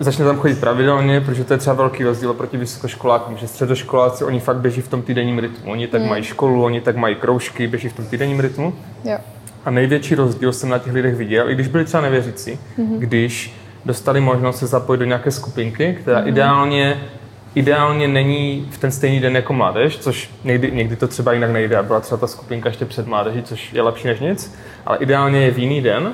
začne 0.00 0.24
tam 0.24 0.36
chodit 0.38 0.60
pravidelně, 0.60 1.20
protože 1.20 1.44
to 1.44 1.52
je 1.52 1.58
třeba 1.58 1.76
velký 1.76 2.04
rozdíl 2.04 2.34
proti 2.34 2.56
vysokoškolákům, 2.56 3.36
že 3.36 3.48
středoškoláci, 3.48 4.24
oni 4.24 4.40
fakt 4.40 4.56
běží 4.56 4.80
v 4.80 4.88
tom 4.88 5.02
týdenním 5.02 5.38
rytmu. 5.38 5.72
Oni 5.72 5.86
tak 5.86 6.02
mm. 6.02 6.08
mají 6.08 6.24
školu, 6.24 6.64
oni 6.64 6.80
tak 6.80 6.96
mají 6.96 7.14
kroužky, 7.14 7.66
běží 7.66 7.88
v 7.88 7.92
tom 7.92 8.06
týdenním 8.06 8.40
rytmu. 8.40 8.74
Jo. 9.04 9.18
A 9.64 9.70
největší 9.70 10.14
rozdíl 10.14 10.52
jsem 10.52 10.68
na 10.68 10.78
těch 10.78 10.92
lidech 10.92 11.14
viděl, 11.14 11.50
i 11.50 11.54
když 11.54 11.68
byli 11.68 11.84
třeba 11.84 12.02
nevěřící, 12.02 12.58
mm-hmm. 12.78 12.98
když 12.98 13.54
dostali 13.84 14.20
možnost 14.20 14.58
se 14.58 14.66
zapojit 14.66 14.98
do 14.98 15.04
nějaké 15.04 15.30
skupinky, 15.30 15.98
která 16.00 16.20
mm-hmm. 16.20 16.28
ideálně 16.28 17.00
ideálně 17.54 18.08
není 18.08 18.68
v 18.70 18.78
ten 18.78 18.90
stejný 18.90 19.20
den 19.20 19.36
jako 19.36 19.52
mládež, 19.52 19.98
což 19.98 20.30
někdy, 20.44 20.70
někdy 20.70 20.96
to 20.96 21.08
třeba 21.08 21.32
jinak 21.32 21.50
nejde 21.50 21.82
byla 21.82 22.00
třeba 22.00 22.18
ta 22.18 22.26
skupinka 22.26 22.68
ještě 22.68 22.84
před 22.84 23.06
mládeží, 23.06 23.42
což 23.42 23.72
je 23.72 23.82
lepší 23.82 24.06
než 24.06 24.20
nic, 24.20 24.54
ale 24.86 24.98
ideálně 24.98 25.40
je 25.40 25.50
v 25.50 25.58
jiný 25.58 25.80
den 25.80 26.12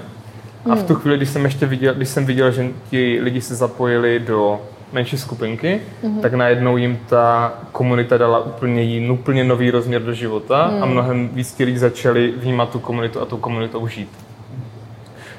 a 0.71 0.75
v 0.75 0.83
tu 0.83 0.95
chvíli, 0.95 1.17
když 1.17 1.29
jsem 1.29 1.45
ještě 1.45 1.67
viděl, 1.67 1.95
když 1.95 2.09
jsem 2.09 2.27
viděl, 2.27 2.51
že 2.51 2.67
ti 2.91 3.19
lidi 3.23 3.41
se 3.41 3.55
zapojili 3.55 4.21
do 4.21 4.61
menší 4.93 5.19
skupinky, 5.19 5.81
mm-hmm. 6.05 6.21
tak 6.21 6.35
najednou 6.35 6.77
jim 6.77 6.99
ta 7.09 7.53
komunita 7.73 8.19
dala 8.19 8.39
úplně 8.39 8.83
jiný, 8.83 9.11
úplně 9.11 9.45
nový 9.45 9.71
rozměr 9.71 10.03
do 10.03 10.13
života 10.13 10.71
mm. 10.75 10.83
a 10.83 10.87
mnohem 10.87 11.29
víc 11.29 11.53
ti 11.53 11.65
lidi 11.65 11.79
začali 11.79 12.33
vnímat 12.37 12.71
tu 12.71 12.79
komunitu 12.79 13.21
a 13.21 13.25
tu 13.25 13.37
komunitou 13.37 13.89
žít. 13.89 14.09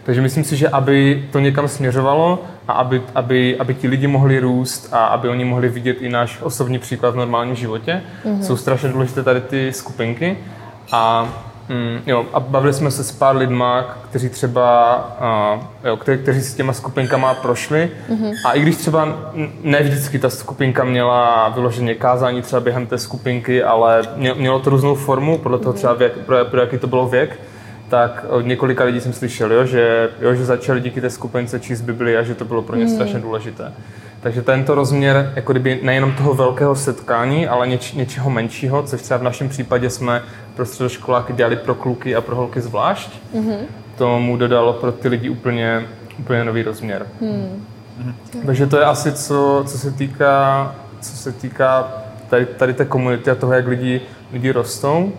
Takže 0.04 0.22
myslím 0.22 0.44
si, 0.44 0.58
že 0.58 0.70
aby 0.70 1.28
to 1.32 1.40
někam 1.40 1.68
směřovalo 1.68 2.44
a 2.68 2.74
aby, 2.74 3.02
aby, 3.16 3.58
aby 3.60 3.74
ti 3.74 3.88
lidi 3.88 4.08
mohli 4.08 4.40
růst 4.40 4.90
a 4.92 5.06
aby 5.06 5.30
oni 5.30 5.46
mohli 5.46 5.70
vidět 5.70 6.02
i 6.02 6.10
náš 6.10 6.42
osobní 6.42 6.80
příklad 6.80 7.12
v 7.12 7.18
normálním 7.18 7.56
životě, 7.56 8.02
mm-hmm. 8.26 8.42
jsou 8.42 8.58
strašně 8.58 8.90
důležité 8.90 9.24
tady 9.24 9.42
ty 9.42 9.74
skupinky. 9.74 10.38
A 10.92 11.30
Mm, 11.70 12.02
jo, 12.06 12.26
a 12.34 12.40
bavili 12.40 12.74
jsme 12.74 12.92
se 12.92 13.04
s 13.04 13.12
pár 13.12 13.36
lidma, 13.36 13.82
kteří 14.10 14.30
třeba, 14.30 14.98
uh, 15.56 15.64
jo, 15.86 15.98
kte, 15.98 16.18
kteří 16.18 16.42
s 16.42 16.54
těma 16.54 16.74
skupinkama 16.74 17.34
prošli. 17.34 17.92
Mm-hmm. 18.10 18.34
A 18.46 18.54
i 18.54 18.62
když 18.62 18.76
třeba 18.76 19.08
ne 19.64 19.84
vždycky 19.84 20.20
ta 20.20 20.30
skupinka 20.30 20.84
měla 20.84 21.50
vyloženě 21.50 21.96
kázání 21.96 22.42
třeba 22.42 22.60
během 22.60 22.88
té 22.88 22.98
skupinky, 22.98 23.64
ale 23.64 24.02
mělo 24.36 24.60
to 24.60 24.70
různou 24.70 24.96
formu, 24.96 25.38
podle 25.38 25.60
toho 25.60 25.74
třeba 25.74 25.94
věk, 25.94 26.14
pro, 26.26 26.46
pro 26.46 26.62
jaký 26.62 26.78
to 26.78 26.88
bylo 26.88 27.08
věk, 27.08 27.40
tak 27.90 28.26
od 28.30 28.42
několika 28.42 28.84
lidí 28.84 29.02
jsem 29.02 29.14
slyšel, 29.14 29.52
jo, 29.52 29.66
že, 29.66 30.10
jo, 30.22 30.36
že 30.36 30.46
začali 30.46 30.82
díky 30.82 31.02
té 31.02 31.10
skupince 31.10 31.60
číst 31.60 31.82
Bibli 31.82 32.18
a 32.18 32.24
že 32.24 32.36
to 32.36 32.46
bylo 32.46 32.62
pro 32.62 32.76
ně 32.76 32.84
mm. 32.86 32.90
strašně 32.90 33.20
důležité. 33.20 33.74
Takže 34.22 34.42
tento 34.42 34.76
rozměr 34.76 35.34
jako 35.36 35.52
kdyby 35.52 35.80
nejenom 35.84 36.14
toho 36.14 36.34
velkého 36.34 36.76
setkání, 36.76 37.48
ale 37.48 37.68
něč, 37.68 37.94
něčeho 37.94 38.30
menšího, 38.30 38.84
což 38.84 39.02
třeba 39.02 39.18
v 39.18 39.24
našem 39.24 39.50
případě 39.50 39.90
jsme 39.90 40.22
pro 40.56 40.66
středoškoláky 40.66 41.34
dělali 41.34 41.56
pro 41.56 41.76
kluky 41.76 42.16
a 42.16 42.22
pro 42.22 42.36
holky 42.36 42.62
zvlášť, 42.62 43.12
mm-hmm. 43.36 43.58
tomu 43.98 44.38
dodalo 44.38 44.74
pro 44.74 44.92
ty 44.92 45.08
lidi 45.08 45.30
úplně, 45.30 45.86
úplně 46.20 46.44
nový 46.44 46.64
rozměr. 46.64 47.08
Mm. 47.22 47.66
Takže 48.46 48.68
to 48.68 48.78
je 48.78 48.86
asi 48.86 49.12
co, 49.12 49.64
co 49.68 49.78
se 49.78 49.92
týká, 49.92 50.76
co 51.02 51.18
se 51.18 51.32
týká 51.32 51.92
tady, 52.30 52.46
tady 52.46 52.74
té 52.74 52.86
komunity 52.86 53.32
a 53.32 53.36
toho, 53.36 53.54
jak 53.54 53.68
lidi, 53.68 54.02
lidi 54.34 54.52
rostou. 54.52 55.12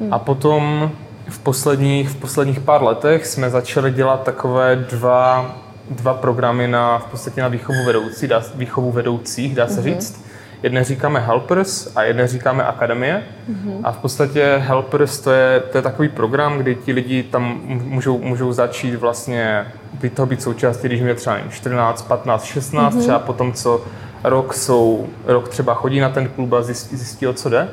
Mm. 0.00 0.14
A 0.14 0.18
potom 0.18 0.90
v 1.28 1.38
posledních, 1.38 2.08
v 2.08 2.16
posledních 2.16 2.60
pár 2.60 2.82
letech 2.82 3.26
jsme 3.26 3.50
začali 3.50 3.90
dělat 3.90 4.22
takové 4.22 4.76
dva 4.76 5.54
dva 5.90 6.14
programy 6.14 6.68
na, 6.68 6.98
v 6.98 7.06
podstatě 7.06 7.42
na 7.42 7.48
výchovu, 7.48 7.84
vedoucí, 7.84 8.28
dá, 8.28 8.42
výchovu 8.54 8.92
vedoucích, 8.92 9.54
dá 9.54 9.66
se 9.66 9.80
mm-hmm. 9.80 9.84
říct. 9.84 10.24
Jedné 10.62 10.84
říkáme 10.84 11.20
Helpers 11.20 11.96
a 11.96 12.02
jedné 12.02 12.28
říkáme 12.28 12.64
Akademie. 12.64 13.22
Mm-hmm. 13.50 13.80
A 13.84 13.92
v 13.92 13.98
podstatě 13.98 14.62
Helpers 14.66 15.20
to 15.20 15.32
je, 15.32 15.60
to 15.60 15.78
je 15.78 15.82
takový 15.82 16.08
program, 16.08 16.58
kdy 16.58 16.74
ti 16.74 16.92
lidi 16.92 17.22
tam 17.22 17.60
můžou, 17.64 18.18
můžou 18.18 18.52
začít 18.52 18.94
vlastně 18.94 19.66
být 19.92 20.14
toho 20.14 20.26
být 20.26 20.42
součástí, 20.42 20.88
když 20.88 21.00
mě 21.00 21.14
třeba 21.14 21.38
14, 21.50 22.02
15, 22.02 22.44
16, 22.44 22.94
mm-hmm. 22.94 23.00
třeba 23.00 23.18
potom, 23.18 23.52
co 23.52 23.84
rok 24.24 24.54
jsou, 24.54 25.06
rok 25.26 25.48
třeba 25.48 25.74
chodí 25.74 26.00
na 26.00 26.08
ten 26.08 26.28
klub 26.28 26.52
a 26.52 26.62
zjistí, 26.62 26.96
zjistí 26.96 27.26
o 27.26 27.32
co 27.32 27.48
jde. 27.48 27.68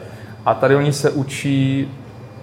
A 0.45 0.53
tady 0.53 0.75
oni 0.75 0.93
se 0.93 1.09
učí 1.09 1.91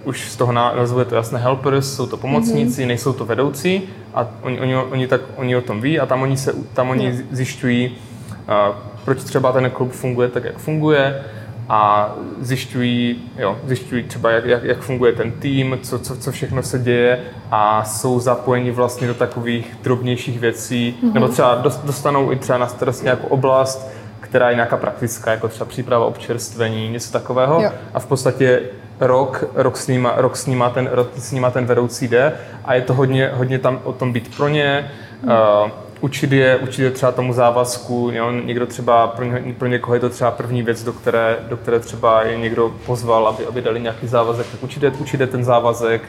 už 0.07 0.31
z 0.31 0.35
toho 0.35 0.51
názvu 0.51 0.99
je 0.99 1.05
to 1.05 1.15
jasné 1.15 1.39
helpers, 1.39 1.95
jsou 1.95 2.07
to 2.07 2.17
pomocníci, 2.17 2.83
mm-hmm. 2.83 2.87
nejsou 2.87 3.13
to 3.13 3.25
vedoucí 3.25 3.81
a 4.13 4.27
oni, 4.41 4.59
oni, 4.59 4.75
oni, 4.75 5.07
tak, 5.07 5.21
oni 5.35 5.55
o 5.55 5.61
tom 5.61 5.81
ví 5.81 5.99
a 5.99 6.05
tam 6.05 6.21
oni, 6.21 6.37
se, 6.37 6.53
tam 6.73 6.89
oni 6.89 7.05
yeah. 7.05 7.17
zjišťují, 7.31 7.89
uh, 7.89 8.75
proč 9.05 9.23
třeba 9.23 9.51
ten 9.51 9.69
klub 9.69 9.91
funguje 9.91 10.29
tak, 10.29 10.43
jak 10.43 10.57
funguje 10.57 11.23
a 11.69 12.13
zjišťují, 12.39 13.21
jo, 13.37 13.57
zjišťují 13.65 14.03
třeba, 14.03 14.31
jak, 14.31 14.45
jak, 14.45 14.63
jak 14.63 14.79
funguje 14.79 15.13
ten 15.13 15.31
tým, 15.31 15.79
co, 15.83 15.99
co, 15.99 16.17
co 16.17 16.31
všechno 16.31 16.63
se 16.63 16.79
děje 16.79 17.19
a 17.51 17.83
jsou 17.83 18.19
zapojeni 18.19 18.71
vlastně 18.71 19.07
do 19.07 19.13
takových 19.13 19.77
drobnějších 19.83 20.39
věcí, 20.39 20.97
mm-hmm. 21.03 21.13
nebo 21.13 21.27
třeba 21.27 21.55
dostanou 21.83 22.31
i 22.31 22.35
třeba 22.35 22.57
na 22.57 22.67
starost 22.67 23.03
nějakou 23.03 23.27
oblast, 23.27 23.87
která 24.19 24.49
je 24.49 24.55
nějaká 24.55 24.77
praktická, 24.77 25.31
jako 25.31 25.47
třeba 25.47 25.65
příprava 25.65 26.05
občerstvení, 26.05 26.89
něco 26.89 27.11
takového. 27.11 27.61
Jo. 27.61 27.71
A 27.93 27.99
v 27.99 28.05
podstatě 28.05 28.61
rok, 28.99 29.43
rok 29.55 29.77
s, 29.77 29.87
nima, 29.87 30.13
rok 30.17 30.37
s 30.37 30.45
nima 30.45 30.69
ten, 30.69 30.89
rok 30.91 31.09
s 31.15 31.31
nima 31.31 31.51
ten 31.51 31.65
vedoucí 31.65 32.07
jde 32.07 32.33
a 32.65 32.73
je 32.73 32.81
to 32.81 32.93
hodně, 32.93 33.31
hodně 33.33 33.59
tam 33.59 33.79
o 33.83 33.93
tom 33.93 34.13
být 34.13 34.37
pro 34.37 34.47
ně, 34.47 34.91
hmm. 35.21 35.31
uh, 35.63 35.71
učit 36.01 36.31
je, 36.31 36.57
učit 36.57 36.83
je 36.83 36.91
třeba 36.91 37.11
tomu 37.11 37.33
závazku, 37.33 38.09
jo, 38.13 38.31
někdo 38.31 38.65
třeba, 38.65 39.07
pro, 39.07 39.25
ně, 39.25 39.55
pro 39.57 39.67
někoho 39.67 39.93
je 39.93 39.99
to 39.99 40.09
třeba 40.09 40.31
první 40.31 40.63
věc, 40.63 40.83
do 40.83 40.93
které, 40.93 41.37
do 41.49 41.57
které 41.57 41.79
třeba 41.79 42.23
je 42.23 42.37
někdo 42.37 42.73
pozval, 42.85 43.27
aby, 43.27 43.45
aby 43.45 43.61
dali 43.61 43.79
nějaký 43.79 44.07
závazek, 44.07 44.47
tak 44.51 44.63
učit 44.63 44.83
je, 44.83 44.91
učit 44.91 45.19
je 45.21 45.27
ten 45.27 45.43
závazek 45.43 46.01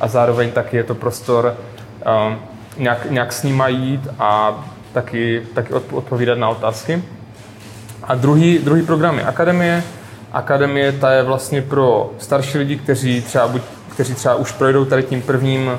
a 0.00 0.08
zároveň 0.08 0.50
taky 0.50 0.76
je 0.76 0.84
to 0.84 0.94
prostor 0.94 1.56
uh, 2.26 2.34
nějak, 2.78 3.10
nějak 3.10 3.32
s 3.32 3.42
nima 3.42 3.68
jít 3.68 4.08
a 4.18 4.64
taky, 4.92 5.46
taky 5.54 5.74
odpovídat 5.74 6.38
na 6.38 6.48
otázky. 6.48 7.02
A 8.02 8.14
druhý, 8.14 8.58
druhý 8.58 8.82
program 8.82 9.18
je 9.18 9.24
Akademie, 9.24 9.82
akademie 10.36 10.92
ta 10.92 11.10
je 11.10 11.22
vlastně 11.22 11.62
pro 11.62 12.10
starší 12.18 12.58
lidi, 12.58 12.76
kteří 12.76 13.20
třeba, 13.22 13.48
buď, 13.48 13.62
kteří 13.88 14.14
třeba 14.14 14.34
už 14.34 14.52
projdou 14.52 14.84
tady 14.84 15.02
tím 15.02 15.22
prvním, 15.22 15.70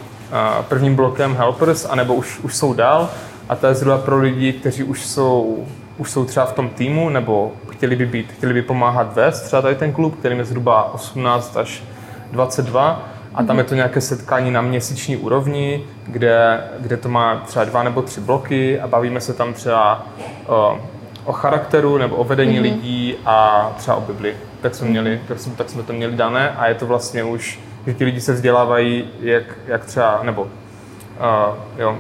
prvním 0.68 0.96
blokem 0.96 1.36
helpers, 1.36 1.86
anebo 1.86 2.14
už, 2.14 2.40
už 2.40 2.56
jsou 2.56 2.74
dál. 2.74 3.10
A 3.50 3.56
ta 3.56 3.68
je 3.68 3.76
zhruba 3.76 3.98
pro 3.98 4.20
lidi, 4.20 4.54
kteří 4.54 4.84
už 4.84 5.06
jsou, 5.06 5.66
už 5.98 6.12
jsou 6.12 6.26
třeba 6.26 6.46
v 6.46 6.54
tom 6.54 6.70
týmu, 6.70 7.10
nebo 7.10 7.52
chtěli 7.70 7.96
by 7.96 8.06
být, 8.06 8.32
chtěli 8.32 8.54
by 8.54 8.62
pomáhat 8.62 9.16
vést 9.16 9.42
třeba 9.42 9.62
tady 9.62 9.76
ten 9.76 9.94
klub, 9.94 10.20
který 10.20 10.38
je 10.38 10.46
zhruba 10.46 10.94
18 10.94 11.58
až 11.58 11.84
22 12.32 13.10
a 13.36 13.44
tam 13.44 13.58
je 13.58 13.64
to 13.64 13.76
nějaké 13.76 14.02
setkání 14.02 14.52
na 14.52 14.62
měsíční 14.62 15.18
úrovni, 15.18 15.84
kde, 16.08 16.64
kde 16.80 16.98
to 16.98 17.10
má 17.10 17.44
třeba 17.46 17.66
dva 17.66 17.84
nebo 17.84 18.02
tři 18.02 18.22
bloky 18.22 18.80
a 18.80 18.88
bavíme 18.88 19.22
se 19.22 19.34
tam 19.34 19.54
třeba 19.54 20.06
o 21.28 21.34
charakteru 21.34 21.98
nebo 21.98 22.16
o 22.16 22.24
vedení 22.24 22.58
mm-hmm. 22.58 22.62
lidí 22.62 23.16
a 23.26 23.70
třeba 23.78 23.98
o 23.98 24.02
Bibli. 24.02 24.36
Tak 24.62 24.76
jsme, 24.76 24.88
měli, 24.88 25.22
tak, 25.28 25.40
jsme, 25.40 25.56
tak 25.56 25.70
jsme 25.70 25.84
to 25.84 25.94
měli 25.94 26.16
dané 26.16 26.50
a 26.50 26.68
je 26.68 26.76
to 26.76 26.86
vlastně 26.86 27.24
už, 27.24 27.60
že 27.88 27.94
ti 27.94 28.06
lidi 28.06 28.22
se 28.22 28.34
vzdělávají, 28.34 29.10
jak, 29.22 29.44
jak 29.68 29.86
třeba, 29.86 30.20
nebo 30.24 30.42
uh, 30.42 30.50
jo, 31.78 31.98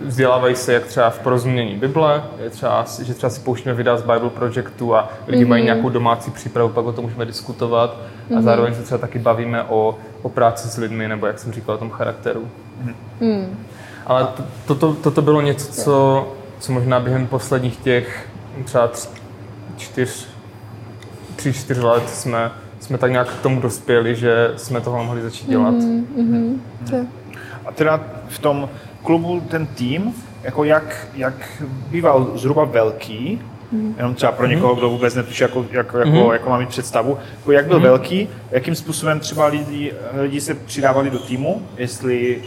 vzdělávají 0.00 0.56
se 0.56 0.72
jak 0.72 0.86
třeba 0.86 1.10
v 1.10 1.18
porozumění 1.18 1.74
Bible, 1.74 2.24
je 2.42 2.50
třeba, 2.50 2.84
že 3.02 3.14
třeba 3.14 3.30
si 3.30 3.40
pouštíme 3.40 3.74
videa 3.74 3.96
z 3.96 4.02
Bible 4.02 4.30
Projectu 4.30 4.94
a 4.94 5.08
lidi 5.26 5.44
mm-hmm. 5.44 5.48
mají 5.48 5.64
nějakou 5.64 5.88
domácí 5.88 6.30
přípravu, 6.30 6.68
pak 6.68 6.84
o 6.84 6.92
tom 6.92 7.04
můžeme 7.04 7.24
diskutovat 7.24 7.96
mm-hmm. 7.96 8.32
a 8.32 8.36
mhm. 8.36 8.42
zároveň 8.42 8.74
se 8.74 8.82
třeba 8.82 8.98
taky 8.98 9.18
bavíme 9.18 9.62
o, 9.62 9.98
o 10.22 10.28
práci 10.28 10.68
s 10.68 10.76
lidmi, 10.76 11.08
nebo 11.08 11.26
jak 11.26 11.38
jsem 11.38 11.52
říkal, 11.52 11.74
o 11.74 11.78
tom 11.78 11.90
charakteru. 11.90 12.48
Mm-hmm. 13.20 13.46
Ale 14.06 14.26
to, 14.36 14.44
toto, 14.66 14.94
toto 14.94 15.22
bylo 15.22 15.40
něco, 15.40 15.72
co, 15.72 16.28
co 16.58 16.72
možná 16.72 17.00
během 17.00 17.26
posledních 17.26 17.76
těch 17.76 18.28
třeba 18.64 18.90
čtyř, 19.76 20.28
tři, 21.36 21.52
čtyř 21.52 21.78
let 21.78 22.10
jsme, 22.10 22.50
jsme 22.80 22.98
tak 22.98 23.10
nějak 23.10 23.28
k 23.28 23.42
tomu 23.42 23.60
dospěli, 23.60 24.16
že 24.16 24.52
jsme 24.56 24.80
toho 24.80 25.04
mohli 25.04 25.22
začít 25.22 25.50
dělat. 25.50 25.74
Mm-hmm, 25.74 26.04
mm-hmm. 26.18 27.06
A 27.66 27.72
teda 27.72 28.00
v 28.28 28.38
tom 28.38 28.68
klubu 29.02 29.40
ten 29.40 29.66
tým, 29.66 30.14
jako 30.42 30.64
jak, 30.64 31.06
jak 31.14 31.62
býval 31.90 32.30
zhruba 32.34 32.64
velký, 32.64 33.40
Mm. 33.72 33.94
Jenom 33.96 34.14
třeba 34.14 34.32
pro 34.32 34.46
někoho, 34.46 34.74
kdo 34.74 34.90
vůbec 34.90 35.14
netuší, 35.14 35.42
jako, 35.42 35.66
jako, 35.70 35.98
jako, 35.98 36.10
mm. 36.10 36.32
jako 36.32 36.50
má 36.50 36.58
mít 36.58 36.68
představu. 36.68 37.18
Jako 37.36 37.52
jak 37.52 37.66
byl 37.66 37.76
mm. 37.76 37.82
velký, 37.82 38.28
jakým 38.50 38.74
způsobem 38.74 39.20
třeba 39.20 39.46
lidi, 39.46 39.92
lidi 40.20 40.40
se 40.40 40.54
přidávali 40.54 41.10
do 41.10 41.18
týmu, 41.18 41.62
jestli 41.76 42.42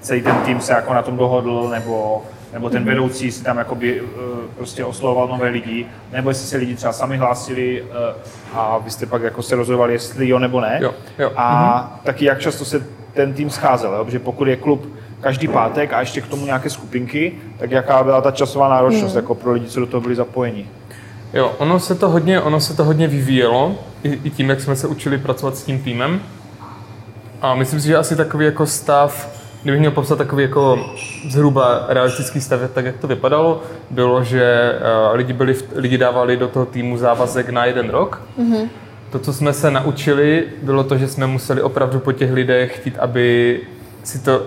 celý 0.00 0.22
ten 0.22 0.36
tým 0.36 0.60
se 0.60 0.72
jako 0.72 0.94
na 0.94 1.02
tom 1.02 1.16
dohodl, 1.16 1.68
nebo 1.68 2.22
nebo 2.54 2.70
ten 2.70 2.84
vedoucí 2.84 3.32
si 3.32 3.44
tam 3.44 3.58
jakoby 3.58 4.00
uh, 4.00 4.08
prostě 4.56 4.84
oslovoval 4.84 5.28
nové 5.28 5.48
lidi, 5.48 5.86
nebo 6.12 6.30
jestli 6.30 6.46
se 6.46 6.56
lidi 6.56 6.74
třeba 6.74 6.92
sami 6.92 7.16
hlásili 7.16 7.82
uh, 7.82 7.88
a 8.58 8.78
vy 8.78 8.90
jste 8.90 9.06
pak 9.06 9.22
jako 9.22 9.42
se 9.42 9.56
rozhodovali, 9.56 9.92
jestli 9.92 10.28
jo 10.28 10.38
nebo 10.38 10.60
ne. 10.60 10.78
Jo, 10.82 10.94
jo. 11.18 11.32
A 11.36 11.76
mhm. 11.80 12.00
taky 12.04 12.24
jak 12.24 12.40
často 12.40 12.64
se 12.64 12.86
ten 13.12 13.34
tým 13.34 13.50
scházel, 13.50 13.94
jo? 13.94 14.04
protože 14.04 14.18
pokud 14.18 14.48
je 14.48 14.56
klub 14.56 14.88
každý 15.20 15.48
pátek 15.48 15.92
a 15.92 16.00
ještě 16.00 16.20
k 16.20 16.26
tomu 16.26 16.46
nějaké 16.46 16.70
skupinky, 16.70 17.32
tak 17.58 17.70
jaká 17.70 18.04
byla 18.04 18.20
ta 18.20 18.30
časová 18.30 18.68
náročnost 18.68 19.14
hmm. 19.14 19.22
jako 19.22 19.34
pro 19.34 19.52
lidi, 19.52 19.66
co 19.66 19.80
do 19.80 19.86
toho 19.86 20.00
byli 20.00 20.16
zapojeni? 20.16 20.68
Jo, 21.32 21.52
ono 21.58 21.80
se 21.80 21.94
to 21.94 22.08
hodně, 22.08 22.40
ono 22.40 22.60
se 22.60 22.76
to 22.76 22.84
hodně 22.84 23.08
vyvíjelo, 23.08 23.78
i, 24.02 24.20
i 24.24 24.30
tím, 24.30 24.50
jak 24.50 24.60
jsme 24.60 24.76
se 24.76 24.86
učili 24.86 25.18
pracovat 25.18 25.56
s 25.56 25.62
tím 25.62 25.78
týmem. 25.78 26.20
A 27.40 27.54
myslím 27.54 27.80
si, 27.80 27.86
že 27.86 27.96
asi 27.96 28.16
takový 28.16 28.44
jako 28.44 28.66
stav, 28.66 29.43
kdybych 29.64 29.80
měl 29.80 29.90
popsat 29.90 30.18
takový 30.18 30.42
jako 30.42 30.86
zhruba 31.28 31.84
realistický 31.88 32.40
stav, 32.40 32.60
tak 32.74 32.84
jak 32.84 32.96
to 32.96 33.06
vypadalo, 33.06 33.62
bylo, 33.90 34.24
že 34.24 34.72
uh, 35.08 35.16
lidi, 35.16 35.32
byli, 35.32 35.54
lidi 35.74 35.98
dávali 35.98 36.36
do 36.36 36.48
toho 36.48 36.66
týmu 36.66 36.96
závazek 36.96 37.48
na 37.48 37.64
jeden 37.64 37.90
rok. 37.90 38.22
Mm-hmm. 38.38 38.68
To, 39.10 39.18
co 39.18 39.32
jsme 39.32 39.52
se 39.52 39.70
naučili, 39.70 40.44
bylo 40.62 40.84
to, 40.84 40.98
že 40.98 41.08
jsme 41.08 41.26
museli 41.26 41.62
opravdu 41.62 41.98
po 41.98 42.12
těch 42.12 42.32
lidech 42.32 42.76
chtít, 42.76 42.98
aby 42.98 43.60
si 44.02 44.18
to 44.18 44.42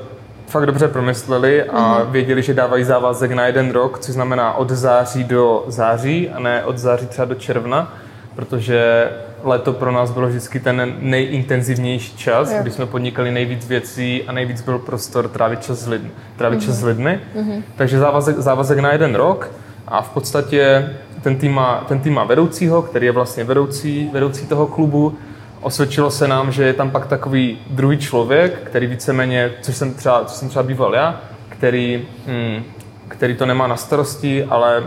fakt 0.47 0.65
dobře 0.65 0.87
promysleli 0.87 1.63
a 1.63 1.73
mm-hmm. 1.73 2.11
věděli, 2.11 2.41
že 2.41 2.53
dávají 2.53 2.83
závazek 2.83 3.31
na 3.31 3.45
jeden 3.45 3.71
rok, 3.71 3.99
což 3.99 4.13
znamená 4.13 4.53
od 4.53 4.69
září 4.69 5.23
do 5.23 5.63
září 5.67 6.29
a 6.29 6.39
ne 6.39 6.63
od 6.63 6.77
září 6.77 7.07
třeba 7.07 7.25
do 7.25 7.35
června, 7.35 7.93
protože 8.37 9.09
léto 9.43 9.73
pro 9.73 9.91
nás 9.91 10.11
bylo 10.11 10.27
vždycky 10.27 10.59
ten 10.59 10.93
nejintenzivnější 10.99 12.17
čas, 12.17 12.51
jo. 12.51 12.57
kdy 12.61 12.71
jsme 12.71 12.85
podnikali 12.85 13.31
nejvíc 13.31 13.67
věcí 13.67 14.23
a 14.27 14.31
nejvíc 14.31 14.61
byl 14.61 14.79
prostor 14.79 15.27
trávit 15.27 15.63
čas 15.63 15.79
s, 15.79 15.87
lid, 15.87 16.01
trávit 16.35 16.59
mm-hmm. 16.59 16.65
čas 16.65 16.75
s 16.75 16.79
mhm. 16.79 16.87
lidmi. 16.87 17.19
Mm-hmm. 17.35 17.63
Takže 17.75 17.99
závazek, 17.99 18.37
závazek 18.37 18.79
na 18.79 18.91
jeden 18.91 19.15
rok 19.15 19.51
a 19.87 20.01
v 20.01 20.09
podstatě 20.09 20.89
ten 21.21 21.35
tým, 21.35 21.53
má, 21.53 21.85
ten 21.87 21.99
tým 21.99 22.13
má 22.13 22.23
vedoucího, 22.23 22.81
který 22.81 23.05
je 23.05 23.11
vlastně 23.11 23.43
vedoucí, 23.43 24.09
vedoucí 24.13 24.45
toho 24.45 24.67
klubu 24.67 25.17
osvědčilo 25.61 26.11
se 26.11 26.27
nám, 26.27 26.51
že 26.51 26.63
je 26.63 26.73
tam 26.73 26.91
pak 26.91 27.07
takový 27.07 27.59
druhý 27.69 27.97
člověk, 27.97 28.59
který 28.63 28.87
víceméně, 28.87 29.51
což 29.61 29.75
jsem 29.75 29.93
třeba, 29.93 30.25
co 30.25 30.35
jsem 30.35 30.49
třeba 30.49 30.63
býval 30.63 30.95
já, 30.95 31.21
který, 31.49 32.07
hmm, 32.27 32.63
který 33.07 33.35
to 33.35 33.45
nemá 33.45 33.67
na 33.67 33.77
starosti, 33.77 34.43
ale 34.43 34.83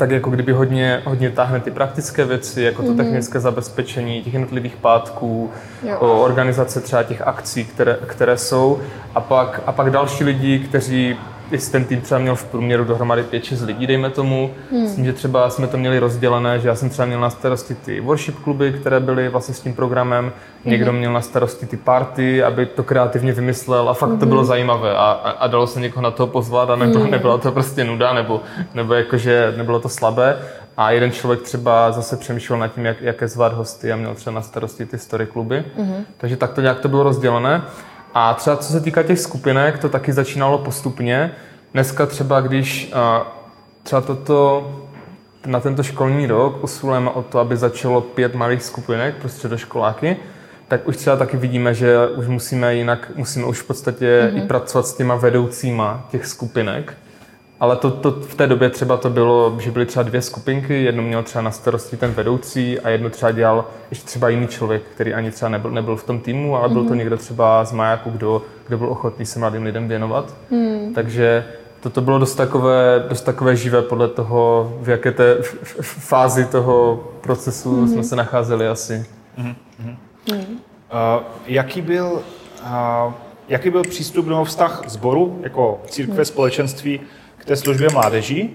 tak 0.00 0.10
jako 0.10 0.30
kdyby 0.30 0.52
hodně, 0.52 1.02
hodně 1.04 1.30
táhne 1.30 1.60
ty 1.60 1.70
praktické 1.70 2.24
věci, 2.24 2.62
jako 2.62 2.82
to 2.82 2.88
mm-hmm. 2.88 2.96
technické 2.96 3.40
zabezpečení 3.40 4.22
těch 4.22 4.32
jednotlivých 4.32 4.76
pátků, 4.76 5.50
jo. 5.82 5.98
organizace 6.00 6.80
třeba 6.80 7.02
těch 7.02 7.22
akcí, 7.22 7.64
které, 7.64 7.98
které 8.06 8.38
jsou. 8.38 8.80
A 9.14 9.20
pak, 9.20 9.60
a 9.66 9.72
pak 9.72 9.90
další 9.90 10.24
lidi, 10.24 10.58
kteří 10.58 11.16
jestli 11.50 11.72
ten 11.72 11.84
tým 11.84 12.00
třeba 12.00 12.20
měl 12.20 12.34
v 12.34 12.44
průměru 12.44 12.84
dohromady 12.84 13.22
5-6 13.22 13.66
lidí, 13.66 13.86
dejme 13.86 14.10
tomu, 14.10 14.50
hmm. 14.72 14.86
s 14.86 14.94
tím, 14.94 15.04
že 15.04 15.12
třeba 15.12 15.50
jsme 15.50 15.66
to 15.66 15.78
měli 15.78 15.98
rozdělené, 15.98 16.58
že 16.58 16.68
já 16.68 16.74
jsem 16.74 16.90
třeba 16.90 17.06
měl 17.06 17.20
na 17.20 17.30
starosti 17.30 17.74
ty 17.74 18.00
worship 18.00 18.38
kluby, 18.38 18.72
které 18.72 19.00
byly 19.00 19.28
vlastně 19.28 19.54
s 19.54 19.60
tím 19.60 19.74
programem, 19.74 20.32
někdo 20.64 20.90
hmm. 20.90 20.98
měl 20.98 21.12
na 21.12 21.20
starosti 21.20 21.66
ty 21.66 21.76
party, 21.76 22.42
aby 22.42 22.66
to 22.66 22.82
kreativně 22.82 23.32
vymyslel 23.32 23.88
a 23.88 23.94
fakt 23.94 24.10
hmm. 24.10 24.18
to 24.18 24.26
bylo 24.26 24.44
zajímavé 24.44 24.90
a, 24.90 24.94
a, 24.94 25.30
a 25.30 25.46
dalo 25.46 25.66
se 25.66 25.80
někoho 25.80 26.02
na 26.02 26.10
to 26.10 26.26
pozvat 26.26 26.70
a 26.70 26.76
nebylo, 26.76 27.02
hmm. 27.02 27.10
nebyla 27.10 27.38
to 27.38 27.52
prostě 27.52 27.84
nuda 27.84 28.12
nebo, 28.12 28.40
nebo 28.74 28.94
jakože 28.94 29.54
nebylo 29.56 29.80
to 29.80 29.88
slabé. 29.88 30.38
A 30.76 30.90
jeden 30.90 31.12
člověk 31.12 31.42
třeba 31.42 31.92
zase 31.92 32.16
přemýšlel 32.16 32.58
nad 32.58 32.68
tím, 32.68 32.86
jak, 32.86 33.00
jaké 33.00 33.28
zvát 33.28 33.52
hosty 33.52 33.92
a 33.92 33.96
měl 33.96 34.14
třeba 34.14 34.34
na 34.34 34.42
starosti 34.42 34.86
ty 34.86 34.98
story 34.98 35.26
kluby. 35.26 35.64
Mm-hmm. 35.78 36.04
Takže 36.16 36.36
tak 36.36 36.52
to 36.52 36.60
nějak 36.60 36.80
to 36.80 36.88
bylo 36.88 37.02
rozdělené. 37.02 37.62
A 38.14 38.34
třeba 38.34 38.56
co 38.56 38.72
se 38.72 38.80
týká 38.80 39.02
těch 39.02 39.20
skupinek, 39.20 39.78
to 39.78 39.88
taky 39.88 40.12
začínalo 40.12 40.58
postupně. 40.58 41.32
Dneska 41.72 42.06
třeba, 42.06 42.40
když 42.40 42.92
třeba 43.82 44.00
toto 44.00 44.70
na 45.46 45.60
tento 45.60 45.82
školní 45.82 46.26
rok 46.26 46.64
usilujeme 46.64 47.10
o 47.10 47.22
to, 47.22 47.38
aby 47.38 47.56
začalo 47.56 48.00
pět 48.00 48.34
malých 48.34 48.62
skupinek 48.62 49.14
pro 49.14 49.28
středoškoláky, 49.28 50.16
tak 50.68 50.88
už 50.88 50.96
třeba 50.96 51.16
taky 51.16 51.36
vidíme, 51.36 51.74
že 51.74 52.08
už 52.08 52.26
musíme 52.26 52.74
jinak, 52.74 53.10
musíme 53.16 53.46
už 53.46 53.58
v 53.58 53.66
podstatě 53.66 54.30
mm-hmm. 54.32 54.44
i 54.44 54.46
pracovat 54.46 54.86
s 54.86 54.94
těma 54.94 55.14
vedoucíma 55.14 56.06
těch 56.10 56.26
skupinek, 56.26 56.96
ale 57.60 57.76
to, 57.76 57.90
to, 57.90 58.10
v 58.10 58.34
té 58.34 58.46
době 58.46 58.70
třeba 58.70 58.96
to 58.96 59.10
bylo, 59.10 59.56
že 59.60 59.70
byly 59.70 59.86
třeba 59.86 60.02
dvě 60.02 60.22
skupinky, 60.22 60.82
jedno 60.82 61.02
měl 61.02 61.22
třeba 61.22 61.42
na 61.42 61.50
starosti 61.50 61.96
ten 61.96 62.12
vedoucí 62.12 62.80
a 62.80 62.88
jedno 62.88 63.10
třeba 63.10 63.32
dělal 63.32 63.64
ještě 63.90 64.06
třeba 64.06 64.28
jiný 64.28 64.46
člověk, 64.46 64.82
který 64.94 65.14
ani 65.14 65.30
třeba 65.30 65.48
nebyl, 65.48 65.70
nebyl 65.70 65.96
v 65.96 66.04
tom 66.04 66.20
týmu, 66.20 66.56
ale 66.56 66.68
byl 66.68 66.82
to 66.82 66.88
mhm. 66.88 66.98
někdo 66.98 67.16
třeba 67.16 67.64
z 67.64 67.72
majáku, 67.72 68.10
kdo, 68.10 68.42
kdo 68.68 68.78
byl 68.78 68.86
ochotný 68.86 69.26
se 69.26 69.38
mladým 69.38 69.62
lidem 69.62 69.88
věnovat. 69.88 70.34
Mm. 70.50 70.94
Takže 70.94 71.44
toto 71.80 72.00
bylo 72.00 72.18
dost 72.18 72.34
takové, 72.34 73.04
dost 73.08 73.22
takové 73.22 73.56
živé 73.56 73.82
podle 73.82 74.08
toho, 74.08 74.72
v 74.82 74.88
jaké 74.88 75.12
té 75.12 75.36
fázi 75.82 76.44
toho 76.44 77.04
procesu 77.20 77.76
mm. 77.76 77.88
jsme 77.88 78.02
se 78.02 78.16
nacházeli 78.16 78.68
asi. 78.68 79.06
Mm. 79.36 79.54
Mm. 79.78 79.96
Mm. 80.32 80.36
Uh, 80.38 81.22
jaký 81.46 81.82
byl 81.82 82.22
uh, 82.62 83.12
jaký 83.48 83.70
byl 83.70 83.82
přístup 83.82 84.26
nebo 84.26 84.44
vztah 84.44 84.82
sboru 84.86 85.40
jako 85.42 85.80
církve, 85.86 86.18
mm. 86.18 86.24
společenství 86.24 87.00
k 87.40 87.44
té 87.44 87.56
službě 87.56 87.88
mládeží. 87.92 88.50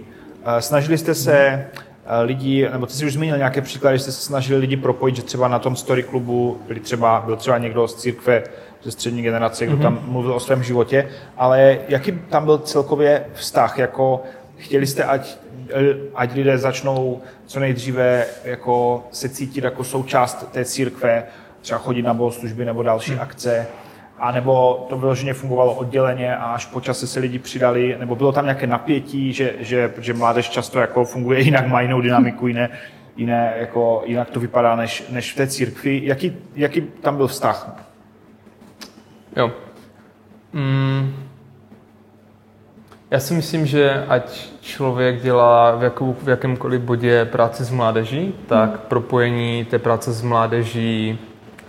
Snažili 0.60 0.98
jste 0.98 1.16
se 1.16 1.38
eh, 1.38 2.22
lidi, 2.22 2.70
nebo 2.72 2.86
ty 2.86 2.94
jsi 2.94 3.06
už 3.06 3.14
zmínil 3.14 3.38
nějaké 3.38 3.62
příklady, 3.62 3.98
že 3.98 4.04
jste 4.04 4.12
se 4.12 4.22
snažili 4.22 4.60
lidi 4.60 4.78
propojit, 4.78 5.16
že 5.16 5.22
třeba 5.22 5.48
na 5.48 5.60
tom 5.60 5.76
story 5.76 6.04
klubu 6.04 6.62
byli 6.68 6.80
třeba, 6.80 7.24
byl 7.26 7.36
třeba 7.36 7.58
někdo 7.58 7.88
z 7.88 7.96
církve 7.96 8.44
ze 8.84 8.92
střední 8.92 9.22
generace, 9.22 9.66
kdo 9.66 9.78
mm-hmm. 9.78 9.82
tam 9.82 10.00
mluvil 10.08 10.34
o 10.34 10.40
svém 10.40 10.64
životě, 10.64 11.10
ale 11.38 11.80
jaký 11.88 12.12
tam 12.12 12.46
byl 12.46 12.58
celkově 12.58 13.26
vztah, 13.34 13.78
jako 13.78 14.24
chtěli 14.58 14.88
jste, 14.88 15.04
ať, 15.04 15.38
ať 16.16 16.34
lidé 16.34 16.58
začnou 16.58 17.22
co 17.46 17.60
nejdříve 17.60 18.26
jako 18.44 19.04
se 19.12 19.30
cítit 19.30 19.64
jako 19.64 19.84
součást 19.84 20.52
té 20.52 20.66
církve, 20.66 21.24
třeba 21.62 21.80
chodit 21.80 22.02
na 22.02 22.14
bohoslužby 22.14 22.66
nebo 22.66 22.84
další 22.84 23.12
mm. 23.12 23.20
akce, 23.20 23.68
a 24.20 24.32
nebo 24.32 24.86
to 24.90 24.98
vyloženě 24.98 25.34
fungovalo 25.34 25.74
odděleně 25.74 26.38
a 26.38 26.44
až 26.44 26.66
po 26.66 26.82
čase 26.82 27.08
se 27.08 27.20
lidi 27.20 27.40
přidali, 27.40 27.96
nebo 28.00 28.16
bylo 28.16 28.32
tam 28.32 28.46
nějaké 28.46 28.68
napětí, 28.68 29.34
že, 29.34 29.54
že, 29.60 29.94
že 29.98 30.14
mládež 30.14 30.50
často 30.50 30.80
jako 30.80 31.06
funguje 31.06 31.40
jinak, 31.42 31.68
má 31.68 31.82
jinou 31.82 32.02
dynamiku, 32.02 32.48
jiné, 32.48 32.70
jiné 33.18 33.54
jako, 33.60 34.04
jinak 34.06 34.30
to 34.30 34.40
vypadá 34.40 34.76
než, 34.76 35.04
než 35.10 35.34
v 35.34 35.36
té 35.36 35.48
církvi. 35.48 36.02
Jaký, 36.04 36.34
jaký 36.56 36.82
tam 36.82 37.18
byl 37.18 37.28
vztah? 37.28 37.86
Jo. 39.36 39.52
Mm. 40.54 41.16
Já 43.12 43.20
si 43.20 43.34
myslím, 43.34 43.66
že 43.66 44.06
ať 44.08 44.50
člověk 44.62 45.22
dělá 45.22 45.76
v, 45.76 45.84
jakou, 45.84 46.14
v 46.14 46.30
jakémkoliv 46.30 46.82
bodě 46.82 47.26
práci 47.26 47.64
s 47.64 47.72
mládeží, 47.72 48.34
tak 48.48 48.70
mm. 48.70 48.78
propojení 48.88 49.66
té 49.66 49.80
práce 49.80 50.14
s 50.14 50.22
mládeží 50.22 51.20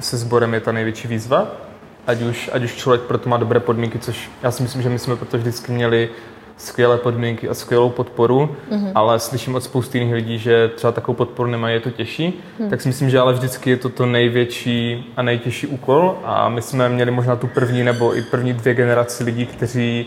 se 0.01 0.17
sborem 0.17 0.55
je 0.55 0.61
ta 0.61 0.73
největší 0.73 1.09
výzva 1.09 1.66
ať 2.07 2.23
už, 2.23 2.51
ať 2.53 2.65
už 2.65 2.75
člověk 2.75 3.03
pro 3.03 3.19
to 3.19 3.29
má 3.29 3.37
dobré 3.37 3.61
podmínky, 3.61 3.99
což 3.99 4.31
já 4.43 4.51
si 4.51 4.63
myslím, 4.63 4.83
že 4.83 4.89
my 4.89 4.99
jsme 4.99 5.17
proto 5.17 5.39
vždycky 5.39 5.73
měli 5.73 6.09
skvělé 6.57 6.99
podmínky 6.99 7.49
a 7.49 7.55
skvělou 7.55 7.91
podporu, 7.91 8.57
mm-hmm. 8.71 8.93
ale 8.95 9.21
slyším 9.21 9.55
od 9.55 9.65
spousty 9.65 9.99
jiných 9.99 10.15
lidí, 10.15 10.39
že 10.39 10.69
třeba 10.69 10.93
takovou 10.93 11.17
podporu 11.17 11.51
nemají, 11.51 11.75
je 11.75 11.81
to 11.81 11.91
těžší, 11.91 12.41
mm. 12.59 12.71
tak 12.71 12.81
si 12.81 12.89
myslím, 12.89 13.11
že 13.11 13.21
ale 13.21 13.33
vždycky 13.33 13.71
je 13.71 13.77
to 13.77 13.89
to 13.89 14.07
největší 14.07 15.13
a 15.17 15.23
nejtěžší 15.23 15.67
úkol 15.67 16.17
a 16.25 16.49
my 16.49 16.63
jsme 16.63 16.89
měli 16.89 17.11
možná 17.11 17.37
tu 17.37 17.47
první 17.47 17.85
nebo 17.85 18.17
i 18.17 18.23
první 18.23 18.53
dvě 18.53 18.75
generaci 18.75 19.25
lidí, 19.25 19.47
kteří, 19.47 20.07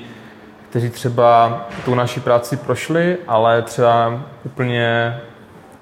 kteří 0.70 0.90
třeba 0.90 1.62
tu 1.86 1.96
naší 1.96 2.20
práci 2.20 2.58
prošli, 2.58 3.18
ale 3.28 3.62
třeba 3.62 4.24
úplně 4.46 5.16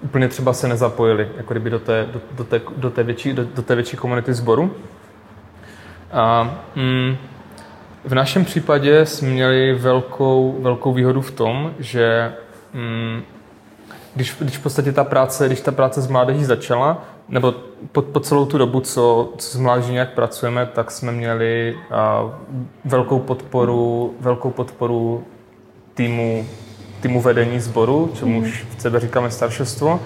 úplně 0.03 0.27
třeba 0.27 0.53
se 0.53 0.67
nezapojili, 0.67 1.27
jako 1.37 1.53
kdyby 1.53 1.69
do 1.69 1.79
té, 1.79 2.05
do, 2.13 2.21
do 2.31 2.43
té, 2.43 2.61
do 2.77 2.89
té, 2.89 3.03
větší, 3.03 3.33
do, 3.33 3.45
do 3.45 3.61
té 3.61 3.75
větší 3.75 3.97
komunity 3.97 4.33
sboru. 4.33 4.75
A 6.11 6.55
mm, 6.75 7.17
v 8.05 8.13
našem 8.13 8.45
případě 8.45 9.05
jsme 9.05 9.27
měli 9.27 9.73
velkou, 9.73 10.57
velkou 10.59 10.93
výhodu 10.93 11.21
v 11.21 11.31
tom, 11.31 11.73
že 11.79 12.33
mm, 12.73 13.21
když, 14.15 14.35
když 14.39 14.57
v 14.57 14.63
podstatě 14.63 14.91
ta 14.91 15.03
práce, 15.03 15.47
když 15.47 15.61
ta 15.61 15.71
práce 15.71 16.01
s 16.01 16.07
mládeží 16.07 16.45
začala, 16.45 17.03
nebo 17.29 17.53
po, 17.91 18.01
po 18.01 18.19
celou 18.19 18.45
tu 18.45 18.57
dobu, 18.57 18.79
co, 18.79 19.33
co 19.37 19.57
s 19.57 19.59
mládeží 19.59 19.93
nějak 19.93 20.13
pracujeme, 20.13 20.65
tak 20.65 20.91
jsme 20.91 21.11
měli 21.11 21.75
a, 21.91 22.23
velkou 22.85 23.19
podporu, 23.19 24.13
velkou 24.19 24.49
podporu 24.49 25.23
týmu, 25.93 26.45
týmu 27.01 27.21
vedení 27.21 27.59
sboru, 27.59 28.11
čemuž 28.19 28.65
v 28.77 28.81
sebe 28.81 28.99
říkáme 28.99 29.31
staršostvo, 29.31 29.99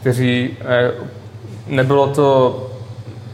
kteří, 0.00 0.56
eh, 0.60 0.92
nebylo 1.66 2.06
to 2.06 2.75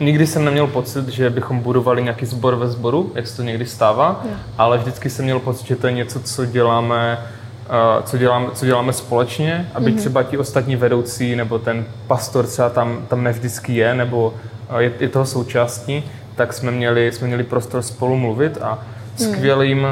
nikdy 0.04 0.26
jsem 0.26 0.44
neměl 0.44 0.66
pocit, 0.66 1.08
že 1.08 1.30
bychom 1.30 1.60
budovali 1.60 2.02
nějaký 2.02 2.26
sbor 2.26 2.54
ve 2.54 2.68
sboru, 2.68 3.12
jak 3.14 3.26
se 3.26 3.36
to 3.36 3.42
někdy 3.42 3.66
stává, 3.66 4.20
yeah. 4.24 4.40
ale 4.58 4.78
vždycky 4.78 5.10
jsem 5.10 5.24
měl 5.24 5.38
pocit, 5.38 5.66
že 5.66 5.76
to 5.76 5.86
je 5.86 5.92
něco, 5.92 6.20
co 6.20 6.46
děláme, 6.46 7.18
uh, 7.18 8.04
co 8.04 8.18
děláme, 8.18 8.46
co 8.54 8.66
děláme 8.66 8.92
společně, 8.92 9.68
aby 9.74 9.92
mm-hmm. 9.92 9.98
třeba 9.98 10.22
ti 10.22 10.38
ostatní 10.38 10.76
vedoucí 10.76 11.36
nebo 11.36 11.58
ten 11.58 11.84
pastor 12.06 12.46
třeba 12.46 12.70
tam, 12.70 13.06
tam 13.08 13.22
nevždycky 13.22 13.74
je, 13.74 13.94
nebo 13.94 14.34
uh, 14.70 14.78
je, 14.78 14.92
je 15.00 15.08
toho 15.08 15.26
součástí, 15.26 16.04
tak 16.34 16.52
jsme 16.52 16.70
měli, 16.70 17.12
jsme 17.12 17.26
měli 17.26 17.44
prostor 17.44 17.82
spolu 17.82 18.16
mluvit 18.16 18.58
a 18.62 18.78
skvělým, 19.16 19.86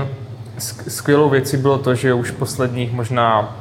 skvělou 0.89 1.29
věcí 1.29 1.57
bylo 1.57 1.79
to, 1.79 1.95
že 1.95 2.15
už 2.15 2.31
posledních 2.31 2.93
možná 2.93 3.57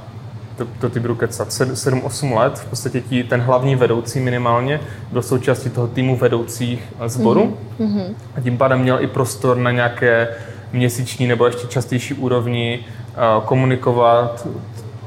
to, 0.59 0.67
to 0.79 0.89
ty 0.89 0.99
budu 0.99 1.15
kecat, 1.15 1.47
7-8 1.49 2.37
let, 2.37 2.59
v 2.59 2.65
podstatě 2.65 3.01
tí, 3.01 3.23
ten 3.23 3.41
hlavní 3.41 3.75
vedoucí 3.75 4.19
minimálně 4.19 4.79
byl 5.11 5.21
součástí 5.21 5.69
toho 5.69 5.87
týmu 5.87 6.15
vedoucích 6.15 6.83
sboru 7.05 7.57
mm-hmm. 7.79 8.13
a 8.35 8.41
tím 8.41 8.57
pádem 8.57 8.79
měl 8.79 9.03
i 9.03 9.07
prostor 9.07 9.57
na 9.57 9.71
nějaké 9.71 10.27
měsíční 10.73 11.27
nebo 11.27 11.45
ještě 11.45 11.67
častější 11.67 12.13
úrovni 12.13 12.79
uh, 12.79 13.43
komunikovat 13.43 14.47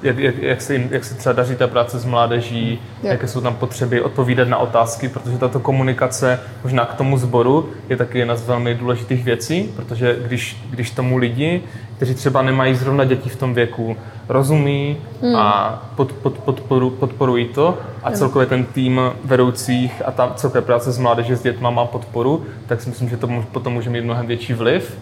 jak, 0.03 0.19
jak, 0.19 0.39
jak, 0.39 0.61
se, 0.61 0.75
jak 0.75 1.05
se 1.05 1.15
třeba 1.15 1.33
daří 1.33 1.57
ta 1.57 1.67
práce 1.67 1.99
s 1.99 2.05
mládeží, 2.05 2.81
jak. 3.03 3.13
jaké 3.13 3.29
jsou 3.29 3.41
tam 3.41 3.55
potřeby, 3.55 4.03
odpovídat 4.03 4.49
na 4.49 4.57
otázky, 4.57 5.09
protože 5.09 5.39
tato 5.39 5.61
komunikace 5.61 6.41
možná 6.63 6.85
k 6.85 6.95
tomu 6.95 7.19
sboru 7.19 7.69
je 7.89 7.97
taky 7.97 8.19
jedna 8.19 8.37
z 8.37 8.47
velmi 8.47 8.75
důležitých 8.75 9.25
věcí, 9.25 9.73
protože 9.77 10.17
když, 10.27 10.57
když 10.71 10.91
tomu 10.91 11.17
lidi, 11.17 11.63
kteří 11.97 12.15
třeba 12.15 12.43
nemají 12.43 12.75
zrovna 12.75 13.05
děti 13.05 13.29
v 13.29 13.37
tom 13.37 13.55
věku, 13.55 13.97
rozumí 14.29 14.97
hmm. 15.23 15.37
a 15.37 15.83
pod, 15.97 16.13
pod, 16.13 16.39
podporu, 16.39 16.91
podporují 16.91 17.49
to 17.49 17.79
a 18.03 18.11
celkově 18.11 18.47
ten 18.47 18.65
tým 18.65 19.01
vedoucích 19.25 20.03
a 20.05 20.11
ta 20.11 20.33
celkově 20.37 20.63
práce 20.63 20.93
s 20.93 20.99
mládeží 20.99 21.35
s 21.35 21.43
dětma 21.43 21.71
má 21.71 21.85
podporu, 21.85 22.45
tak 22.67 22.81
si 22.81 22.89
myslím, 22.89 23.09
že 23.09 23.17
to 23.17 23.29
potom 23.53 23.73
může 23.73 23.91
mít 23.91 24.05
mnohem 24.05 24.27
větší 24.27 24.53
vliv. 24.53 24.99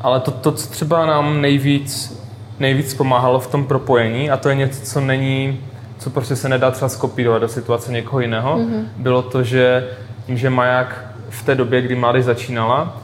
Ale 0.00 0.20
to, 0.20 0.30
to 0.30 0.52
co 0.52 0.70
třeba 0.70 1.06
nám 1.06 1.40
nejvíc 1.40 2.21
nejvíc 2.62 2.94
pomáhalo 2.94 3.40
v 3.40 3.46
tom 3.46 3.64
propojení 3.64 4.30
a 4.30 4.36
to 4.36 4.48
je 4.48 4.54
něco, 4.54 4.82
co 4.82 5.00
není, 5.00 5.60
co 5.98 6.10
prostě 6.10 6.36
se 6.36 6.48
nedá 6.48 6.70
třeba 6.70 6.88
skopírovat 6.88 7.42
do 7.42 7.48
situace 7.48 7.92
někoho 7.92 8.20
jiného, 8.20 8.56
mm-hmm. 8.56 8.84
bylo 8.96 9.22
to, 9.22 9.42
že 9.42 9.88
tím, 10.26 10.38
že 10.38 10.50
Maják 10.50 11.04
v 11.30 11.42
té 11.42 11.54
době, 11.54 11.82
kdy 11.82 11.94
mládež 11.94 12.24
začínala, 12.24 12.96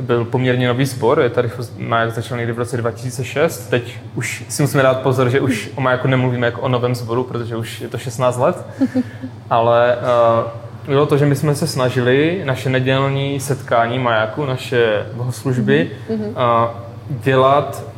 byl 0.00 0.24
poměrně 0.24 0.68
nový 0.68 0.86
spor, 0.86 1.20
je 1.20 1.30
tady 1.30 1.50
Maják 1.78 2.12
začal 2.12 2.38
někdy 2.38 2.52
v 2.52 2.58
roce 2.58 2.76
2006, 2.76 3.68
teď 3.68 3.98
už 4.14 4.44
si 4.48 4.62
musíme 4.62 4.82
dát 4.82 5.00
pozor, 5.00 5.30
že 5.30 5.40
už 5.40 5.70
o 5.74 5.80
Majaku 5.80 6.08
nemluvíme 6.08 6.46
jako 6.46 6.60
o 6.60 6.68
novém 6.68 6.94
sboru, 6.94 7.24
protože 7.24 7.56
už 7.56 7.80
je 7.80 7.88
to 7.88 7.98
16 7.98 8.38
let, 8.38 8.66
ale 9.50 9.96
uh, 9.96 10.50
bylo 10.86 11.06
to, 11.06 11.16
že 11.16 11.26
my 11.26 11.36
jsme 11.36 11.54
se 11.54 11.66
snažili 11.66 12.42
naše 12.44 12.70
nedělní 12.70 13.40
setkání 13.40 13.98
Majáku, 13.98 14.46
naše 14.46 15.06
bohoslužby, 15.14 15.90
uh, 16.08 16.26
dělat 17.08 17.95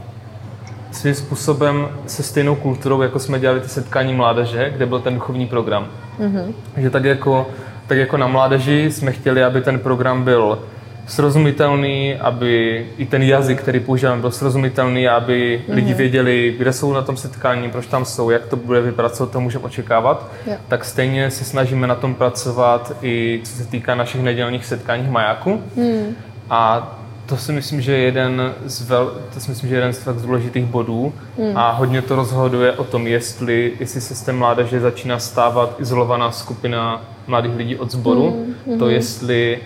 svým 0.92 1.14
způsobem 1.14 1.88
se 2.06 2.22
stejnou 2.22 2.54
kulturou, 2.54 3.02
jako 3.02 3.18
jsme 3.18 3.40
dělali 3.40 3.60
ty 3.60 3.68
setkání 3.68 4.14
mládeže, 4.14 4.70
kde 4.76 4.86
byl 4.86 5.00
ten 5.00 5.14
duchovní 5.14 5.46
program. 5.46 5.86
Mm-hmm. 6.20 6.52
Že 6.76 6.90
tak 6.90 7.04
jako, 7.04 7.46
tak 7.86 7.98
jako 7.98 8.16
na 8.16 8.26
mládeži 8.26 8.90
jsme 8.92 9.12
chtěli, 9.12 9.44
aby 9.44 9.60
ten 9.60 9.78
program 9.78 10.24
byl 10.24 10.58
srozumitelný, 11.06 12.14
aby 12.14 12.86
i 12.98 13.06
ten 13.06 13.22
jazyk, 13.22 13.60
který 13.60 13.80
používáme, 13.80 14.20
byl 14.20 14.30
srozumitelný, 14.30 15.08
aby 15.08 15.62
mm-hmm. 15.68 15.74
lidi 15.74 15.94
věděli, 15.94 16.54
kde 16.58 16.72
jsou 16.72 16.92
na 16.92 17.02
tom 17.02 17.16
setkání, 17.16 17.70
proč 17.70 17.86
tam 17.86 18.04
jsou, 18.04 18.30
jak 18.30 18.46
to 18.46 18.56
bude 18.56 18.80
vypadat, 18.80 19.16
co 19.16 19.26
to 19.26 19.40
můžeme 19.40 19.64
očekávat. 19.64 20.30
Yeah. 20.46 20.60
Tak 20.68 20.84
stejně 20.84 21.30
se 21.30 21.44
snažíme 21.44 21.86
na 21.86 21.94
tom 21.94 22.14
pracovat 22.14 22.92
i 23.02 23.40
co 23.44 23.52
se 23.52 23.64
týká 23.64 23.94
našich 23.94 24.22
nedělních 24.22 24.64
setkání 24.64 25.10
majáku. 25.10 25.62
Mm. 25.76 26.16
A 26.50 26.92
to 27.28 27.36
si 27.36 27.52
myslím, 27.52 27.80
že 27.80 27.92
je 27.92 27.98
jeden 27.98 28.54
z, 28.64 28.88
vel, 28.88 29.12
to 29.34 29.40
si 29.40 29.50
myslím, 29.50 29.68
že 29.68 29.74
je 29.74 29.78
jeden 29.78 29.92
z 29.92 29.98
tak 29.98 30.16
důležitých 30.16 30.64
bodů 30.64 31.12
mm. 31.38 31.56
a 31.56 31.70
hodně 31.70 32.02
to 32.02 32.16
rozhoduje 32.16 32.72
o 32.72 32.84
tom, 32.84 33.06
jestli, 33.06 33.72
jestli 33.80 34.00
se 34.00 34.14
z 34.14 34.22
té 34.22 34.32
mládeže 34.32 34.80
začíná 34.80 35.18
stávat 35.18 35.80
izolovaná 35.80 36.30
skupina 36.30 37.02
mladých 37.26 37.56
lidí 37.56 37.76
od 37.76 37.90
sboru, 37.90 38.46
mm. 38.66 38.78
to 38.78 38.84
hmm. 38.84 38.94
jestli, 38.94 39.58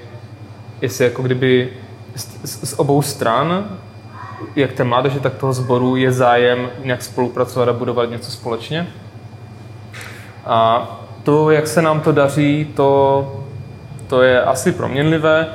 jestli 0.81 1.05
jako 1.05 1.23
kdyby 1.23 1.73
z, 2.17 2.29
z, 2.45 2.71
z 2.71 2.79
obou 2.79 3.03
stran, 3.03 3.79
jak 4.57 4.73
té 4.73 4.85
mládeže, 4.85 5.21
tak 5.21 5.35
toho 5.35 5.53
sboru 5.53 5.97
je 5.97 6.13
zájem 6.13 6.71
nějak 6.85 7.03
spolupracovat 7.03 7.69
a 7.69 7.73
budovat 7.73 8.11
něco 8.11 8.31
společně. 8.31 8.87
A 10.45 10.89
to, 11.23 11.51
jak 11.51 11.67
se 11.67 11.83
nám 11.83 12.01
to 12.01 12.13
daří, 12.13 12.73
to, 12.75 13.45
to 14.07 14.23
je 14.23 14.43
asi 14.43 14.73
proměnlivé 14.73 15.47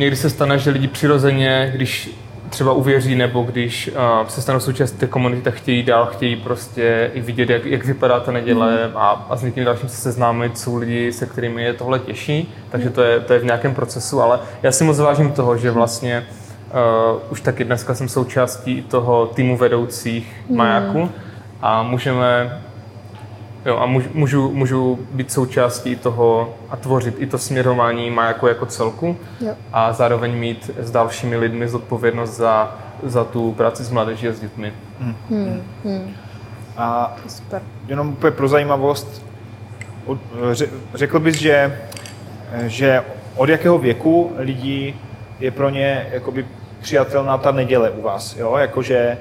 někdy 0.00 0.16
se 0.16 0.30
stane, 0.30 0.58
že 0.58 0.70
lidi 0.70 0.88
přirozeně, 0.88 1.72
když 1.74 2.10
třeba 2.48 2.72
uvěří 2.72 3.14
nebo 3.14 3.42
když 3.42 3.90
uh, 4.22 4.28
se 4.28 4.42
stanou 4.42 4.60
součástí 4.60 4.98
té 4.98 5.06
komunity, 5.06 5.42
tak 5.42 5.54
chtějí 5.54 5.82
dál, 5.82 6.06
chtějí 6.06 6.36
prostě 6.36 7.10
i 7.14 7.20
vidět, 7.20 7.50
jak, 7.50 7.64
jak 7.64 7.84
vypadá 7.84 8.20
ta 8.20 8.32
neděle 8.32 8.88
mm. 8.88 8.96
a, 8.96 9.26
a 9.30 9.36
s 9.36 9.42
někým 9.42 9.64
dalším 9.64 9.88
se 9.88 9.96
seznámit, 9.96 10.58
jsou 10.58 10.76
lidi, 10.76 11.12
se 11.12 11.26
kterými 11.26 11.62
je 11.62 11.72
tohle 11.72 11.98
těžší, 11.98 12.54
takže 12.70 12.88
mm. 12.88 12.92
to 12.92 13.02
je, 13.02 13.20
to 13.20 13.32
je 13.32 13.38
v 13.38 13.44
nějakém 13.44 13.74
procesu, 13.74 14.20
ale 14.20 14.40
já 14.62 14.72
si 14.72 14.84
moc 14.84 14.98
vážím 14.98 15.32
toho, 15.32 15.56
že 15.56 15.70
vlastně 15.70 16.26
uh, 17.14 17.20
už 17.30 17.40
taky 17.40 17.64
dneska 17.64 17.94
jsem 17.94 18.08
součástí 18.08 18.82
toho 18.82 19.26
týmu 19.26 19.56
vedoucích 19.56 20.36
mm. 20.48 20.56
majáku 20.56 21.10
a 21.62 21.82
můžeme 21.82 22.60
Jo, 23.66 23.76
a 23.76 23.86
můžu, 24.14 24.50
můžu 24.52 24.98
být 25.12 25.32
součástí 25.32 25.96
toho 25.96 26.54
a 26.70 26.76
tvořit 26.76 27.14
i 27.18 27.26
to 27.26 27.38
směrování 27.38 28.10
majaku 28.10 28.46
jako 28.46 28.66
celku 28.66 29.16
jo. 29.40 29.54
a 29.72 29.92
zároveň 29.92 30.34
mít 30.34 30.70
s 30.78 30.90
dalšími 30.90 31.36
lidmi 31.36 31.68
zodpovědnost 31.68 32.30
za, 32.30 32.78
za 33.02 33.24
tu 33.24 33.52
práci 33.52 33.84
s 33.84 33.90
mládeží 33.90 34.28
a 34.28 34.32
s 34.32 34.40
dětmi. 34.40 34.72
Hmm. 35.00 35.14
Hmm. 35.30 35.62
Hmm. 35.84 36.14
A 36.76 37.16
Super. 37.28 37.62
jenom 37.88 38.08
úplně 38.08 38.30
pro 38.30 38.48
zajímavost, 38.48 39.26
řekl 40.94 41.20
bys, 41.20 41.36
že, 41.36 41.78
že 42.66 43.04
od 43.36 43.48
jakého 43.48 43.78
věku 43.78 44.32
lidí 44.36 45.00
je 45.40 45.50
pro 45.50 45.70
ně 45.70 46.06
jakoby 46.12 46.46
přijatelná 46.80 47.38
ta 47.38 47.52
neděle 47.52 47.90
u 47.90 48.02
vás, 48.02 48.36
jo? 48.36 48.56
Jakože 48.56 49.18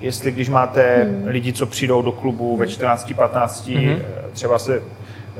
jestli 0.00 0.30
když 0.30 0.48
máte 0.48 1.04
hmm. 1.04 1.26
lidi, 1.26 1.52
co 1.52 1.66
přijdou 1.66 2.02
do 2.02 2.12
klubu 2.12 2.56
ve 2.56 2.66
14, 2.66 3.12
15, 3.16 3.68
hmm. 3.68 3.98
třeba 4.32 4.58
se 4.58 4.82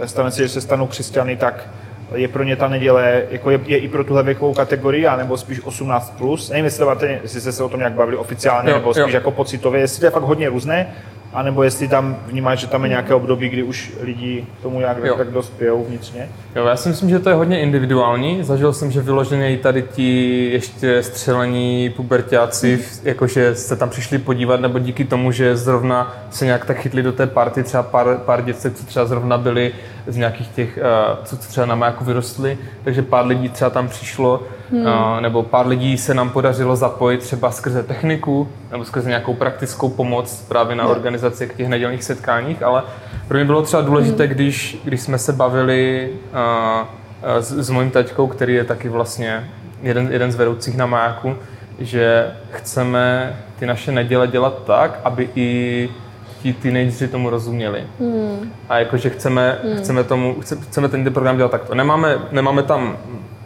stane 0.05 0.31
se, 0.31 0.43
že 0.43 0.49
se 0.49 0.61
stanou 0.61 0.87
křesťany, 0.87 1.37
tak 1.37 1.69
je 2.15 2.29
pro 2.29 2.43
ně 2.43 2.57
ta 2.57 2.69
neděle, 2.69 3.23
jako 3.31 3.51
je, 3.51 3.61
je 3.67 3.79
i 3.79 3.89
pro 3.89 4.05
tuhle 4.05 4.23
věkovou 4.23 4.55
kategorii, 4.55 5.07
anebo 5.07 5.37
spíš 5.37 5.63
18+. 5.63 6.01
Plus. 6.19 6.51
Nevím, 6.51 6.65
jestli, 6.65 6.87
jestli 7.23 7.41
jste 7.41 7.53
se 7.53 7.65
o 7.65 7.69
tom 7.69 7.81
nějak 7.81 7.93
bavili 7.93 8.17
oficiálně, 8.17 8.71
jo, 8.71 8.77
nebo 8.77 8.95
spíš 8.95 9.13
jo. 9.13 9.15
jako 9.15 9.31
pocitově, 9.31 9.81
jestli 9.81 10.01
to 10.01 10.07
je 10.07 10.11
fakt 10.11 10.23
hodně 10.23 10.49
různé, 10.49 10.95
a 11.33 11.43
nebo 11.43 11.63
jestli 11.63 11.89
tam 11.89 12.17
vnímáš, 12.27 12.59
že 12.59 12.67
tam 12.67 12.83
je 12.83 12.89
nějaké 12.89 13.15
období, 13.15 13.49
kdy 13.49 13.63
už 13.63 13.93
lidi 14.01 14.47
tomu 14.63 14.79
nějak 14.79 15.05
jo. 15.05 15.15
tak 15.17 15.31
dospějou 15.31 15.85
vnitřně? 15.85 16.29
Jo, 16.57 16.67
já 16.67 16.77
si 16.77 16.89
myslím, 16.89 17.11
že 17.11 17.19
to 17.19 17.29
je 17.29 17.35
hodně 17.35 17.61
individuální. 17.61 18.43
Zažil 18.43 18.73
jsem, 18.73 18.91
že 18.91 19.01
vyloženě 19.01 19.53
i 19.53 19.57
tady 19.57 19.83
ti 19.83 20.51
ještě 20.53 21.03
střelení 21.03 21.91
pubertáci, 21.91 22.75
hmm. 22.75 22.85
jakože 23.05 23.55
jste 23.55 23.77
tam 23.77 23.91
přišli 23.91 24.19
podívat, 24.19 24.61
nebo 24.61 24.79
díky 24.79 25.05
tomu, 25.05 25.33
že 25.33 25.57
zrovna 25.57 26.17
se 26.31 26.45
nějak 26.45 26.65
tak 26.65 26.79
chytli 26.79 27.03
do 27.03 27.13
té 27.13 27.27
party, 27.27 27.63
třeba 27.63 27.83
pár, 27.83 28.17
pár 28.25 28.45
dětcek, 28.45 28.75
co 28.75 28.87
třeba 28.87 29.07
zrovna 29.07 29.39
byli 29.39 29.73
z 30.09 30.17
nějakých 30.17 30.49
těch, 30.49 30.79
uh, 30.79 31.25
co 31.25 31.37
třeba 31.37 31.67
na 31.67 31.87
jako 31.87 32.05
vyrostli, 32.05 32.59
takže 32.85 33.03
pár 33.03 33.27
lidí 33.27 33.49
třeba 33.49 33.71
tam 33.71 33.89
přišlo, 33.89 34.43
hmm. 34.71 34.81
uh, 34.81 35.21
nebo 35.21 35.43
pár 35.43 35.67
lidí 35.67 35.99
se 35.99 36.15
nám 36.15 36.31
podařilo 36.31 36.77
zapojit 36.77 37.19
třeba 37.19 37.51
skrze 37.51 37.83
techniku, 37.83 38.49
nebo 38.71 38.85
skrze 38.85 39.09
nějakou 39.09 39.35
praktickou 39.35 39.89
pomoc 39.89 40.47
právě 40.49 40.77
na 40.77 40.87
organizaci 40.87 41.47
k 41.47 41.57
těch 41.57 41.69
nedělních 41.69 42.05
setkáních, 42.05 42.63
ale 42.63 42.83
pro 43.29 43.37
mě 43.37 43.45
bylo 43.45 43.63
třeba 43.63 43.83
důležité, 43.83 44.25
hmm. 44.25 44.35
když, 44.35 44.79
když 44.85 45.01
jsme 45.01 45.19
se 45.19 45.33
bavili 45.33 46.11
uh, 46.33 46.87
s, 47.41 47.53
s 47.53 47.71
mojím 47.71 47.91
taťkou, 47.91 48.27
který 48.27 48.55
je 48.55 48.65
taky 48.65 48.89
vlastně 48.89 49.51
jeden, 49.83 50.13
jeden 50.13 50.33
z 50.33 50.37
vedoucích 50.37 50.77
na 50.77 50.87
majáku, 50.87 51.37
že 51.79 52.33
chceme 52.51 53.37
ty 53.59 53.67
naše 53.67 53.93
neděle 53.93 54.27
dělat 54.27 54.63
tak, 54.65 55.01
aby 55.05 55.29
i 55.35 55.91
ti 56.43 56.53
teenageři 56.53 57.09
tomu 57.09 57.31
rozuměli. 57.31 57.85
Hmm. 58.01 58.53
A 58.69 58.79
jakože 58.79 59.11
chceme, 59.11 59.59
hmm. 59.65 59.77
chceme, 59.77 60.05
tomu, 60.05 60.37
chceme 60.41 60.89
ten 60.89 61.13
program 61.13 61.37
dělat 61.37 61.51
takto. 61.51 61.75
Nemáme, 61.75 62.19
nemáme 62.33 62.63
tam, 62.63 62.97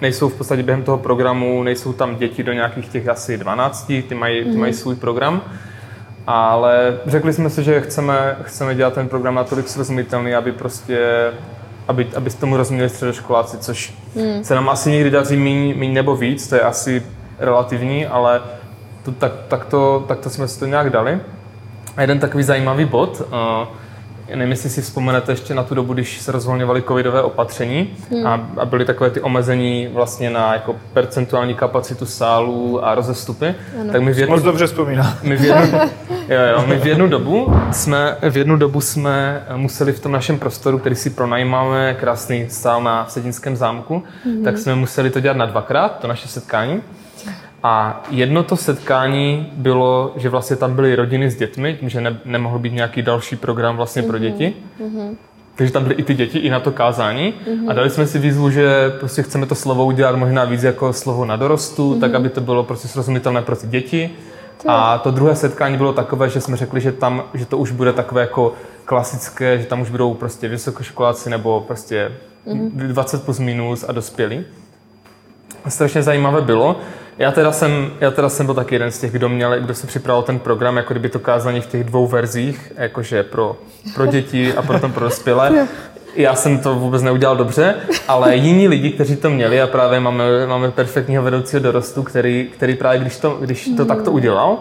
nejsou 0.00 0.28
v 0.28 0.35
podstatě 0.35 0.62
během 0.62 0.83
toho 0.83 0.98
programu, 0.98 1.62
nejsou 1.62 1.92
tam 1.92 2.16
děti 2.16 2.42
do 2.42 2.52
nějakých 2.52 2.88
těch 2.88 3.09
asi 3.09 3.38
12, 3.38 3.87
ty 3.87 4.14
mají, 4.14 4.44
ty 4.44 4.50
hmm. 4.50 4.61
mají 4.61 4.72
svůj 4.72 4.96
program. 4.96 5.42
Ale 6.26 6.98
řekli 7.07 7.33
jsme 7.33 7.50
si, 7.50 7.64
že 7.64 7.81
chceme, 7.81 8.37
chceme 8.42 8.74
dělat 8.74 8.94
ten 8.94 9.09
program 9.09 9.35
natolik 9.35 9.68
srozumitelný, 9.68 10.35
aby 10.35 10.52
prostě 10.52 11.31
aby, 11.88 12.09
aby 12.16 12.31
tomu 12.31 12.57
rozuměli 12.57 12.88
středoškoláci, 12.88 13.59
což 13.59 13.94
hmm. 14.17 14.44
se 14.44 14.54
nám 14.54 14.69
asi 14.69 14.90
někdy 14.90 15.10
daří 15.10 15.37
méně 15.37 15.75
míň 15.75 15.92
nebo 15.92 16.17
víc, 16.17 16.48
to 16.48 16.54
je 16.54 16.60
asi 16.60 17.02
relativní, 17.38 18.06
ale 18.06 18.40
to, 19.04 19.12
tak, 19.12 19.33
tak, 19.48 19.64
to, 19.64 20.04
tak 20.08 20.19
to 20.19 20.31
jsme 20.31 20.48
si 20.48 20.58
to 20.58 20.67
nějak 20.67 20.90
dali. 20.90 21.21
A 21.97 22.01
jeden 22.01 22.19
takový 22.19 22.43
zajímavý 22.43 22.85
bod, 22.85 23.21
uh, 23.21 23.69
nevím, 24.37 24.51
jestli 24.51 24.71
si 24.71 24.83
vzpomenete 24.83 25.33
ještě 25.33 25.55
na 25.55 25.63
tu 25.63 25.75
dobu, 25.75 25.95
když 25.95 26.21
se 26.21 26.33
rozvolňovaly 26.33 26.83
covidové 26.83 27.23
opatření 27.23 27.97
hmm. 28.11 28.27
a, 28.27 28.49
a 28.57 28.65
byly 28.65 28.85
takové 28.85 29.11
ty 29.11 29.21
omezení 29.21 29.88
vlastně 29.93 30.31
na 30.31 30.53
jako 30.53 30.77
percentuální 30.93 31.55
kapacitu 31.55 32.07
sálů 32.07 32.85
a 32.85 32.95
rozestupy. 32.95 33.55
Ano. 33.81 33.93
Tak 33.93 34.03
my 34.03 34.13
v 34.13 34.19
jednu, 34.19 34.35
Moc 34.35 34.45
dobře 34.45 34.67
vzpomíná. 34.67 35.19
My 35.23 35.37
v, 35.37 35.45
jednu, 35.45 35.63
jo, 36.29 36.40
jo, 36.53 36.65
my 36.67 36.77
v 36.77 36.87
jednu 36.87 37.09
dobu 37.09 37.55
jsme, 37.71 38.17
v 38.31 38.37
jednu 38.37 38.57
dobu 38.57 38.81
jsme 38.81 39.45
museli 39.57 39.93
v 39.93 40.01
tom 40.01 40.13
našem 40.13 40.38
prostoru, 40.38 40.79
který 40.79 40.95
si 40.95 41.11
pronajímáme, 41.11 41.97
krásný 42.01 42.47
sál 42.49 42.83
na 42.83 43.07
Sedinském 43.09 43.57
zámku, 43.57 44.03
hmm. 44.25 44.45
tak 44.45 44.59
jsme 44.59 44.75
museli 44.75 45.11
to 45.11 45.21
dělat 45.21 45.37
na 45.37 45.47
dvakrát, 45.47 45.99
to 46.01 46.09
naše 46.09 46.29
setkání. 46.29 46.83
A 47.63 48.02
jedno 48.10 48.42
to 48.42 48.56
setkání 48.56 49.52
bylo, 49.52 50.13
že 50.17 50.29
vlastně 50.29 50.56
tam 50.56 50.75
byly 50.75 50.96
rodiny 50.96 51.31
s 51.31 51.37
dětmi, 51.37 51.77
tím, 51.81 51.88
že 51.88 52.00
ne, 52.00 52.21
nemohl 52.25 52.58
být 52.58 52.73
nějaký 52.73 53.02
další 53.02 53.37
program 53.37 53.77
vlastně 53.77 54.02
pro 54.02 54.19
děti. 54.19 54.54
Mm-hmm. 54.81 55.17
Takže 55.54 55.73
tam 55.73 55.83
byly 55.83 55.94
i 55.94 56.02
ty 56.02 56.15
děti, 56.15 56.38
i 56.38 56.50
na 56.50 56.60
to 56.60 56.73
kázání. 56.73 57.35
Mm-hmm. 57.46 57.71
A 57.71 57.73
dali 57.73 57.90
jsme 57.90 58.06
si 58.06 58.19
výzvu, 58.19 58.50
že 58.50 58.90
prostě 58.98 59.23
chceme 59.23 59.46
to 59.46 59.54
slovo 59.54 59.85
udělat 59.85 60.17
možná 60.17 60.44
víc 60.44 60.63
jako 60.63 60.92
slovo 60.92 61.25
na 61.25 61.37
dorostu, 61.37 61.94
mm-hmm. 61.94 62.00
tak 62.00 62.15
aby 62.15 62.29
to 62.29 62.40
bylo 62.40 62.65
prostě 62.65 62.88
srozumitelné 62.88 63.42
pro 63.42 63.56
ty 63.56 63.67
děti. 63.67 64.10
A 64.67 64.98
to 64.98 65.10
druhé 65.10 65.37
setkání 65.37 65.77
bylo 65.77 65.92
takové, 65.92 66.29
že 66.29 66.40
jsme 66.40 66.56
řekli, 66.56 66.81
že 66.81 66.92
tam, 66.92 67.23
že 67.35 67.46
to 67.46 67.58
už 67.58 67.71
bude 67.71 67.92
takové 67.92 68.21
jako 68.21 68.54
klasické, 68.85 69.58
že 69.58 69.67
tam 69.67 69.81
už 69.81 69.90
budou 69.90 70.15
prostě 70.15 70.48
vysokoškoláci 70.48 71.31
nebo 71.31 71.60
prostě 71.60 72.13
mm-hmm. 72.46 72.71
20 72.71 73.25
plus 73.25 73.38
minus 73.38 73.85
a 73.88 73.92
dospělí. 73.92 74.44
Strašně 75.69 76.02
zajímavé 76.02 76.40
bylo. 76.40 76.77
Já 77.19 77.33
teda, 77.33 77.52
jsem, 77.52 77.90
já 78.00 78.10
teda 78.10 78.29
jsem 78.29 78.46
byl 78.46 78.54
taky 78.54 78.75
jeden 78.75 78.90
z 78.90 78.98
těch, 78.98 79.13
kdo 79.13 79.29
měl, 79.29 79.60
kdo 79.60 79.75
se 79.75 79.87
připravil 79.87 80.23
ten 80.23 80.38
program, 80.38 80.77
jako 80.77 80.94
kdyby 80.94 81.08
to 81.08 81.19
kázání 81.19 81.60
v 81.60 81.67
těch 81.67 81.85
dvou 81.85 82.06
verzích, 82.06 82.73
jakože 82.77 83.23
pro, 83.23 83.56
pro 83.94 84.06
děti 84.06 84.54
a 84.54 84.63
potom 84.63 84.92
pro 84.92 85.04
dospělé. 85.04 85.69
Já 86.17 86.35
jsem 86.35 86.58
to 86.58 86.75
vůbec 86.75 87.02
neudělal 87.02 87.37
dobře, 87.37 87.75
ale 88.08 88.37
jiní 88.37 88.69
lidi, 88.69 88.90
kteří 88.90 89.17
to 89.17 89.31
měli 89.31 89.60
a 89.60 89.67
právě 89.67 90.00
máme, 90.00 90.46
máme 90.46 90.71
perfektního 90.71 91.23
vedoucího 91.23 91.63
dorostu, 91.63 92.02
který, 92.02 92.50
který 92.54 92.75
právě 92.75 93.00
když 93.00 93.17
to, 93.17 93.37
když 93.40 93.71
to 93.77 93.85
takto 93.85 94.13
udělal, 94.13 94.58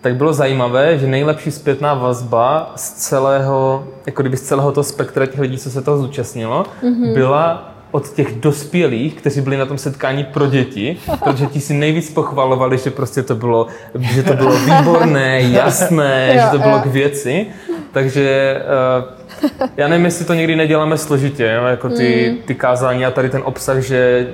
tak 0.00 0.16
bylo 0.16 0.32
zajímavé, 0.32 0.98
že 0.98 1.06
nejlepší 1.06 1.50
zpětná 1.50 1.94
vazba 1.94 2.72
z 2.76 2.92
celého, 2.92 3.88
jako 4.06 4.22
kdyby 4.22 4.36
z 4.36 4.42
celého 4.42 4.72
toho 4.72 4.84
spektra 4.84 5.26
těch 5.26 5.40
lidí, 5.40 5.58
co 5.58 5.70
se 5.70 5.82
toho 5.82 5.98
zúčastnilo, 5.98 6.64
mm-hmm. 6.82 7.14
byla 7.14 7.75
od 7.96 8.12
těch 8.12 8.34
dospělých, 8.34 9.14
kteří 9.14 9.40
byli 9.40 9.56
na 9.56 9.66
tom 9.66 9.78
setkání 9.78 10.24
pro 10.24 10.46
děti, 10.46 10.96
protože 11.24 11.46
ti 11.46 11.60
si 11.60 11.74
nejvíc 11.74 12.10
pochvalovali, 12.10 12.78
že 12.78 12.90
prostě 12.90 13.22
to 13.22 13.34
bylo, 13.34 13.66
že 13.94 14.22
to 14.22 14.34
bylo 14.34 14.58
výborné, 14.58 15.40
jasné, 15.42 16.32
jo, 16.34 16.40
že 16.40 16.50
to 16.50 16.58
bylo 16.58 16.76
jo. 16.76 16.82
k 16.82 16.86
věci. 16.86 17.46
Takže 17.92 18.56
uh, 18.98 19.66
já 19.76 19.88
nevím, 19.88 20.04
jestli 20.04 20.24
to 20.24 20.34
někdy 20.34 20.56
neděláme 20.56 20.98
složitě, 20.98 21.52
jo, 21.56 21.64
jako 21.64 21.88
ty, 21.88 22.30
mm. 22.30 22.42
ty 22.46 22.54
kázání 22.54 23.06
a 23.06 23.10
tady 23.10 23.30
ten 23.30 23.42
obsah, 23.44 23.78
že 23.78 24.28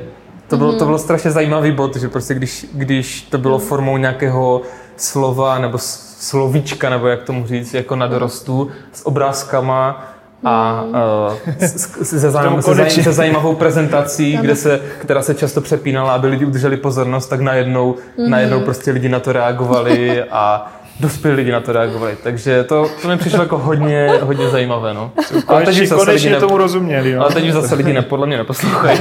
to 0.49 0.57
bylo, 0.57 0.73
to 0.73 0.85
mm. 0.85 0.87
bylo 0.87 0.99
strašně 0.99 1.31
zajímavý 1.31 1.73
bod, 1.73 1.97
že 1.97 2.09
prostě 2.09 2.35
když, 2.35 2.67
když 2.73 3.23
to 3.23 3.39
bylo 3.39 3.59
formou 3.59 3.97
nějakého 3.97 4.63
slova 4.97 5.59
nebo 5.59 5.79
slovíčka, 5.79 6.91
nebo 6.91 7.07
jak 7.07 7.23
tomu 7.23 7.47
říct, 7.47 7.75
jako 7.75 7.97
na 7.97 8.07
dorostu, 8.07 8.71
s 8.93 9.07
obrázkama, 9.07 10.13
a 10.45 10.85
uh, 10.85 11.55
se, 12.03 12.31
zajím, 12.31 12.63
se, 12.63 12.75
zajím, 12.75 13.05
se 13.05 13.13
zajímavou 13.13 13.55
prezentací, 13.55 14.37
kde 14.37 14.57
se, 14.57 14.81
která 14.99 15.23
se 15.23 15.35
často 15.35 15.61
přepínala, 15.61 16.13
aby 16.13 16.27
lidi 16.29 16.45
udrželi 16.45 16.77
pozornost, 16.77 17.27
tak 17.27 17.41
najednou, 17.41 17.95
mm. 18.19 18.31
najednou 18.31 18.61
prostě 18.61 18.91
lidi 18.91 19.09
na 19.09 19.21
to 19.21 19.33
reagovali 19.33 20.25
a 20.31 20.73
dospělí 21.01 21.37
lidi 21.37 21.53
na 21.53 21.61
to 21.61 21.73
reagovali. 21.73 22.17
Takže 22.23 22.65
to, 22.65 22.87
to 23.03 23.09
mi 23.09 23.17
přišlo 23.17 23.43
jako 23.43 23.59
hodně, 23.59 24.11
hodně 24.23 24.49
zajímavé. 24.49 24.95
No. 24.95 25.13
Ale 25.47 25.63
teď 25.63 25.81
už 25.81 25.89
zase 25.89 26.05
konečně 26.05 26.29
lidi 26.29 26.35
ne... 26.35 26.41
tomu 26.41 26.57
rozuměli. 26.57 27.11
Jo. 27.11 27.21
Ale 27.21 27.35
teď 27.35 27.45
už 27.45 27.53
zase 27.53 27.75
lidi 27.75 27.93
ne, 27.93 28.03
podle 28.03 28.27
mě 28.27 28.37
neposlouchají 28.37 28.99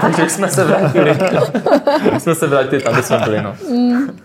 takže 0.00 0.28
jsme 0.28 0.48
se 0.48 0.64
vrátili. 0.64 1.18
jsme 2.18 2.34
se 2.34 2.46
vrátili 2.46 2.82
tam, 2.82 2.92
kde 2.92 3.02
jsme 3.02 3.18
byli. 3.18 3.42
No. 3.42 3.54
Mm. 3.70 4.20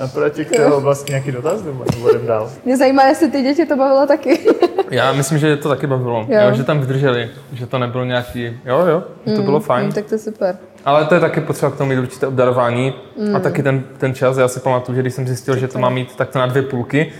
Napadá 0.00 0.28
tě 0.28 0.44
k 0.44 0.50
té 0.50 0.66
oblasti 0.66 1.12
nějaký 1.12 1.32
dotaz, 1.32 1.62
nebo 1.62 1.84
budeme 2.00 2.26
dál? 2.26 2.50
Mě 2.64 2.76
zajímá, 2.76 3.02
jestli 3.04 3.30
ty 3.30 3.42
děti 3.42 3.66
to 3.66 3.76
bavilo 3.76 4.06
taky. 4.06 4.46
Já 4.90 5.12
myslím, 5.12 5.38
že 5.38 5.56
to 5.56 5.68
taky 5.68 5.86
bavilo. 5.86 6.26
Jo. 6.28 6.40
Jo, 6.40 6.54
že 6.54 6.64
tam 6.64 6.80
vydrželi, 6.80 7.28
že 7.52 7.66
to 7.66 7.78
nebylo 7.78 8.04
nějaký... 8.04 8.44
Jo, 8.64 8.86
jo, 8.86 9.02
to 9.24 9.40
mm, 9.40 9.44
bylo 9.44 9.60
fajn. 9.60 9.86
Mm, 9.86 9.92
tak 9.92 10.04
to 10.04 10.14
je 10.14 10.18
super. 10.18 10.56
Ale 10.84 11.04
to 11.04 11.14
je 11.14 11.20
taky 11.20 11.40
potřeba 11.40 11.72
k 11.72 11.76
tomu 11.76 11.90
mít 11.90 11.98
určité 11.98 12.26
obdarování 12.26 12.94
mm. 13.18 13.36
a 13.36 13.40
taky 13.40 13.62
ten, 13.62 13.82
ten 13.98 14.14
čas. 14.14 14.36
Já 14.36 14.48
si 14.48 14.60
pamatuju, 14.60 14.96
že 14.96 15.02
když 15.02 15.14
jsem 15.14 15.26
zjistil, 15.26 15.56
že 15.56 15.68
to 15.68 15.78
má 15.78 15.90
mít 15.90 16.16
takto 16.16 16.38
na 16.38 16.46
dvě 16.46 16.62
půlky, 16.62 17.12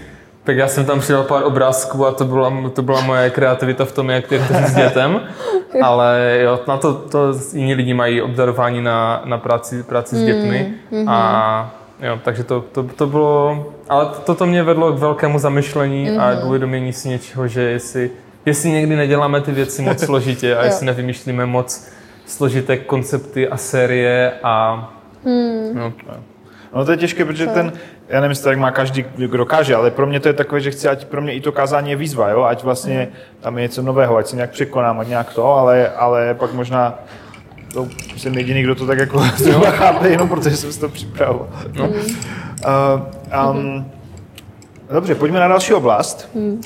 tak 0.44 0.56
já 0.56 0.68
jsem 0.68 0.84
tam 0.84 1.00
přidal 1.00 1.22
pár 1.22 1.44
obrázků 1.44 2.06
a 2.06 2.12
to 2.12 2.24
byla, 2.24 2.52
to 2.74 2.82
byla 2.82 3.00
moje 3.00 3.30
kreativita 3.30 3.84
v 3.84 3.92
tom, 3.92 4.10
jak 4.10 4.26
to 4.28 4.54
s 4.66 4.74
dětem. 4.74 5.20
Ale 5.82 6.38
jo, 6.42 6.60
na 6.68 6.76
to, 6.76 6.94
to 6.94 7.32
jiní 7.52 7.74
lidi 7.74 7.94
mají 7.94 8.22
obdarování 8.22 8.82
na, 8.82 9.22
na 9.24 9.38
práci, 9.38 9.82
práci 9.82 10.16
s 10.16 10.22
dětmi. 10.24 10.74
Mm, 10.90 11.08
a 11.08 11.79
jo, 12.02 12.20
takže 12.24 12.44
to, 12.44 12.60
to, 12.60 12.82
to 12.82 13.06
bylo, 13.06 13.66
ale 13.88 14.08
toto 14.24 14.46
mě 14.46 14.62
vedlo 14.62 14.92
k 14.92 14.98
velkému 14.98 15.38
zamyšlení 15.38 16.08
mm-hmm. 16.08 16.20
a 16.20 16.40
k 16.40 16.44
uvědomění 16.44 16.92
si 16.92 17.08
něčeho, 17.08 17.48
že 17.48 17.62
jestli, 17.62 18.10
jestli 18.46 18.70
někdy 18.70 18.96
neděláme 18.96 19.40
ty 19.40 19.52
věci 19.52 19.82
moc 19.82 20.00
složitě 20.04 20.56
a 20.56 20.64
jestli 20.64 20.86
nevymýšlíme 20.86 21.46
moc 21.46 21.88
složité 22.26 22.76
koncepty 22.76 23.48
a 23.48 23.56
série 23.56 24.32
a 24.42 24.88
mm. 25.24 25.74
no, 25.74 25.92
No 26.72 26.84
to 26.84 26.90
je 26.90 26.96
těžké, 26.96 27.24
protože 27.24 27.46
ten, 27.46 27.72
já 28.08 28.20
nevím, 28.20 28.30
jestli 28.30 28.42
to 28.42 28.50
jak 28.50 28.58
má 28.58 28.70
každý, 28.70 29.04
kdo 29.16 29.36
dokáže, 29.36 29.74
ale 29.74 29.90
pro 29.90 30.06
mě 30.06 30.20
to 30.20 30.28
je 30.28 30.34
takové, 30.34 30.60
že 30.60 30.70
chci, 30.70 30.88
ať 30.88 31.04
pro 31.04 31.22
mě 31.22 31.32
i 31.32 31.40
to 31.40 31.52
kázání 31.52 31.90
je 31.90 31.96
výzva, 31.96 32.28
jo? 32.28 32.42
ať 32.42 32.62
vlastně 32.62 33.08
tam 33.40 33.58
je 33.58 33.62
něco 33.62 33.82
nového, 33.82 34.16
ať 34.16 34.26
se 34.26 34.36
nějak 34.36 34.50
překonám, 34.50 35.00
ať 35.00 35.08
nějak 35.08 35.34
to, 35.34 35.54
ale, 35.54 35.88
ale 35.88 36.34
pak 36.34 36.52
možná 36.52 36.98
to 37.72 37.88
jsem 38.16 38.34
jediný, 38.34 38.62
kdo 38.62 38.74
to 38.74 38.86
tak 38.86 38.98
jako 38.98 39.18
chápe, 39.70 40.08
jenom 40.08 40.28
protože 40.28 40.56
jsem 40.56 40.72
si 40.72 40.80
to 40.80 40.88
připravil. 40.88 41.48
No. 41.72 41.88
Uh, 41.88 41.94
um, 43.50 43.90
dobře, 44.92 45.14
pojďme 45.14 45.40
na 45.40 45.48
další 45.48 45.74
oblast. 45.74 46.28
Hmm. 46.34 46.60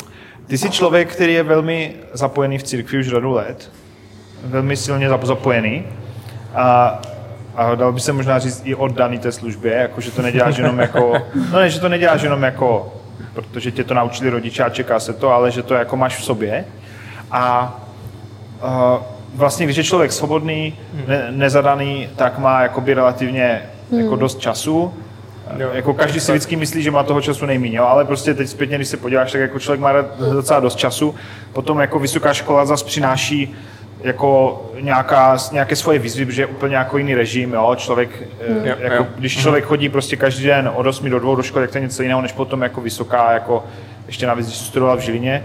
Ty 0.47 0.59
jsi 0.59 0.71
člověk, 0.71 1.13
který 1.13 1.33
je 1.33 1.43
velmi 1.43 1.95
zapojený 2.13 2.59
v 2.59 2.63
církvi 2.63 2.99
už 2.99 3.09
řadu 3.09 3.33
let, 3.33 3.71
velmi 4.45 4.77
silně 4.77 5.09
zapojený. 5.23 5.85
A 6.55 7.01
a 7.57 7.75
dal 7.75 7.93
by 7.93 8.01
se 8.01 8.13
možná 8.13 8.39
říct 8.39 8.63
i 8.65 8.75
oddaný 8.75 9.19
té 9.19 9.33
službě, 9.33 9.73
jako 9.73 10.01
že 10.01 10.11
to 10.11 10.23
neděláš 10.23 10.57
jenom 10.57 10.79
jako, 10.79 11.13
no 11.53 11.59
ne, 11.59 11.71
že 11.71 11.81
to 11.81 11.89
neděláš 11.89 12.23
jenom 12.23 12.43
jako, 12.43 12.95
protože 13.33 13.71
tě 13.71 13.85
to 13.85 13.95
naučili 13.95 14.31
rodiče 14.31 14.65
a 14.65 14.71
čeká 14.71 15.01
se 15.01 15.13
to, 15.13 15.31
ale 15.31 15.51
že 15.51 15.63
to 15.63 15.75
jako 15.75 15.97
máš 15.97 16.17
v 16.17 16.25
sobě. 16.25 16.65
A 17.31 17.75
uh, 18.63 19.03
vlastně, 19.35 19.66
když 19.66 19.76
je 19.76 19.85
člověk 19.85 20.12
svobodný, 20.12 20.74
ne, 21.09 21.26
nezadaný, 21.30 22.09
tak 22.16 22.39
má 22.39 22.62
jakoby 22.62 22.95
relativně 22.95 23.62
jako 23.91 24.11
hmm. 24.11 24.18
dost 24.18 24.39
času. 24.39 24.95
Jo. 25.59 25.68
Jako 25.72 25.95
každý 25.95 26.20
si 26.20 26.32
vždycky 26.32 26.57
myslí, 26.57 26.82
že 26.82 26.91
má 26.91 27.03
toho 27.03 27.20
času 27.20 27.47
nejméně, 27.47 27.80
ale 27.80 28.05
prostě 28.05 28.35
teď 28.35 28.49
zpětně, 28.49 28.76
když 28.76 28.89
se 28.89 28.97
podíváš, 28.97 29.32
tak 29.32 29.41
jako 29.41 29.59
člověk 29.59 29.80
má 29.80 29.93
docela 30.18 30.61
dost 30.61 30.76
času. 30.76 31.14
Potom 31.53 31.80
jako 31.80 31.99
vysoká 31.99 32.35
škola 32.35 32.64
zase 32.64 32.85
přináší 32.85 33.55
jako 34.05 34.62
nějaká, 34.80 35.37
nějaké 35.53 35.76
svoje 35.76 35.99
výzvy, 35.99 36.26
protože 36.26 36.43
je 36.43 36.47
úplně 36.47 36.76
jako 36.76 36.99
jiný 36.99 37.14
režim, 37.14 37.53
jo, 37.53 37.74
člověk, 37.76 38.22
mm. 38.49 38.64
jako, 38.64 38.95
jo. 38.95 39.07
když 39.16 39.39
člověk 39.41 39.64
chodí 39.64 39.89
prostě 39.89 40.16
každý 40.16 40.45
den 40.45 40.70
od 40.74 40.87
8 40.87 41.11
do 41.11 41.18
2 41.18 41.35
do 41.35 41.43
školy, 41.43 41.64
tak 41.64 41.72
to 41.72 41.78
je 41.78 41.82
něco 41.82 42.03
jiného, 42.03 42.22
než 42.22 42.32
potom 42.32 42.62
jako 42.62 42.80
vysoká, 42.80 43.32
jako 43.32 43.64
ještě 44.07 44.26
navíc, 44.26 44.47
když 44.47 44.59
studoval 44.59 44.97
v 44.97 45.01
Žilině, 45.01 45.45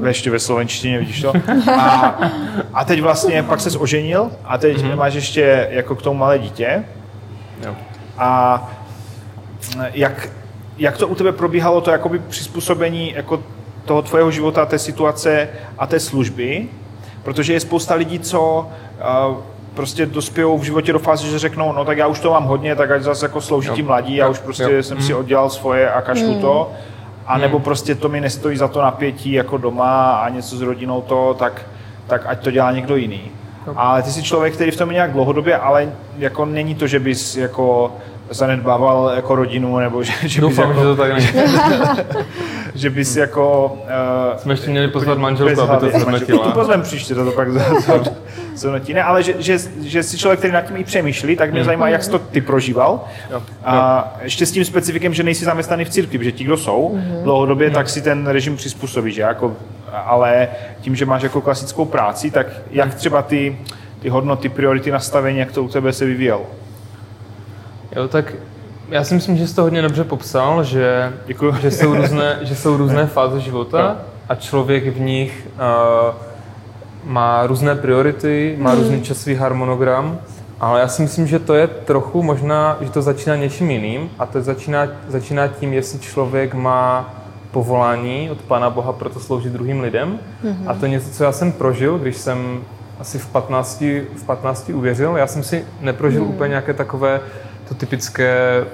uh, 0.00 0.06
ještě 0.06 0.30
ve 0.30 0.38
slovenštině, 0.38 0.98
vidíš 0.98 1.22
to. 1.22 1.32
A, 1.72 2.18
a 2.74 2.84
teď 2.84 3.02
vlastně 3.02 3.42
pak 3.42 3.60
se 3.60 3.78
oženil 3.78 4.30
a 4.44 4.58
teď 4.58 4.76
mm-hmm. 4.76 4.96
máš 4.96 5.14
ještě 5.14 5.68
jako 5.70 5.94
k 5.94 6.02
tomu 6.02 6.18
malé 6.18 6.38
dítě. 6.38 6.84
Jo. 7.66 7.74
A 8.18 8.62
jak, 9.92 10.28
jak 10.78 10.98
to 10.98 11.08
u 11.08 11.14
tebe 11.14 11.32
probíhalo, 11.32 11.80
to 11.80 11.90
jakoby 11.90 12.18
přizpůsobení 12.18 13.12
jako 13.16 13.42
toho 13.84 14.02
tvojeho 14.02 14.30
života, 14.30 14.66
té 14.66 14.78
situace 14.78 15.48
a 15.78 15.86
té 15.86 16.00
služby, 16.00 16.68
Protože 17.24 17.52
je 17.52 17.60
spousta 17.60 17.94
lidí, 17.94 18.18
co 18.18 18.68
uh, 19.28 19.36
prostě 19.74 20.06
dospějou 20.06 20.58
v 20.58 20.62
životě 20.62 20.92
do 20.92 20.98
fáze, 20.98 21.28
že 21.28 21.38
řeknou, 21.38 21.72
no 21.72 21.84
tak 21.84 21.98
já 21.98 22.06
už 22.06 22.20
to 22.20 22.30
mám 22.30 22.44
hodně, 22.44 22.76
tak 22.76 22.90
ať 22.90 23.02
zase 23.02 23.24
jako 23.24 23.40
slouží 23.40 23.70
ti 23.70 23.82
mladí, 23.82 24.16
já 24.16 24.28
už 24.28 24.38
prostě 24.38 24.62
jo. 24.62 24.82
jsem 24.82 25.02
si 25.02 25.12
mm. 25.12 25.18
oddělal 25.18 25.50
svoje 25.50 25.90
a 25.90 26.02
kašlu 26.02 26.34
mm. 26.34 26.40
to. 26.40 26.72
A 27.26 27.38
nebo 27.38 27.58
prostě 27.58 27.94
to 27.94 28.08
mi 28.08 28.20
nestojí 28.20 28.56
za 28.56 28.68
to 28.68 28.82
napětí 28.82 29.32
jako 29.32 29.58
doma 29.58 30.16
a 30.16 30.28
něco 30.28 30.56
s 30.56 30.60
rodinou 30.60 31.02
to, 31.02 31.36
tak, 31.38 31.62
tak 32.06 32.22
ať 32.26 32.38
to 32.44 32.50
dělá 32.50 32.72
někdo 32.72 32.96
jiný. 32.96 33.20
Ale 33.76 34.02
ty 34.02 34.10
jsi 34.10 34.22
člověk, 34.22 34.54
který 34.54 34.70
v 34.70 34.76
tom 34.76 34.88
je 34.88 34.94
nějak 34.94 35.12
dlouhodobě, 35.12 35.56
ale 35.56 35.92
jako 36.18 36.44
není 36.44 36.74
to, 36.74 36.86
že 36.86 37.00
bys 37.00 37.36
jako 37.36 37.92
zanedbával 38.30 39.12
jako 39.14 39.34
rodinu, 39.34 39.78
nebo 39.78 40.02
že, 40.02 40.12
že 40.22 40.40
bys 40.40 40.40
Doufám, 40.40 40.68
jako, 40.68 40.80
že 40.80 40.86
to 40.86 40.96
tak 40.96 41.12
není. 41.12 41.28
že 42.74 42.90
bys 42.90 43.16
jako... 43.16 43.76
Uh, 44.32 44.38
Jsme 44.38 44.52
ještě 44.52 44.70
měli 44.70 44.88
pozvat 44.88 45.18
manželku, 45.18 45.60
aby 45.60 45.90
to 45.90 45.98
zhodnotila. 45.98 46.44
Tu 46.44 46.52
pozvem 46.52 46.82
příště, 46.82 47.14
to, 47.14 47.24
to 47.24 47.32
pak 47.32 47.48
zhodnotí. 48.54 48.94
Ne, 48.94 49.02
ale 49.02 49.22
že, 49.22 49.34
že, 49.38 49.58
že 49.82 50.02
jsi 50.02 50.18
člověk, 50.18 50.38
který 50.38 50.52
nad 50.52 50.60
tím 50.60 50.76
i 50.76 50.84
přemýšlí, 50.84 51.36
tak 51.36 51.50
mě 51.50 51.60
mm. 51.60 51.66
zajímá, 51.66 51.88
jak 51.88 52.02
jsi 52.02 52.10
to 52.10 52.18
ty 52.18 52.40
prožíval. 52.40 53.04
Jo. 53.30 53.42
A 53.64 54.12
ještě 54.22 54.46
s 54.46 54.52
tím 54.52 54.64
specifikem, 54.64 55.14
že 55.14 55.22
nejsi 55.22 55.44
zaměstnaný 55.44 55.84
v 55.84 55.90
církvi, 55.90 56.18
protože 56.18 56.32
ti, 56.32 56.44
kdo 56.44 56.56
jsou 56.56 56.94
mm. 56.94 57.22
dlouhodobě, 57.22 57.68
mm. 57.68 57.74
tak 57.74 57.88
si 57.88 58.02
ten 58.02 58.26
režim 58.26 58.56
přizpůsobí, 58.56 59.12
že 59.12 59.22
jako, 59.22 59.56
ale 60.04 60.48
tím, 60.80 60.96
že 60.96 61.06
máš 61.06 61.22
jako 61.22 61.40
klasickou 61.40 61.84
práci, 61.84 62.30
tak 62.30 62.46
jak 62.70 62.94
třeba 62.94 63.22
ty, 63.22 63.58
ty 64.00 64.08
hodnoty, 64.08 64.48
priority, 64.48 64.90
nastavení, 64.90 65.38
jak 65.38 65.52
to 65.52 65.62
u 65.62 65.68
tebe 65.68 65.92
se 65.92 66.04
vyvíjelo? 66.04 66.46
Jo, 67.96 68.08
tak 68.08 68.32
já 68.94 69.04
si 69.04 69.14
myslím, 69.14 69.36
že 69.36 69.46
jsi 69.46 69.54
to 69.54 69.62
hodně 69.62 69.82
dobře 69.82 70.04
popsal, 70.04 70.64
že, 70.64 71.12
že, 71.60 71.70
jsou, 71.70 71.94
různé, 71.94 72.38
že 72.42 72.56
jsou 72.56 72.76
různé 72.76 73.06
fáze 73.06 73.40
života 73.40 73.96
a 74.28 74.34
člověk 74.34 74.96
v 74.96 75.00
nich 75.00 75.48
uh, 75.54 76.14
má 77.04 77.46
různé 77.46 77.74
priority, 77.74 78.56
má 78.58 78.74
mm. 78.74 78.80
různý 78.80 79.02
časový 79.02 79.36
harmonogram 79.36 80.18
Ale 80.60 80.80
já 80.80 80.88
si 80.88 81.02
myslím, 81.02 81.26
že 81.26 81.38
to 81.38 81.54
je 81.54 81.66
trochu 81.66 82.22
možná, 82.22 82.76
že 82.80 82.90
to 82.90 83.02
začíná 83.02 83.36
něčím 83.36 83.70
jiným 83.70 84.10
a 84.18 84.26
to 84.26 84.42
začíná, 84.42 84.88
začíná 85.08 85.48
tím, 85.48 85.72
jestli 85.72 85.98
člověk 85.98 86.54
má 86.54 87.14
povolání 87.50 88.30
od 88.30 88.42
Pána 88.42 88.70
Boha 88.70 88.92
pro 88.92 89.10
to 89.10 89.20
sloužit 89.20 89.52
druhým 89.52 89.80
lidem. 89.80 90.18
Mm-hmm. 90.44 90.70
A 90.70 90.74
to 90.74 90.84
je 90.84 90.90
něco, 90.90 91.10
co 91.10 91.24
já 91.24 91.32
jsem 91.32 91.52
prožil, 91.52 91.98
když 91.98 92.16
jsem 92.16 92.60
asi 93.00 93.18
v 93.18 93.26
15, 93.26 93.80
v 94.16 94.24
15 94.26 94.68
uvěřil. 94.74 95.16
Já 95.16 95.26
jsem 95.26 95.42
si 95.42 95.64
neprožil 95.80 96.24
mm. 96.24 96.30
úplně 96.30 96.48
nějaké 96.48 96.74
takové 96.74 97.20
to 97.68 97.74
typické 97.74 98.64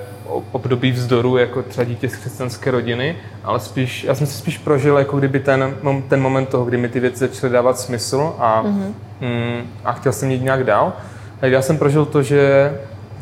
období 0.53 0.93
vzdoru, 0.93 1.37
jako 1.37 1.63
třeba 1.63 1.85
dítě 1.85 2.09
z 2.09 2.17
křesťanské 2.17 2.71
rodiny, 2.71 3.17
ale 3.45 3.61
spíš, 3.61 4.05
já 4.05 4.15
jsem 4.15 4.27
si 4.27 4.33
spíš 4.33 4.59
prožil, 4.59 4.99
jako 4.99 5.19
kdyby 5.19 5.41
ten, 5.41 5.75
ten 6.09 6.21
moment 6.21 6.49
toho, 6.49 6.65
kdy 6.65 6.77
mi 6.77 6.89
ty 6.89 7.01
věci 7.01 7.19
začaly 7.19 7.53
dávat 7.53 7.79
smysl 7.79 8.35
a, 8.39 8.63
mm-hmm. 8.63 8.93
mm, 9.21 9.63
a 9.85 9.93
chtěl 9.93 10.13
jsem 10.13 10.31
jít 10.31 10.43
nějak 10.43 10.65
dál. 10.65 10.93
A 11.43 11.47
já 11.47 11.63
jsem 11.63 11.79
prožil 11.79 12.05
to, 12.05 12.23
že 12.23 12.73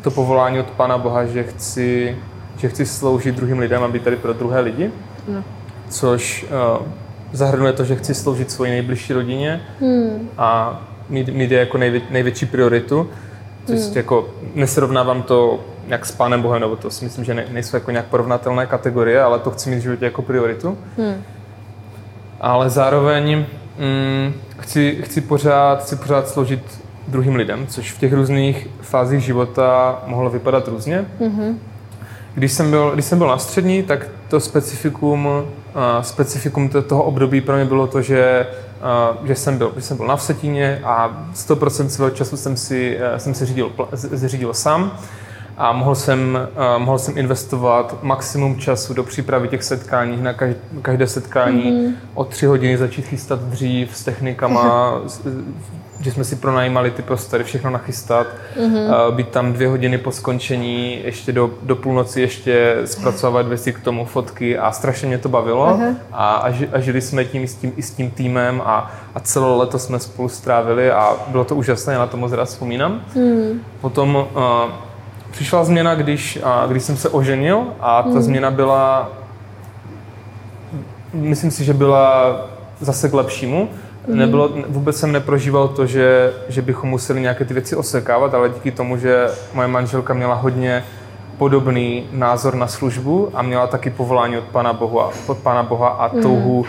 to 0.01 0.11
povolání 0.11 0.59
od 0.59 0.71
Pána 0.71 0.97
Boha, 0.97 1.25
že 1.25 1.43
chci, 1.43 2.17
že 2.57 2.69
chci 2.69 2.85
sloužit 2.85 3.35
druhým 3.35 3.59
lidem 3.59 3.83
a 3.83 3.87
být 3.87 4.03
tady 4.03 4.15
pro 4.15 4.33
druhé 4.33 4.59
lidi, 4.59 4.91
no. 5.27 5.43
což 5.89 6.45
uh, 6.79 6.87
zahrnuje 7.31 7.73
to, 7.73 7.83
že 7.83 7.95
chci 7.95 8.13
sloužit 8.13 8.51
svoji 8.51 8.71
nejbližší 8.71 9.13
rodině 9.13 9.61
hmm. 9.79 10.29
a 10.37 10.81
mít, 11.09 11.29
mít 11.29 11.51
je 11.51 11.59
jako 11.59 11.77
nejvě, 11.77 12.01
největší 12.09 12.45
prioritu. 12.45 13.09
Což 13.65 13.79
hmm. 13.79 13.93
jako 13.95 14.29
nesrovnávám 14.55 15.21
to 15.21 15.59
jak 15.89 16.05
s 16.05 16.11
Pánem 16.11 16.41
Bohem, 16.41 16.61
nebo 16.61 16.75
to 16.75 16.91
si 16.91 17.05
myslím, 17.05 17.25
že 17.25 17.33
ne, 17.33 17.45
nejsou 17.51 17.75
jako 17.75 17.91
nějak 17.91 18.05
porovnatelné 18.05 18.65
kategorie, 18.65 19.21
ale 19.21 19.39
to 19.39 19.51
chci 19.51 19.69
mít 19.69 19.75
v 19.75 19.81
životě 19.81 20.05
jako 20.05 20.21
prioritu. 20.21 20.77
Hmm. 20.97 21.23
Ale 22.41 22.69
zároveň 22.69 23.45
mm, 23.79 24.33
chci, 24.59 25.01
chci, 25.03 25.21
pořád, 25.21 25.83
chci 25.83 25.95
pořád 25.95 26.27
sloužit 26.27 26.81
druhým 27.07 27.35
lidem, 27.35 27.67
což 27.67 27.91
v 27.91 27.99
těch 27.99 28.13
různých 28.13 28.67
fázích 28.81 29.19
života 29.19 29.99
mohlo 30.05 30.29
vypadat 30.29 30.67
různě. 30.67 31.05
Mm-hmm. 31.21 31.55
Když 32.33 32.51
jsem, 32.51 32.69
byl, 32.69 32.91
když 32.93 33.05
jsem 33.05 33.17
byl 33.17 33.27
na 33.27 33.37
střední, 33.37 33.83
tak 33.83 34.07
to 34.27 34.39
specifikum, 34.39 35.25
uh, 35.25 35.43
specifikum 36.01 36.69
toho 36.69 37.03
období 37.03 37.41
pro 37.41 37.55
mě 37.55 37.65
bylo 37.65 37.87
to, 37.87 38.01
že, 38.01 38.47
uh, 39.19 39.27
že, 39.27 39.35
jsem, 39.35 39.57
byl, 39.57 39.73
že 39.75 39.81
jsem 39.81 39.97
byl 39.97 40.07
na 40.07 40.15
Vsetíně 40.15 40.81
a 40.83 41.25
100% 41.35 41.87
svého 41.87 42.09
času 42.09 42.37
jsem 42.37 42.57
si, 42.57 42.97
uh, 43.11 43.17
jsem 43.17 43.33
si 43.33 43.45
řídil, 43.45 43.71
řídil 44.25 44.53
sám 44.53 44.99
a 45.59 45.71
mohl 45.71 45.95
jsem, 45.95 46.39
uh, 46.75 46.83
mohl 46.83 46.99
jsem 46.99 47.17
investovat 47.17 47.95
maximum 48.01 48.59
času 48.59 48.93
do 48.93 49.03
přípravy 49.03 49.47
těch 49.47 49.63
setkání, 49.63 50.21
na 50.21 50.33
každé 50.81 51.07
setkání 51.07 51.63
mm-hmm. 51.63 51.93
o 52.13 52.23
tři 52.23 52.45
hodiny 52.45 52.77
začít 52.77 53.05
chystat 53.05 53.39
dřív 53.39 53.97
s 53.97 54.03
technikama, 54.03 54.93
že 55.99 56.11
jsme 56.11 56.23
si 56.23 56.35
pronajímali 56.35 56.91
ty 56.91 57.01
prostory, 57.01 57.43
všechno 57.43 57.69
nachystat, 57.69 58.27
mm-hmm. 58.57 59.11
být 59.11 59.29
tam 59.29 59.53
dvě 59.53 59.67
hodiny 59.67 59.97
po 59.97 60.11
skončení, 60.11 60.99
ještě 61.03 61.31
do, 61.31 61.49
do 61.63 61.75
půlnoci 61.75 62.21
ještě 62.21 62.77
zpracovat 62.85 63.47
věci 63.47 63.73
k 63.73 63.79
tomu, 63.79 64.05
fotky 64.05 64.57
a 64.57 64.71
strašně 64.71 65.07
mě 65.07 65.17
to 65.17 65.29
bavilo 65.29 65.67
uh-huh. 65.67 65.95
a, 66.11 66.35
a, 66.35 66.51
ži, 66.51 66.69
a 66.73 66.79
žili 66.79 67.01
jsme 67.01 67.25
tím 67.25 67.43
i 67.43 67.47
s 67.47 67.55
tím, 67.55 67.73
i 67.77 67.81
s 67.81 67.91
tím 67.91 68.11
týmem 68.11 68.61
a, 68.65 68.91
a 69.15 69.19
celé 69.19 69.57
leto 69.57 69.79
jsme 69.79 69.99
spolu 69.99 70.29
strávili 70.29 70.91
a 70.91 71.15
bylo 71.27 71.43
to 71.43 71.55
úžasné, 71.55 71.93
já 71.93 71.99
na 71.99 72.07
to 72.07 72.17
moc 72.17 72.31
rád 72.31 72.45
vzpomínám. 72.45 73.01
Mm. 73.15 73.61
Potom 73.81 74.15
uh, 74.15 74.43
přišla 75.31 75.63
změna, 75.63 75.95
když, 75.95 76.39
uh, 76.43 76.71
když 76.71 76.83
jsem 76.83 76.97
se 76.97 77.09
oženil 77.09 77.63
a 77.79 78.03
ta 78.03 78.09
mm. 78.09 78.21
změna 78.21 78.51
byla, 78.51 79.09
myslím 81.13 81.51
si, 81.51 81.63
že 81.63 81.73
byla 81.73 82.35
zase 82.79 83.09
k 83.09 83.13
lepšímu, 83.13 83.69
Mm. 84.07 84.17
Nebylo, 84.17 84.49
vůbec 84.67 84.97
jsem 84.97 85.11
neprožíval 85.11 85.67
to, 85.67 85.85
že, 85.85 86.33
že 86.47 86.61
bychom 86.61 86.89
museli 86.89 87.21
nějaké 87.21 87.45
ty 87.45 87.53
věci 87.53 87.75
osekávat, 87.75 88.33
ale 88.33 88.49
díky 88.49 88.71
tomu, 88.71 88.97
že 88.97 89.27
moje 89.53 89.67
manželka 89.67 90.13
měla 90.13 90.35
hodně 90.35 90.83
podobný 91.37 92.03
názor 92.11 92.55
na 92.55 92.67
službu 92.67 93.29
a 93.33 93.41
měla 93.41 93.67
taky 93.67 93.89
povolání 93.89 94.37
od 94.37 94.43
Pána 94.43 94.73
Boha, 94.73 95.09
od 95.27 95.37
Pána 95.37 95.63
Boha 95.63 95.89
a 95.89 96.15
mm. 96.15 96.21
touhu 96.21 96.65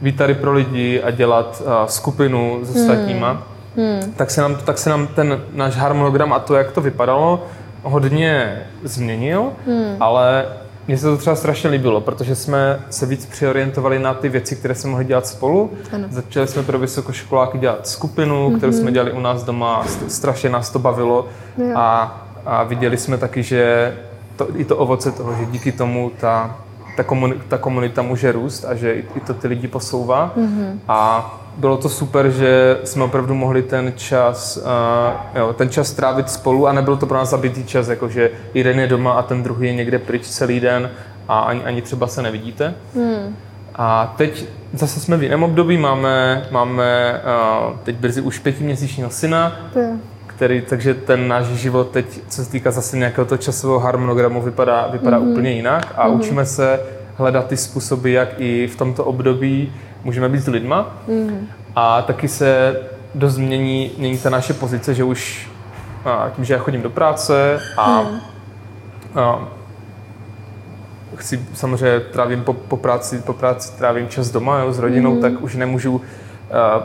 být 0.00 0.16
tady 0.16 0.34
pro 0.34 0.52
lidi 0.52 1.02
a 1.02 1.10
dělat 1.10 1.62
uh, 1.66 1.72
skupinu 1.86 2.58
s 2.62 2.76
ostatníma, 2.76 3.42
mm. 3.76 4.12
tak, 4.16 4.30
se 4.30 4.40
nám, 4.40 4.56
tak 4.56 4.78
se 4.78 4.90
nám 4.90 5.06
ten 5.06 5.40
náš 5.52 5.76
harmonogram 5.76 6.32
a 6.32 6.38
to, 6.38 6.54
jak 6.54 6.72
to 6.72 6.80
vypadalo, 6.80 7.46
hodně 7.84 8.62
změnil, 8.84 9.52
mm. 9.66 9.96
ale 10.00 10.46
mně 10.88 10.98
se 10.98 11.06
to 11.06 11.16
třeba 11.16 11.36
strašně 11.36 11.70
líbilo, 11.70 12.00
protože 12.00 12.34
jsme 12.34 12.80
se 12.90 13.06
víc 13.06 13.26
přiorientovali 13.26 13.98
na 13.98 14.14
ty 14.14 14.28
věci, 14.28 14.56
které 14.56 14.74
jsme 14.74 14.90
mohli 14.90 15.04
dělat 15.04 15.26
spolu. 15.26 15.70
Ano. 15.92 16.08
Začali 16.10 16.48
jsme 16.48 16.62
pro 16.62 16.78
vysokoškoláky 16.78 17.58
dělat 17.58 17.86
skupinu, 17.86 18.50
mm-hmm. 18.50 18.56
kterou 18.56 18.72
jsme 18.72 18.92
dělali 18.92 19.12
u 19.12 19.20
nás 19.20 19.44
doma, 19.44 19.86
strašně 20.08 20.50
nás 20.50 20.70
to 20.70 20.78
bavilo 20.78 21.28
a, 21.74 22.20
a 22.46 22.62
viděli 22.62 22.96
jsme 22.96 23.18
taky, 23.18 23.42
že 23.42 23.94
to, 24.36 24.48
i 24.56 24.64
to 24.64 24.76
ovoce 24.76 25.12
toho, 25.12 25.34
že 25.34 25.46
díky 25.46 25.72
tomu 25.72 26.10
ta, 26.20 26.63
ta, 26.96 27.02
komunita, 27.02 27.44
ta 27.48 27.58
komunita 27.58 28.02
může 28.02 28.32
růst 28.32 28.64
a 28.64 28.74
že 28.74 28.94
i, 28.94 29.04
i 29.16 29.20
to 29.20 29.34
ty 29.34 29.48
lidi 29.48 29.68
posouvá. 29.68 30.32
Mm-hmm. 30.36 30.78
A 30.88 31.40
bylo 31.56 31.76
to 31.76 31.88
super, 31.88 32.30
že 32.30 32.78
jsme 32.84 33.04
opravdu 33.04 33.34
mohli 33.34 33.62
ten 33.62 33.92
čas, 33.96 34.56
uh, 34.56 35.40
jo, 35.40 35.52
ten 35.52 35.68
čas 35.68 35.88
strávit 35.88 36.30
spolu 36.30 36.66
a 36.66 36.72
nebyl 36.72 36.96
to 36.96 37.06
pro 37.06 37.16
nás 37.16 37.30
zabitý 37.30 37.64
čas, 37.64 37.88
jakože 37.88 38.30
jeden 38.54 38.80
je 38.80 38.86
doma 38.86 39.12
a 39.12 39.22
ten 39.22 39.42
druhý 39.42 39.66
je 39.66 39.74
někde 39.74 39.98
pryč 39.98 40.26
celý 40.26 40.60
den 40.60 40.90
a 41.28 41.40
ani, 41.40 41.64
ani 41.64 41.82
třeba 41.82 42.06
se 42.06 42.22
nevidíte. 42.22 42.74
Hmm. 42.94 43.36
A 43.74 44.14
teď 44.16 44.46
zase 44.72 45.00
jsme 45.00 45.16
v 45.16 45.22
jiném 45.22 45.42
období, 45.42 45.76
máme, 45.76 46.46
máme 46.50 47.20
uh, 47.68 47.76
teď 47.82 47.96
brzy 47.96 48.20
už 48.20 48.38
pětiměsíčního 48.38 49.10
syna, 49.10 49.56
který, 50.36 50.60
takže 50.60 50.94
ten 50.94 51.28
náš 51.28 51.46
život 51.46 51.90
teď, 51.90 52.20
co 52.28 52.44
se 52.44 52.50
týká 52.50 52.70
zase 52.70 52.96
nějakého 52.96 53.24
toho 53.24 53.38
časového 53.38 53.78
harmonogramu, 53.78 54.42
vypadá, 54.42 54.88
vypadá 54.92 55.18
mm-hmm. 55.18 55.32
úplně 55.32 55.52
jinak 55.52 55.94
a 55.96 56.08
mm-hmm. 56.08 56.16
učíme 56.16 56.46
se 56.46 56.80
hledat 57.16 57.46
ty 57.46 57.56
způsoby, 57.56 58.14
jak 58.14 58.28
i 58.38 58.66
v 58.66 58.76
tomto 58.76 59.04
období 59.04 59.72
můžeme 60.04 60.28
být 60.28 60.40
s 60.40 60.48
lidma. 60.48 60.94
Mm. 61.08 61.48
A 61.76 62.02
taky 62.02 62.28
se 62.28 62.80
dost 63.14 63.38
mění, 63.38 63.90
mění 63.98 64.18
ta 64.18 64.30
naše 64.30 64.54
pozice, 64.54 64.94
že 64.94 65.04
už 65.04 65.50
a 66.04 66.30
tím, 66.36 66.44
že 66.44 66.54
já 66.54 66.60
chodím 66.60 66.82
do 66.82 66.90
práce 66.90 67.60
a, 67.76 68.02
mm. 68.02 68.20
a 69.20 69.48
chci 71.16 71.40
samozřejmě 71.54 72.00
trávím 72.00 72.44
po, 72.44 72.52
po, 72.52 72.76
práci, 72.76 73.18
po 73.18 73.32
práci 73.32 73.78
trávím 73.78 74.08
čas 74.08 74.30
doma 74.30 74.58
jo, 74.58 74.72
s 74.72 74.78
rodinou, 74.78 75.14
mm. 75.14 75.20
tak 75.20 75.42
už 75.42 75.56
nemůžu 75.56 76.00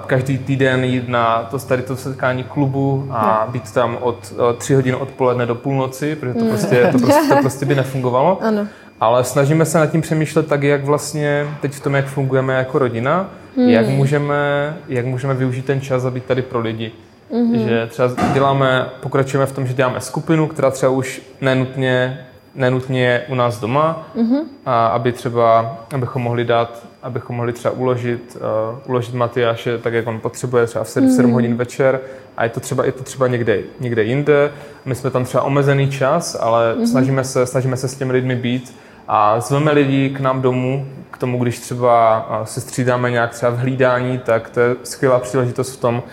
každý 0.07 0.37
týden 0.37 0.83
jít 0.83 1.09
na 1.09 1.47
to 1.51 1.59
tady 1.59 1.81
to 1.81 1.95
setkání 1.95 2.43
klubu 2.43 3.07
a 3.11 3.43
no. 3.45 3.51
být 3.51 3.71
tam 3.71 3.97
od 4.01 4.31
uh, 4.31 4.53
tři 4.57 4.73
hodin 4.75 4.95
odpoledne 4.99 5.45
do 5.45 5.55
půlnoci, 5.55 6.15
protože 6.15 6.33
to, 6.33 6.43
mm. 6.43 6.49
prostě, 6.49 6.89
to, 6.91 6.99
prostě, 6.99 7.29
to 7.29 7.35
prostě 7.41 7.65
by 7.65 7.75
nefungovalo. 7.75 8.37
Ano. 8.41 8.67
Ale 8.99 9.23
snažíme 9.23 9.65
se 9.65 9.79
nad 9.79 9.91
tím 9.91 10.01
přemýšlet 10.01 10.47
tak, 10.47 10.63
jak 10.63 10.85
vlastně 10.85 11.47
teď 11.61 11.73
v 11.73 11.79
tom, 11.79 11.95
jak 11.95 12.05
fungujeme 12.05 12.53
jako 12.53 12.79
rodina, 12.79 13.29
hmm. 13.57 13.69
jak, 13.69 13.87
můžeme, 13.87 14.77
jak 14.87 15.05
můžeme 15.05 15.33
využít 15.33 15.65
ten 15.65 15.81
čas 15.81 16.05
a 16.05 16.11
být 16.11 16.25
tady 16.25 16.41
pro 16.41 16.59
lidi. 16.59 16.91
Mm-hmm. 17.31 17.67
Že 17.67 17.87
třeba 17.87 18.09
děláme, 18.33 18.89
pokračujeme 18.99 19.45
v 19.45 19.51
tom, 19.51 19.67
že 19.67 19.73
děláme 19.73 20.01
skupinu, 20.01 20.47
která 20.47 20.71
třeba 20.71 20.91
už 20.91 21.21
nenutně, 21.41 22.25
nenutně 22.55 23.21
u 23.27 23.35
nás 23.35 23.59
doma, 23.59 24.07
mm-hmm. 24.15 24.41
a 24.65 24.87
aby 24.87 25.11
třeba, 25.11 25.77
abychom 25.93 26.21
mohli 26.21 26.45
dát, 26.45 26.85
abychom 27.03 27.35
mohli 27.35 27.53
třeba 27.53 27.73
uložit, 27.73 28.37
uh, 28.71 28.89
uložit 28.89 29.15
Matyáše 29.15 29.77
tak, 29.77 29.93
jak 29.93 30.07
on 30.07 30.19
potřebuje, 30.19 30.67
třeba 30.67 30.83
v 30.83 30.89
7, 30.89 31.07
mm-hmm. 31.07 31.15
7 31.15 31.31
hodin 31.31 31.55
večer 31.55 31.99
a 32.37 32.43
je 32.43 32.49
to 32.49 32.59
třeba, 32.59 32.85
je 32.85 32.91
to 32.91 33.03
třeba 33.03 33.27
někde, 33.27 33.59
někde 33.79 34.03
jinde. 34.03 34.51
My 34.85 34.95
jsme 34.95 35.09
tam 35.09 35.25
třeba 35.25 35.43
omezený 35.43 35.89
čas, 35.89 36.37
ale 36.39 36.75
mm-hmm. 36.75 36.85
snažíme, 36.85 37.23
se, 37.23 37.45
snažíme 37.45 37.77
se 37.77 37.87
s 37.87 37.95
těmi 37.95 38.13
lidmi 38.13 38.35
být 38.35 38.75
a 39.07 39.39
zveme 39.39 39.71
lidi 39.71 40.09
k 40.09 40.19
nám 40.19 40.41
domů, 40.41 40.87
k 41.11 41.17
tomu, 41.17 41.43
když 41.43 41.59
třeba 41.59 42.25
se 42.43 42.61
střídáme 42.61 43.11
nějak 43.11 43.31
třeba 43.31 43.51
v 43.51 43.57
hlídání, 43.57 44.17
tak 44.17 44.49
to 44.49 44.59
je 44.59 44.75
skvělá 44.83 45.19
příležitost 45.19 45.71
v 45.71 45.81
tom, 45.81 46.03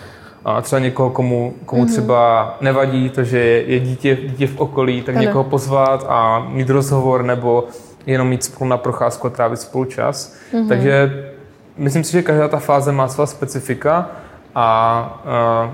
a 0.47 0.61
třeba 0.61 0.79
někoho, 0.79 1.09
komu, 1.09 1.53
komu 1.65 1.85
mm-hmm. 1.85 1.91
třeba 1.91 2.57
nevadí 2.61 3.09
to, 3.09 3.23
že 3.23 3.39
je 3.39 3.79
dítě, 3.79 4.15
dítě 4.15 4.47
v 4.47 4.57
okolí, 4.57 5.01
tak 5.01 5.15
ano. 5.15 5.25
někoho 5.25 5.43
pozvat 5.43 6.05
a 6.09 6.39
mít 6.49 6.69
rozhovor 6.69 7.23
nebo 7.23 7.67
jenom 8.05 8.27
mít 8.27 8.43
spolu 8.43 8.69
na 8.69 8.77
procházku 8.77 9.27
a 9.27 9.29
trávit 9.29 9.59
spolu 9.59 9.85
čas. 9.85 10.37
Mm-hmm. 10.53 10.67
Takže 10.67 11.25
myslím 11.77 12.03
si, 12.03 12.11
že 12.11 12.21
každá 12.21 12.47
ta 12.47 12.59
fáze 12.59 12.91
má 12.91 13.07
svá 13.07 13.25
specifika 13.25 14.09
a, 14.55 15.21
a 15.25 15.71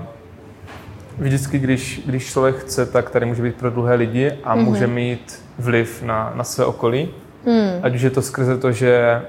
vždycky, 1.18 1.58
když, 1.58 2.02
když 2.06 2.26
člověk 2.26 2.56
chce, 2.56 2.86
tak 2.86 3.10
tady 3.10 3.26
může 3.26 3.42
být 3.42 3.54
pro 3.54 3.70
druhé 3.70 3.94
lidi 3.94 4.32
a 4.44 4.56
mm-hmm. 4.56 4.64
může 4.64 4.86
mít 4.86 5.42
vliv 5.58 6.02
na, 6.02 6.32
na 6.34 6.44
své 6.44 6.64
okolí. 6.64 7.10
Mm. 7.46 7.80
Ať 7.82 7.94
už 7.94 8.02
je 8.02 8.10
to 8.10 8.22
skrze 8.22 8.58
to, 8.58 8.72
že, 8.72 9.22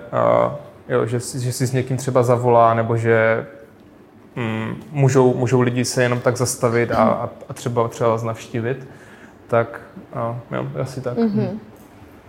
uh, 0.47 0.51
jo, 0.89 1.05
že, 1.05 1.19
že 1.19 1.51
si 1.51 1.67
s 1.67 1.71
někým 1.71 1.97
třeba 1.97 2.23
zavolá, 2.23 2.73
nebo 2.73 2.97
že 2.97 3.45
um, 4.37 4.83
můžou, 4.91 5.33
můžou 5.33 5.61
lidi 5.61 5.85
se 5.85 6.03
jenom 6.03 6.19
tak 6.19 6.37
zastavit 6.37 6.91
a, 6.91 7.03
a, 7.03 7.29
a 7.49 7.53
třeba, 7.53 7.87
třeba 7.87 8.09
vás 8.09 8.23
navštívit. 8.23 8.87
Tak 9.47 9.81
uh, 10.15 10.57
jo, 10.57 10.67
asi 10.81 11.01
tak. 11.01 11.17
Mm-hmm. 11.17 11.49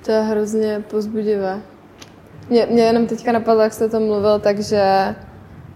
To 0.04 0.12
je 0.12 0.20
hrozně 0.20 0.84
pozbudivé. 0.90 1.61
Mě, 2.50 2.66
mě 2.70 2.82
jenom 2.82 3.07
teďka 3.07 3.32
napadlo, 3.32 3.62
jak 3.62 3.72
jste 3.72 3.88
to 3.88 4.00
mluvil, 4.00 4.38
takže 4.38 5.14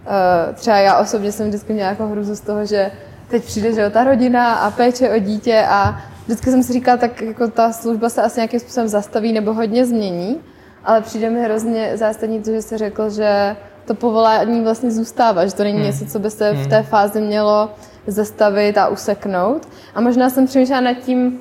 uh, 0.07 0.55
třeba 0.55 0.77
já 0.77 0.99
osobně 0.99 1.33
jsem 1.33 1.49
vždycky 1.49 1.73
měla 1.73 1.89
jako 1.89 2.07
hruzu 2.07 2.35
z 2.37 2.41
toho, 2.41 2.67
že 2.67 2.91
teď 3.29 3.45
přijde, 3.45 3.73
že 3.73 3.81
jo, 3.81 3.91
ta 3.91 4.05
rodina 4.05 4.55
a 4.55 4.71
péče 4.71 5.11
o 5.11 5.19
dítě 5.19 5.65
a 5.69 6.01
vždycky 6.25 6.51
jsem 6.51 6.63
si 6.63 6.73
říkala, 6.73 6.97
tak 6.97 7.23
jako 7.23 7.49
ta 7.49 7.73
služba 7.73 8.09
se 8.09 8.23
asi 8.23 8.41
nějakým 8.41 8.61
způsobem 8.61 8.89
zastaví 8.89 9.33
nebo 9.33 9.55
hodně 9.55 9.87
změní, 9.87 10.41
ale 10.85 11.01
přijde 11.01 11.31
mi 11.31 11.43
hrozně 11.43 11.97
zásadní 11.97 12.43
to, 12.43 12.51
že 12.51 12.63
jsi 12.63 12.77
řekl, 12.79 13.11
že 13.11 13.57
to 13.85 13.95
povolání 13.95 14.61
vlastně 14.61 14.91
zůstává, 14.91 15.47
že 15.47 15.55
to 15.55 15.63
není 15.63 15.79
hmm. 15.79 15.87
něco, 15.87 16.07
co 16.07 16.19
by 16.19 16.31
se 16.31 16.53
v 16.53 16.67
té 16.67 16.77
hmm. 16.77 16.87
fázi 16.87 17.21
mělo 17.21 17.71
zastavit 18.07 18.79
a 18.79 18.89
useknout. 18.89 19.69
A 19.95 20.01
možná 20.01 20.31
jsem 20.31 20.47
přemýšlela 20.47 20.81
nad 20.81 20.95
tím, 20.95 21.41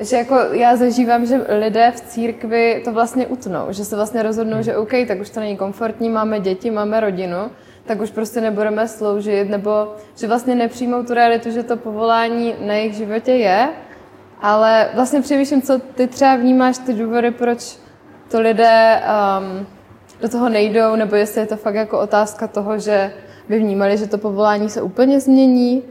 že 0.00 0.16
jako 0.16 0.34
já 0.52 0.76
zažívám, 0.76 1.26
že 1.26 1.40
lidé 1.58 1.92
v 1.96 2.00
církvi 2.00 2.82
to 2.84 2.92
vlastně 2.92 3.26
utnou, 3.26 3.66
že 3.70 3.84
se 3.84 3.96
vlastně 3.96 4.22
rozhodnou, 4.22 4.54
hmm. 4.54 4.62
že 4.62 4.76
OK, 4.76 4.92
tak 5.08 5.20
už 5.20 5.30
to 5.30 5.40
není 5.40 5.56
komfortní, 5.56 6.08
máme 6.08 6.40
děti, 6.40 6.70
máme 6.70 7.00
rodinu, 7.00 7.50
tak 7.86 8.00
už 8.00 8.10
prostě 8.10 8.40
nebudeme 8.40 8.88
sloužit, 8.88 9.50
nebo 9.50 9.94
že 10.16 10.26
vlastně 10.26 10.54
nepřijmou 10.54 11.02
tu 11.02 11.14
realitu, 11.14 11.50
že 11.50 11.62
to 11.62 11.76
povolání 11.76 12.54
na 12.60 12.74
jejich 12.74 12.94
životě 12.94 13.32
je, 13.32 13.68
ale 14.42 14.88
vlastně 14.94 15.20
přemýšlím, 15.20 15.62
co 15.62 15.78
ty 15.78 16.06
třeba 16.06 16.36
vnímáš, 16.36 16.78
ty 16.78 16.92
důvody, 16.92 17.30
proč 17.30 17.76
to 18.30 18.40
lidé 18.40 19.02
um, 19.02 19.66
do 20.22 20.28
toho 20.28 20.48
nejdou, 20.48 20.96
nebo 20.96 21.16
jestli 21.16 21.40
je 21.40 21.46
to 21.46 21.56
fakt 21.56 21.74
jako 21.74 22.00
otázka 22.00 22.46
toho, 22.46 22.78
že 22.78 23.12
by 23.48 23.58
vnímali, 23.58 23.98
že 23.98 24.06
to 24.06 24.18
povolání 24.18 24.68
se 24.68 24.82
úplně 24.82 25.20
změní, 25.20 25.82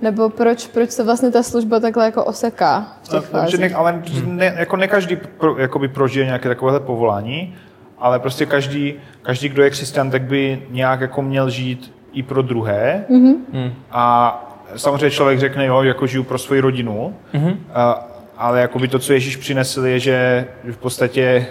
nebo 0.00 0.28
proč, 0.28 0.66
proč 0.66 0.90
se 0.90 1.04
vlastně 1.04 1.30
ta 1.30 1.42
služba 1.42 1.80
takhle 1.80 2.04
jako 2.04 2.24
oseká 2.24 2.96
v 3.02 3.08
těch 3.08 3.32
no, 3.32 3.58
ne, 3.58 3.74
ale 3.74 4.02
ne, 4.24 4.54
jako 4.58 4.76
ne 4.76 4.88
každý 4.88 5.16
pro, 5.16 5.58
jakoby 5.58 5.88
prožije 5.88 6.26
nějaké 6.26 6.48
takovéhle 6.48 6.80
povolání, 6.80 7.54
ale 7.98 8.18
prostě 8.18 8.46
každý, 8.46 8.94
každý, 9.22 9.48
kdo 9.48 9.62
je 9.62 9.70
křesťan, 9.70 10.10
tak 10.10 10.22
by 10.22 10.62
nějak 10.70 11.00
jako 11.00 11.22
měl 11.22 11.50
žít 11.50 11.94
i 12.12 12.22
pro 12.22 12.42
druhé. 12.42 13.04
Mm-hmm. 13.10 13.72
A 13.90 14.54
samozřejmě 14.76 15.10
člověk 15.10 15.40
řekne, 15.40 15.66
jo, 15.66 15.82
jako 15.82 16.06
žiju 16.06 16.22
pro 16.22 16.38
svoji 16.38 16.60
rodinu, 16.60 17.14
mm-hmm. 17.34 17.56
a, 17.74 18.08
ale 18.36 18.60
jakoby 18.60 18.88
to, 18.88 18.98
co 18.98 19.12
Ježíš 19.12 19.36
přinesl, 19.36 19.86
je, 19.86 19.98
že 19.98 20.46
v 20.72 20.76
podstatě 20.76 21.46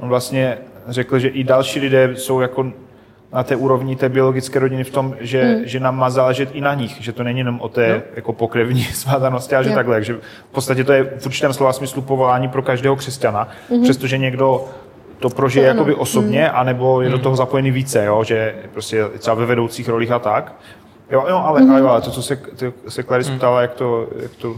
on 0.00 0.08
vlastně 0.08 0.58
řekl, 0.88 1.18
že 1.18 1.28
i 1.28 1.44
další 1.44 1.80
lidé 1.80 2.10
jsou 2.16 2.40
jako 2.40 2.72
na 3.32 3.42
té 3.42 3.56
úrovni 3.56 3.96
té 3.96 4.08
biologické 4.08 4.58
rodiny 4.58 4.84
v 4.84 4.90
tom, 4.90 5.16
že, 5.20 5.42
hmm. 5.44 5.62
že 5.66 5.80
nám 5.80 5.96
má 5.98 6.10
záležet 6.10 6.48
i 6.52 6.60
na 6.60 6.74
nich, 6.74 6.96
že 7.00 7.12
to 7.12 7.24
není 7.24 7.38
jenom 7.38 7.60
o 7.60 7.68
té 7.68 7.88
no. 7.94 8.02
jako 8.16 8.32
pokrevní 8.32 8.84
svázanosti, 9.02 9.54
ale 9.54 9.64
že 9.64 9.70
jo. 9.70 9.74
takhle, 9.76 10.04
že 10.04 10.14
v 10.50 10.52
podstatě 10.52 10.84
to 10.84 10.92
je 10.92 11.04
v 11.18 11.26
určitém 11.26 11.52
slova 11.52 11.72
smyslu 11.72 12.02
povolání 12.02 12.48
pro 12.48 12.62
každého 12.62 12.96
křesťana, 12.96 13.48
hmm. 13.70 13.82
přestože 13.82 14.18
někdo 14.18 14.64
to 15.18 15.30
prožije 15.30 15.64
to 15.64 15.68
jakoby 15.68 15.94
osobně, 15.94 16.44
hmm. 16.44 16.56
anebo 16.56 17.02
je 17.02 17.08
do 17.08 17.16
hmm. 17.16 17.22
toho 17.22 17.36
zapojený 17.36 17.70
více, 17.70 18.04
jo, 18.04 18.24
že 18.24 18.54
prostě 18.72 19.04
třeba 19.18 19.34
ve 19.34 19.46
vedoucích 19.46 19.88
rolích 19.88 20.10
a 20.10 20.18
tak. 20.18 20.52
Jo, 21.10 21.24
jo 21.28 21.36
ale, 21.36 21.60
hmm. 21.60 21.70
ale, 21.70 21.80
ale 21.80 22.00
to, 22.00 22.10
co 22.10 22.22
se, 22.22 22.36
to, 22.36 22.72
se 22.88 23.02
Clarice 23.02 23.30
hmm. 23.30 23.38
ptala, 23.38 23.62
jak 23.62 23.74
to, 23.74 24.08
jak 24.22 24.34
to 24.34 24.56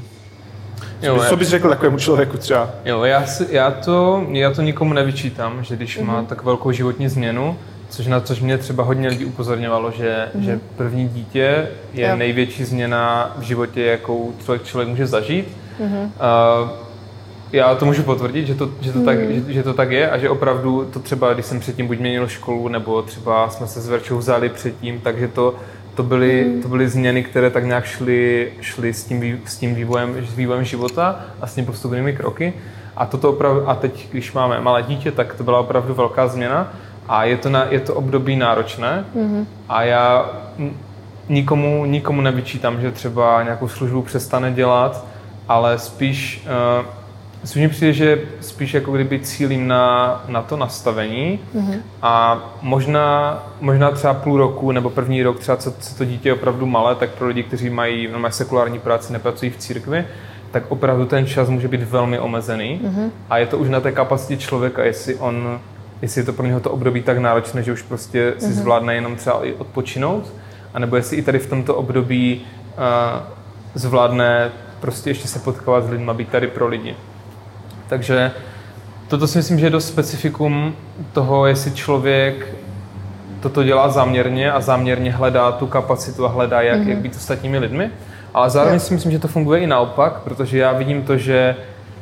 Jo, 1.02 1.24
co 1.28 1.36
bys 1.36 1.48
řekl 1.48 1.68
takovému 1.68 1.98
člověku 1.98 2.36
třeba? 2.36 2.70
Jo, 2.84 3.02
já, 3.04 3.26
si, 3.26 3.46
já, 3.50 3.70
to, 3.70 4.26
já 4.30 4.50
to 4.50 4.62
nikomu 4.62 4.92
nevyčítám, 4.92 5.64
že 5.64 5.76
když 5.76 5.98
mm-hmm. 5.98 6.04
má 6.04 6.16
mhm. 6.16 6.26
tak 6.26 6.42
velkou 6.42 6.72
životní 6.72 7.08
změnu, 7.08 7.56
což 7.88 8.06
na 8.06 8.20
což 8.20 8.40
mě 8.40 8.58
třeba 8.58 8.84
hodně 8.84 9.08
lidí 9.08 9.24
upozorňovalo, 9.24 9.90
že, 9.90 10.28
mm-hmm. 10.34 10.40
že 10.40 10.60
první 10.76 11.08
dítě 11.08 11.68
je 11.92 12.08
jo. 12.08 12.16
největší 12.16 12.64
změna 12.64 13.32
v 13.38 13.42
životě, 13.42 13.82
jakou 13.82 14.34
člověk, 14.44 14.64
člověk 14.64 14.88
může 14.88 15.06
zažít. 15.06 15.56
Mm-hmm. 15.80 16.10
Uh, 16.62 16.88
já 17.52 17.74
to 17.74 17.86
můžu 17.86 18.02
potvrdit, 18.02 18.46
že 18.46 18.54
to, 18.54 18.70
že, 18.80 18.92
to 18.92 18.98
mm. 18.98 19.04
tak, 19.04 19.30
že, 19.30 19.52
že 19.52 19.62
to 19.62 19.74
tak 19.74 19.90
je 19.90 20.10
a 20.10 20.18
že 20.18 20.30
opravdu 20.30 20.88
to 20.92 21.00
třeba, 21.00 21.34
když 21.34 21.46
jsem 21.46 21.60
předtím 21.60 21.86
buď 21.86 21.98
měnil 21.98 22.28
školu, 22.28 22.68
nebo 22.68 23.02
třeba 23.02 23.50
jsme 23.50 23.66
se 23.66 23.80
s 23.80 23.88
Verčou 23.88 24.18
vzali 24.18 24.48
předtím, 24.48 25.00
takže 25.00 25.28
to 25.28 25.54
to 25.98 26.02
byly, 26.02 26.44
mm. 26.44 26.62
to 26.62 26.68
byly 26.68 26.88
změny, 26.88 27.22
které 27.22 27.50
tak 27.50 27.64
nějak 27.64 27.84
šly, 27.84 28.52
šly 28.60 28.94
s, 28.94 29.04
tím, 29.04 29.40
s 29.44 29.56
tím 29.56 29.74
vývojem, 29.74 30.26
s 30.26 30.34
vývojem 30.34 30.64
života 30.64 31.20
a 31.40 31.46
s 31.46 31.54
tím 31.54 31.66
postupnými 31.66 32.12
kroky. 32.12 32.52
A, 32.96 33.06
toto 33.06 33.30
opravdu, 33.30 33.68
a 33.68 33.74
teď, 33.74 34.08
když 34.10 34.32
máme 34.32 34.60
malé 34.60 34.82
dítě, 34.82 35.12
tak 35.12 35.34
to 35.34 35.44
byla 35.44 35.60
opravdu 35.60 35.94
velká 35.94 36.28
změna 36.28 36.72
a 37.08 37.24
je 37.24 37.36
to, 37.36 37.50
na, 37.50 37.66
je 37.70 37.80
to 37.80 37.94
období 37.94 38.36
náročné 38.36 39.04
mm. 39.14 39.46
a 39.68 39.82
já 39.82 40.30
nikomu, 41.28 41.84
nikomu 41.84 42.20
nevyčítám, 42.20 42.80
že 42.80 42.92
třeba 42.92 43.42
nějakou 43.42 43.68
službu 43.68 44.02
přestane 44.02 44.52
dělat, 44.52 45.04
ale 45.48 45.78
spíš 45.78 46.46
uh, 46.80 46.86
Myslím, 47.42 47.62
že 47.62 47.68
přijde, 47.68 47.92
že 47.92 48.18
spíš 48.40 48.74
jako 48.74 48.92
kdyby 48.92 49.20
cílím 49.20 49.68
na, 49.68 50.24
na 50.28 50.42
to 50.42 50.56
nastavení 50.56 51.40
mm-hmm. 51.54 51.80
a 52.02 52.44
možná, 52.62 53.38
možná 53.60 53.90
třeba 53.90 54.14
půl 54.14 54.38
roku 54.38 54.72
nebo 54.72 54.90
první 54.90 55.22
rok, 55.22 55.40
třeba 55.40 55.56
co, 55.56 55.72
co 55.72 55.94
to 55.94 56.04
dítě 56.04 56.28
je 56.28 56.32
opravdu 56.32 56.66
malé, 56.66 56.94
tak 56.94 57.10
pro 57.10 57.28
lidi, 57.28 57.42
kteří 57.42 57.70
mají, 57.70 58.08
no, 58.12 58.18
mají 58.18 58.32
sekulární 58.32 58.78
práci, 58.78 59.12
nepracují 59.12 59.50
v 59.50 59.56
církvi, 59.56 60.04
tak 60.50 60.62
opravdu 60.68 61.06
ten 61.06 61.26
čas 61.26 61.48
může 61.48 61.68
být 61.68 61.82
velmi 61.82 62.18
omezený 62.18 62.80
mm-hmm. 62.84 63.10
a 63.30 63.38
je 63.38 63.46
to 63.46 63.58
už 63.58 63.68
na 63.68 63.80
té 63.80 63.92
kapacitě 63.92 64.36
člověka, 64.36 64.84
jestli 64.84 65.14
on, 65.14 65.60
jestli 66.02 66.20
je 66.20 66.24
to 66.24 66.32
pro 66.32 66.46
něho 66.46 66.60
to 66.60 66.70
období 66.70 67.02
tak 67.02 67.18
náročné, 67.18 67.62
že 67.62 67.72
už 67.72 67.82
prostě 67.82 68.34
si 68.38 68.46
mm-hmm. 68.46 68.52
zvládne 68.52 68.94
jenom 68.94 69.16
třeba 69.16 69.46
i 69.46 69.52
odpočinout, 69.52 70.32
anebo 70.74 70.96
jestli 70.96 71.16
i 71.16 71.22
tady 71.22 71.38
v 71.38 71.46
tomto 71.46 71.74
období 71.74 72.42
uh, 72.76 73.22
zvládne 73.74 74.50
prostě 74.80 75.10
ještě 75.10 75.28
se 75.28 75.38
potkávat 75.38 75.84
s 75.84 75.90
lidmi, 75.90 76.10
být 76.14 76.28
tady 76.28 76.46
pro 76.46 76.68
lidi. 76.68 76.96
Takže 77.88 78.30
toto 79.08 79.26
si 79.26 79.38
myslím, 79.38 79.58
že 79.58 79.66
je 79.66 79.70
dost 79.70 79.88
specifikum 79.88 80.74
toho, 81.12 81.46
jestli 81.46 81.70
člověk 81.70 82.54
toto 83.40 83.62
dělá 83.62 83.88
záměrně 83.88 84.52
a 84.52 84.60
záměrně 84.60 85.12
hledá 85.12 85.52
tu 85.52 85.66
kapacitu 85.66 86.26
a 86.26 86.28
hledá, 86.28 86.62
jak, 86.62 86.80
mm-hmm. 86.80 86.88
jak 86.88 86.98
být 86.98 87.16
ostatními 87.16 87.58
lidmi. 87.58 87.90
Ale 88.34 88.50
zároveň 88.50 88.80
si 88.80 88.94
myslím, 88.94 89.12
že 89.12 89.18
to 89.18 89.28
funguje 89.28 89.60
i 89.60 89.66
naopak, 89.66 90.20
protože 90.20 90.58
já 90.58 90.72
vidím 90.72 91.02
to, 91.02 91.16
že 91.18 91.56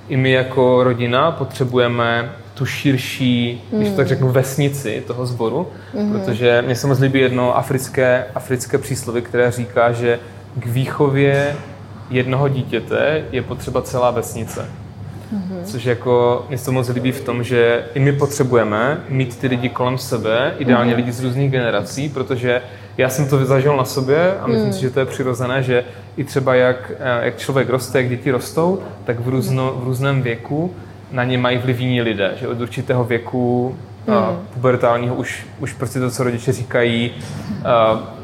i 0.09 0.16
my 0.16 0.30
jako 0.30 0.84
rodina 0.84 1.30
potřebujeme 1.30 2.32
tu 2.55 2.66
širší, 2.66 3.64
mm. 3.72 3.78
když 3.78 3.91
to 3.91 3.97
tak 3.97 4.07
řeknu, 4.07 4.28
vesnici 4.28 5.05
toho 5.07 5.26
sboru, 5.26 5.68
mm. 5.95 6.12
protože 6.12 6.62
mě 6.66 6.74
se 6.74 6.87
moc 6.87 6.99
líbí 6.99 7.20
jedno 7.20 7.57
africké, 7.57 8.24
africké 8.34 8.78
přísloví, 8.78 9.22
které 9.22 9.51
říká, 9.51 9.93
že 9.93 10.18
k 10.57 10.66
výchově 10.66 11.57
jednoho 12.11 12.49
dítěte 12.49 13.24
je 13.32 13.43
potřeba 13.43 13.82
celá 13.82 14.11
vesnice. 14.11 14.68
Mm-hmm. 15.33 15.64
Což 15.64 15.85
jako 15.85 16.45
mě 16.49 16.59
se 16.59 16.70
moc 16.70 16.89
líbí 16.89 17.12
v 17.12 17.20
tom, 17.20 17.43
že 17.43 17.85
i 17.95 18.01
my 18.01 18.12
potřebujeme 18.12 19.01
mít 19.09 19.39
ty 19.39 19.47
lidi 19.47 19.68
kolem 19.68 19.99
sebe, 19.99 20.55
ideálně 20.59 20.93
mm-hmm. 20.93 20.97
lidi 20.97 21.12
z 21.12 21.24
různých 21.24 21.51
generací, 21.51 22.09
protože 22.09 22.62
já 22.99 23.09
jsem 23.09 23.29
to 23.29 23.45
zažil 23.45 23.77
na 23.77 23.85
sobě 23.85 24.39
a 24.41 24.47
myslím 24.47 24.66
mm. 24.66 24.72
si, 24.72 24.81
že 24.81 24.91
to 24.91 25.01
je 25.01 25.07
přirozené, 25.07 25.62
že 25.62 25.85
i 26.16 26.24
třeba 26.24 26.55
jak, 26.55 26.93
eh, 26.99 27.24
jak 27.24 27.39
člověk 27.39 27.68
roste, 27.68 27.99
jak 27.99 28.09
děti 28.09 28.31
rostou, 28.31 28.83
tak 29.05 29.20
v, 29.20 29.29
různo, 29.29 29.74
v 29.77 29.85
různém 29.85 30.22
věku 30.22 30.74
na 31.12 31.24
ně 31.24 31.39
mají 31.39 31.59
vliv 31.59 31.81
jiní 31.81 32.03
lidé, 32.03 32.33
že 32.41 32.49
od 32.49 32.61
určitého 32.61 33.05
věku 33.05 33.77
mm. 34.07 34.14
uh, 34.14 34.22
pubertálního 34.55 35.14
už, 35.14 35.47
už 35.61 35.72
prostě 35.72 36.01
to, 36.01 36.11
co 36.11 36.24
rodiče 36.24 36.53
říkají, 36.53 37.11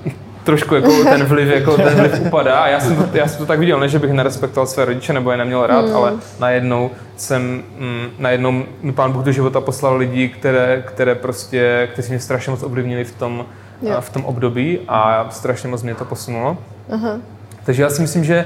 uh, 0.06 0.12
trošku 0.44 0.74
jako 0.74 1.04
ten 1.04 1.24
vliv, 1.28 1.48
jako 1.48 1.76
ten 1.76 1.94
vliv 1.94 2.20
upadá. 2.20 2.58
A 2.58 2.68
já 2.68 2.80
jsem, 2.80 2.96
to, 2.96 3.16
já 3.16 3.28
jsem 3.28 3.38
to 3.38 3.46
tak 3.46 3.58
viděl, 3.58 3.80
ne, 3.80 3.88
že 3.88 3.98
bych 3.98 4.12
nerespektoval 4.12 4.66
své 4.66 4.84
rodiče 4.84 5.12
nebo 5.12 5.30
je 5.30 5.36
neměl 5.36 5.66
rád, 5.66 5.86
mm. 5.86 5.96
ale 5.96 6.12
najednou 6.40 6.90
jsem, 7.16 7.62
mm, 7.78 8.06
najednou 8.18 8.64
mi 8.82 8.92
pán 8.92 9.12
Bůh 9.12 9.24
do 9.24 9.32
života 9.32 9.60
poslal 9.60 9.96
lidi, 9.96 10.28
které, 10.28 10.82
které 10.86 11.14
prostě, 11.14 11.88
kteří 11.92 12.10
mě 12.10 12.20
strašně 12.20 12.50
moc 12.50 12.62
ovlivnili 12.62 13.04
v 13.04 13.14
tom, 13.14 13.46
yeah. 13.82 14.04
v 14.04 14.10
tom 14.10 14.24
období 14.24 14.78
a 14.88 15.26
strašně 15.30 15.68
moc 15.68 15.82
mě 15.82 15.94
to 15.94 16.04
posunulo. 16.04 16.56
Uh-huh. 16.90 17.20
Takže 17.64 17.82
já 17.82 17.90
si 17.90 18.02
myslím, 18.02 18.24
že, 18.24 18.44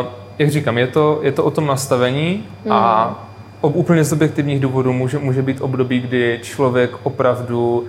uh, 0.00 0.06
jak 0.38 0.50
říkám, 0.50 0.78
je 0.78 0.86
to, 0.86 1.20
je 1.22 1.32
to 1.32 1.44
o 1.44 1.50
tom 1.50 1.66
nastavení 1.66 2.44
mm. 2.64 2.72
a 2.72 3.14
o 3.60 3.68
úplně 3.68 4.04
z 4.04 4.12
objektivních 4.12 4.60
důvodů 4.60 4.92
může, 4.92 5.18
může 5.18 5.42
být 5.42 5.60
období, 5.60 6.00
kdy 6.00 6.40
člověk 6.42 6.90
opravdu 7.02 7.86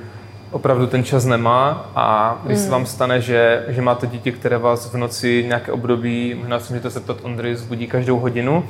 opravdu 0.51 0.87
ten 0.87 1.03
čas 1.03 1.25
nemá 1.25 1.91
a 1.95 2.37
když 2.45 2.57
mm. 2.57 2.63
se 2.63 2.69
vám 2.69 2.85
stane, 2.85 3.21
že, 3.21 3.65
že 3.67 3.81
máte 3.81 4.07
dítě, 4.07 4.31
které 4.31 4.57
vás 4.57 4.93
v 4.93 4.97
noci 4.97 5.45
nějaké 5.47 5.71
období, 5.71 6.35
možná 6.39 6.59
si 6.59 6.73
můžete 6.73 6.89
se 6.89 6.99
ptat 6.99 7.17
Ondry, 7.23 7.55
zbudí 7.55 7.87
každou 7.87 8.19
hodinu, 8.19 8.63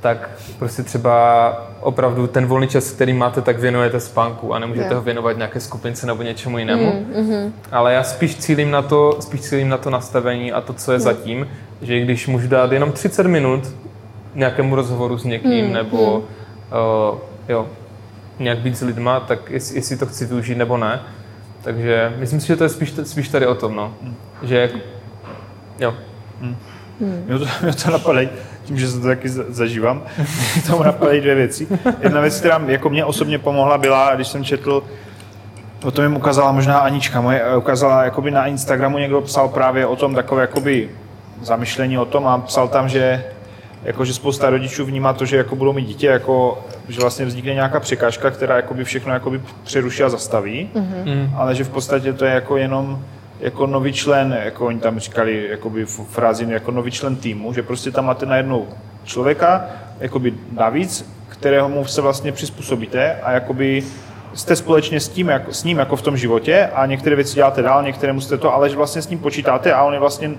tak 0.00 0.30
prostě 0.58 0.82
třeba 0.82 1.52
opravdu 1.80 2.26
ten 2.26 2.46
volný 2.46 2.68
čas, 2.68 2.92
který 2.92 3.12
máte, 3.12 3.40
tak 3.40 3.58
věnujete 3.58 4.00
spánku 4.00 4.54
a 4.54 4.58
nemůžete 4.58 4.86
yeah. 4.86 4.96
ho 4.96 5.02
věnovat 5.02 5.36
nějaké 5.36 5.60
skupince 5.60 6.06
nebo 6.06 6.22
něčemu 6.22 6.58
jinému. 6.58 6.92
Mm, 6.92 7.22
mm 7.22 7.52
Ale 7.72 7.92
já 7.92 8.02
spíš 8.02 8.36
cílím 8.36 8.70
na 8.70 8.82
to, 8.82 9.16
spíš 9.20 9.40
cílím 9.40 9.68
na 9.68 9.78
to 9.78 9.90
nastavení 9.90 10.52
a 10.52 10.60
to, 10.60 10.72
co 10.72 10.92
je 10.92 10.98
mm. 10.98 11.02
zatím, 11.02 11.48
že 11.82 12.00
když 12.00 12.26
můžu 12.26 12.48
dát 12.48 12.72
jenom 12.72 12.92
30 12.92 13.26
minut 13.26 13.74
nějakému 14.34 14.74
rozhovoru 14.74 15.18
s 15.18 15.24
někým 15.24 15.66
mm, 15.66 15.72
nebo 15.72 16.16
mm. 16.16 16.24
Uh, 17.10 17.18
jo, 17.48 17.66
nějak 18.40 18.58
být 18.58 18.76
s 18.76 18.82
lidma, 18.82 19.20
tak 19.20 19.50
jestli, 19.50 19.76
jestli 19.76 19.96
to 19.96 20.06
chci 20.06 20.26
využít 20.26 20.54
nebo 20.54 20.76
ne. 20.76 21.00
Takže 21.62 22.14
myslím 22.16 22.40
si, 22.40 22.46
že 22.46 22.56
to 22.56 22.64
je 22.64 22.70
spíš, 22.70 22.94
spíš 23.04 23.28
tady 23.28 23.46
o 23.46 23.54
tom, 23.54 23.76
no. 23.76 23.94
Hmm. 24.02 24.14
Že, 24.42 24.70
jo. 25.78 25.94
Hmm. 26.40 26.56
Hmm. 27.00 27.24
Mě, 27.26 27.38
to, 27.38 27.46
mě 27.62 27.72
to 27.72 27.90
napadají, 27.90 28.28
tím, 28.64 28.78
že 28.78 28.88
se 28.88 29.00
to 29.00 29.06
taky 29.06 29.28
zažívám, 29.28 30.02
tomu 30.66 30.82
napadají 30.82 31.20
dvě 31.20 31.34
věci. 31.34 31.68
Jedna 32.00 32.20
věc, 32.20 32.40
která 32.40 32.60
jako 32.66 32.90
mě 32.90 33.04
osobně 33.04 33.38
pomohla, 33.38 33.78
byla, 33.78 34.14
když 34.14 34.28
jsem 34.28 34.44
četl, 34.44 34.82
o 35.84 35.90
tom 35.90 36.04
jim 36.04 36.16
ukázala 36.16 36.52
možná 36.52 36.78
Anička 36.78 37.20
moje, 37.20 37.56
ukázala, 37.56 38.04
jakoby 38.04 38.30
na 38.30 38.46
Instagramu 38.46 38.98
někdo 38.98 39.20
psal 39.20 39.48
právě 39.48 39.86
o 39.86 39.96
tom 39.96 40.14
takové 40.14 40.40
jakoby 40.42 40.90
zamyšlení 41.42 41.98
o 41.98 42.04
tom 42.04 42.26
a 42.26 42.38
psal 42.38 42.68
tam, 42.68 42.88
že 42.88 43.24
jako, 43.82 44.04
že 44.04 44.14
spousta 44.14 44.50
rodičů 44.50 44.84
vnímá 44.84 45.12
to, 45.12 45.24
že 45.24 45.36
jako 45.36 45.56
budou 45.56 45.72
mít 45.72 45.86
dítě, 45.86 46.06
jako, 46.06 46.64
že 46.88 47.00
vlastně 47.00 47.24
vznikne 47.26 47.54
nějaká 47.54 47.80
překážka, 47.80 48.30
která 48.30 48.56
jakoby 48.56 48.84
všechno 48.84 49.12
jakoby 49.12 49.40
přeruší 49.64 50.02
a 50.02 50.08
zastaví, 50.08 50.70
mm-hmm. 50.74 51.30
ale 51.36 51.54
že 51.54 51.64
v 51.64 51.70
podstatě 51.70 52.12
to 52.12 52.24
je 52.24 52.34
jako 52.34 52.56
jenom 52.56 53.04
jako 53.40 53.66
nový 53.66 53.92
člen, 53.92 54.38
jako 54.44 54.66
oni 54.66 54.80
tam 54.80 54.98
říkali 54.98 55.48
jakoby 55.50 55.86
frázi 55.86 56.46
jako 56.48 56.70
nový 56.70 56.90
člen 56.90 57.16
týmu, 57.16 57.52
že 57.52 57.62
prostě 57.62 57.90
tam 57.90 58.06
máte 58.06 58.26
najednou 58.26 58.68
člověka, 59.04 59.66
jakoby 60.00 60.34
navíc, 60.52 61.10
kterého 61.28 61.68
mu 61.68 61.84
se 61.84 62.00
vlastně 62.00 62.32
přizpůsobíte 62.32 63.16
a 63.22 63.32
jakoby 63.32 63.82
jste 64.34 64.56
společně 64.56 65.00
s, 65.00 65.08
tím, 65.08 65.28
jako, 65.28 65.52
s 65.52 65.64
ním 65.64 65.78
jako 65.78 65.96
v 65.96 66.02
tom 66.02 66.16
životě 66.16 66.68
a 66.74 66.86
některé 66.86 67.16
věci 67.16 67.34
děláte 67.34 67.62
dál, 67.62 67.82
některé 67.82 68.12
musíte 68.12 68.38
to, 68.38 68.54
ale 68.54 68.70
že 68.70 68.76
vlastně 68.76 69.02
s 69.02 69.08
ním 69.08 69.18
počítáte 69.18 69.72
a 69.72 69.82
on 69.82 69.92
je 69.92 70.00
vlastně 70.00 70.30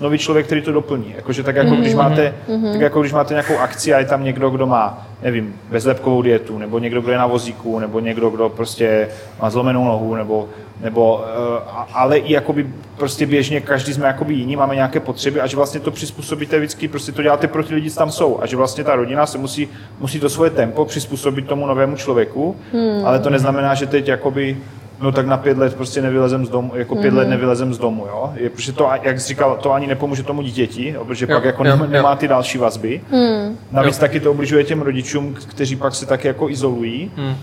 nový 0.00 0.18
člověk, 0.18 0.46
který 0.46 0.62
to 0.62 0.72
doplní. 0.72 1.14
Jakože 1.16 1.42
tak 1.42 1.56
jako, 1.56 1.74
když 1.74 1.94
máte, 1.94 2.34
mm-hmm. 2.48 2.72
tak 2.72 2.80
jako 2.80 3.00
když 3.00 3.12
máte 3.12 3.34
nějakou 3.34 3.58
akci 3.58 3.94
a 3.94 3.98
je 3.98 4.04
tam 4.04 4.24
někdo, 4.24 4.50
kdo 4.50 4.66
má, 4.66 5.06
nevím, 5.22 5.54
bezlepkovou 5.70 6.22
dietu, 6.22 6.58
nebo 6.58 6.78
někdo, 6.78 7.00
kdo 7.00 7.12
je 7.12 7.18
na 7.18 7.26
vozíku, 7.26 7.78
nebo 7.78 8.00
někdo, 8.00 8.30
kdo 8.30 8.48
prostě 8.48 9.08
má 9.42 9.50
zlomenou 9.50 9.84
nohu, 9.84 10.14
nebo, 10.14 10.48
nebo 10.80 11.14
uh, 11.14 11.84
ale 11.92 12.18
i 12.18 12.32
jakoby 12.32 12.66
prostě 12.96 13.26
běžně 13.26 13.60
každý 13.60 13.94
jsme 13.94 14.06
jakoby 14.06 14.34
jiní, 14.34 14.56
máme 14.56 14.74
nějaké 14.74 15.00
potřeby 15.00 15.40
a 15.40 15.46
že 15.46 15.56
vlastně 15.56 15.80
to 15.80 15.90
přizpůsobíte 15.90 16.58
vždycky, 16.58 16.88
prostě 16.88 17.12
to 17.12 17.22
děláte 17.22 17.46
pro 17.46 17.64
ty 17.64 17.74
lidi, 17.74 17.90
co 17.90 17.98
tam 17.98 18.10
jsou 18.10 18.38
a 18.42 18.46
že 18.46 18.56
vlastně 18.56 18.84
ta 18.84 18.96
rodina 18.96 19.26
se 19.26 19.38
musí, 19.38 19.68
musí 20.00 20.20
to 20.20 20.28
svoje 20.28 20.50
tempo 20.50 20.84
přizpůsobit 20.84 21.46
tomu 21.46 21.66
novému 21.66 21.96
člověku, 21.96 22.56
hmm. 22.72 23.06
ale 23.06 23.18
to 23.18 23.30
neznamená, 23.30 23.74
že 23.74 23.86
teď 23.86 24.08
jakoby 24.08 24.56
no 25.02 25.12
tak 25.12 25.26
na 25.26 25.36
pět 25.36 25.58
let 25.58 25.74
prostě 25.74 26.02
nevylezem 26.02 26.46
z 26.46 26.48
domu, 26.48 26.72
jako 26.74 26.96
pět 26.96 27.10
mm-hmm. 27.10 27.16
let 27.16 27.22
mhm. 27.22 27.30
nevylezem 27.30 27.74
z 27.74 27.78
domu, 27.78 28.06
jo. 28.06 28.32
Je, 28.36 28.50
protože 28.50 28.72
to, 28.72 28.90
jak 29.02 29.20
jsi 29.20 29.28
říkal, 29.28 29.58
to 29.62 29.72
ani 29.72 29.86
nepomůže 29.86 30.22
tomu 30.22 30.42
dítěti, 30.42 30.88
jo, 30.88 31.04
protože 31.04 31.26
jo, 31.28 31.36
pak 31.36 31.44
jako 31.44 31.64
jo, 31.64 31.76
nemá 31.86 32.10
jo. 32.10 32.16
ty 32.16 32.28
další 32.28 32.58
vazby. 32.58 33.00
Mm. 33.10 33.58
Navíc 33.72 33.96
jo. 33.96 34.00
taky 34.00 34.20
to 34.20 34.30
obližuje 34.30 34.64
těm 34.64 34.82
rodičům, 34.82 35.34
kteří 35.34 35.76
pak 35.76 35.94
se 35.94 36.06
taky 36.06 36.28
jako 36.28 36.48
izolují. 36.48 37.10
Mm. 37.16 37.34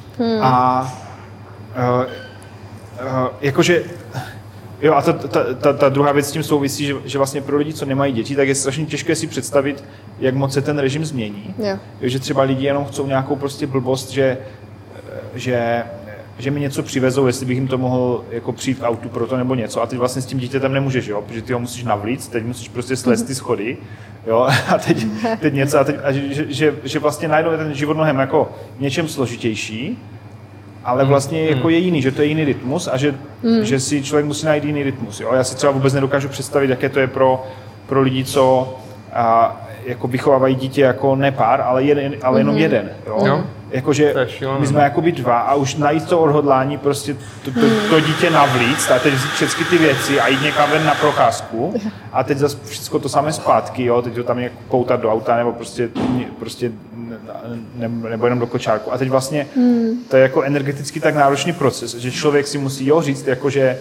A 0.42 0.82
uh, 1.78 2.06
uh, 3.06 3.28
jakože 3.42 3.84
Jo, 4.82 4.94
a 4.94 5.02
ta, 5.02 5.14
ta, 5.14 5.54
ta, 5.54 5.74
ta 5.74 5.90
druhá 5.90 6.12
věc 6.12 6.28
s 6.28 6.32
tím 6.32 6.44
souvisí, 6.44 6.86
že, 6.86 6.96
že 7.06 7.18
vlastně 7.18 7.42
pro 7.42 7.58
lidi, 7.58 7.74
co 7.74 7.86
nemají 7.86 8.14
děti, 8.14 8.36
tak 8.36 8.48
je 8.48 8.56
strašně 8.56 8.86
těžké 8.86 9.16
si 9.16 9.28
představit, 9.28 9.84
jak 10.20 10.36
moc 10.36 10.54
se 10.54 10.62
ten 10.62 10.80
režim 10.80 11.06
změní. 11.06 11.56
Jo. 11.58 11.78
Že 12.02 12.20
třeba 12.20 12.44
lidi 12.44 12.66
jenom 12.66 12.86
chcou 12.86 13.08
nějakou 13.08 13.36
prostě 13.36 13.68
blbost, 13.68 14.10
že, 14.10 14.38
že 15.36 15.84
že 16.40 16.52
mi 16.52 16.60
něco 16.60 16.84
přivezou, 16.84 17.28
jestli 17.28 17.46
bych 17.46 17.58
jim 17.58 17.68
to 17.68 17.78
mohl 17.78 18.24
jako 18.32 18.52
přijít 18.52 18.80
v 18.80 18.84
autu 18.84 19.10
pro 19.10 19.28
to 19.28 19.38
nebo 19.38 19.56
něco. 19.56 19.82
A 19.82 19.86
ty 19.86 19.98
vlastně 19.98 20.22
s 20.22 20.26
tím 20.26 20.40
dítětem 20.40 20.74
nemůžeš, 20.74 21.08
jo? 21.08 21.22
protože 21.22 21.42
ty 21.42 21.54
ho 21.54 21.60
musíš 21.60 21.84
navlít, 21.84 22.28
teď 22.28 22.46
musíš 22.46 22.70
prostě 22.70 22.96
slést 22.96 23.28
ty 23.28 23.36
schody. 23.36 23.78
Jo? 24.28 24.48
A 24.68 24.78
teď, 24.78 25.08
teď 25.40 25.54
něco, 25.54 25.80
a, 25.80 25.84
teď, 25.84 25.96
a 26.04 26.12
že, 26.12 26.54
že, 26.54 26.76
že, 26.84 27.00
vlastně 27.00 27.28
najednou 27.28 27.52
je 27.52 27.58
ten 27.58 27.74
život 27.74 27.94
mnohem 27.94 28.20
jako 28.20 28.52
něčem 28.80 29.08
složitější, 29.08 29.98
ale 30.84 31.04
hmm. 31.04 31.10
vlastně 31.10 31.46
jako 31.46 31.62
hmm. 31.62 31.70
je 31.70 31.78
jiný, 31.78 32.02
že 32.02 32.12
to 32.12 32.22
je 32.22 32.28
jiný 32.28 32.46
rytmus 32.46 32.90
a 32.92 32.98
že, 32.98 33.16
mm. 33.44 33.66
že 33.66 33.80
si 33.80 34.04
člověk 34.04 34.26
musí 34.26 34.46
najít 34.46 34.64
jiný 34.64 34.84
rytmus. 34.84 35.20
Jo? 35.20 35.34
Já 35.34 35.44
si 35.44 35.56
třeba 35.56 35.72
vůbec 35.72 35.94
nedokážu 35.94 36.30
představit, 36.30 36.70
jaké 36.70 36.90
to 36.90 37.00
je 37.00 37.08
pro, 37.08 37.46
pro 37.88 38.02
lidi, 38.02 38.24
co 38.24 38.76
a, 39.14 39.58
jako 39.86 40.08
vychovávají 40.08 40.56
dítě 40.56 40.82
jako 40.82 41.16
ne 41.16 41.32
pár, 41.32 41.62
ale, 41.62 41.84
jeden, 41.84 42.14
ale 42.22 42.40
jenom 42.40 42.56
mm. 42.56 42.62
jeden. 42.62 42.90
Jo? 43.08 43.26
Jo 43.26 43.44
jakože 43.72 44.14
my 44.60 44.68
jsme 44.68 44.84
jakoby 44.84 45.12
dva 45.12 45.40
a 45.40 45.56
už 45.56 45.76
najít 45.76 46.10
to 46.10 46.20
odhodlání, 46.20 46.78
prostě 46.78 47.16
to, 47.46 47.52
to, 47.52 47.62
to 47.90 48.00
dítě 48.00 48.30
navlíct 48.30 48.92
a 48.92 49.00
teď 49.00 49.14
vzít 49.14 49.32
všechny 49.32 49.66
ty 49.66 49.78
věci 49.78 50.20
a 50.20 50.28
jít 50.28 50.42
někam 50.42 50.72
ven 50.72 50.86
na 50.86 50.96
procházku 50.96 51.74
a 52.12 52.24
teď 52.24 52.38
zase 52.38 52.58
všechno 52.66 53.00
to 53.00 53.10
samé 53.10 53.34
zpátky, 53.34 53.86
jo, 53.86 54.02
teď 54.02 54.16
to 54.16 54.24
tam 54.24 54.40
je 54.40 54.52
poutat 54.68 55.02
do 55.02 55.12
auta 55.12 55.38
nebo 55.38 55.54
prostě, 55.54 55.90
prostě 56.40 56.72
ne, 57.76 57.90
nebo 58.10 58.26
jenom 58.26 58.40
do 58.40 58.48
kočárku. 58.48 58.94
A 58.94 58.98
teď 58.98 59.10
vlastně 59.10 59.48
hmm. 59.56 60.04
to 60.10 60.16
je 60.16 60.22
jako 60.22 60.42
energeticky 60.42 61.00
tak 61.00 61.16
náročný 61.16 61.54
proces, 61.54 61.96
že 61.96 62.12
člověk 62.12 62.48
si 62.48 62.58
musí 62.58 62.88
jo 62.88 63.02
říct, 63.02 63.28
jakože 63.28 63.78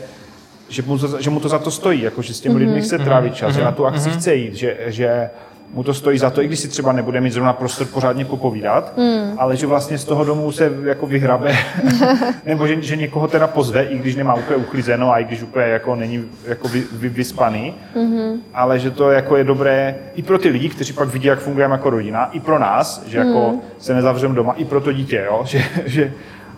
že 0.68 0.82
mu, 0.82 0.98
to, 0.98 1.20
že 1.20 1.30
mu 1.30 1.40
to 1.40 1.48
za 1.48 1.58
to 1.58 1.70
stojí, 1.70 2.02
jako 2.02 2.22
že 2.22 2.34
s 2.34 2.40
těmi 2.40 2.56
lidmi 2.56 2.82
chce 2.82 2.98
trávit 2.98 3.34
čas, 3.34 3.52
mm-hmm. 3.52 3.58
že 3.58 3.64
na 3.64 3.72
tu 3.72 3.86
akci 3.86 4.08
mm-hmm. 4.08 4.18
chce 4.18 4.34
jít, 4.34 4.54
že, 4.54 4.76
že 4.86 5.30
mu 5.72 5.82
to 5.82 5.94
stojí 5.94 6.18
za 6.18 6.30
to, 6.30 6.42
i 6.42 6.46
když 6.46 6.60
si 6.60 6.68
třeba 6.68 6.92
nebude 6.92 7.20
mít 7.20 7.30
zrovna 7.30 7.52
prostor 7.52 7.86
pořádně 7.86 8.24
popovídat, 8.24 8.92
mm. 8.96 9.34
ale 9.38 9.56
že 9.56 9.66
vlastně 9.66 9.98
z 9.98 10.04
toho 10.04 10.24
domu 10.24 10.52
se 10.52 10.72
jako 10.84 11.06
vyhrabe, 11.06 11.56
nebo 12.46 12.66
že, 12.66 12.82
že, 12.82 12.96
někoho 12.96 13.28
teda 13.28 13.46
pozve, 13.46 13.82
i 13.82 13.98
když 13.98 14.16
nemá 14.16 14.34
úplně 14.34 14.56
uklizeno 14.56 15.12
a 15.12 15.18
i 15.18 15.24
když 15.24 15.42
úplně 15.42 15.66
jako 15.66 15.94
není 15.94 16.24
jako 16.44 16.68
vy, 16.68 16.84
vy, 16.92 17.08
vyspaný, 17.08 17.74
mm-hmm. 17.96 18.38
ale 18.54 18.78
že 18.78 18.90
to 18.90 19.10
jako 19.10 19.36
je 19.36 19.44
dobré 19.44 19.94
i 20.14 20.22
pro 20.22 20.38
ty 20.38 20.48
lidi, 20.48 20.68
kteří 20.68 20.92
pak 20.92 21.08
vidí, 21.08 21.26
jak 21.26 21.38
fungujeme 21.38 21.74
jako 21.74 21.90
rodina, 21.90 22.30
i 22.32 22.40
pro 22.40 22.58
nás, 22.58 23.02
že 23.06 23.18
jako 23.18 23.50
mm. 23.50 23.60
se 23.78 23.94
nezavřeme 23.94 24.34
doma, 24.34 24.52
i 24.52 24.64
pro 24.64 24.80
to 24.80 24.92
dítě, 24.92 25.24
jo? 25.26 25.42
že, 25.44 25.62
že 25.86 26.12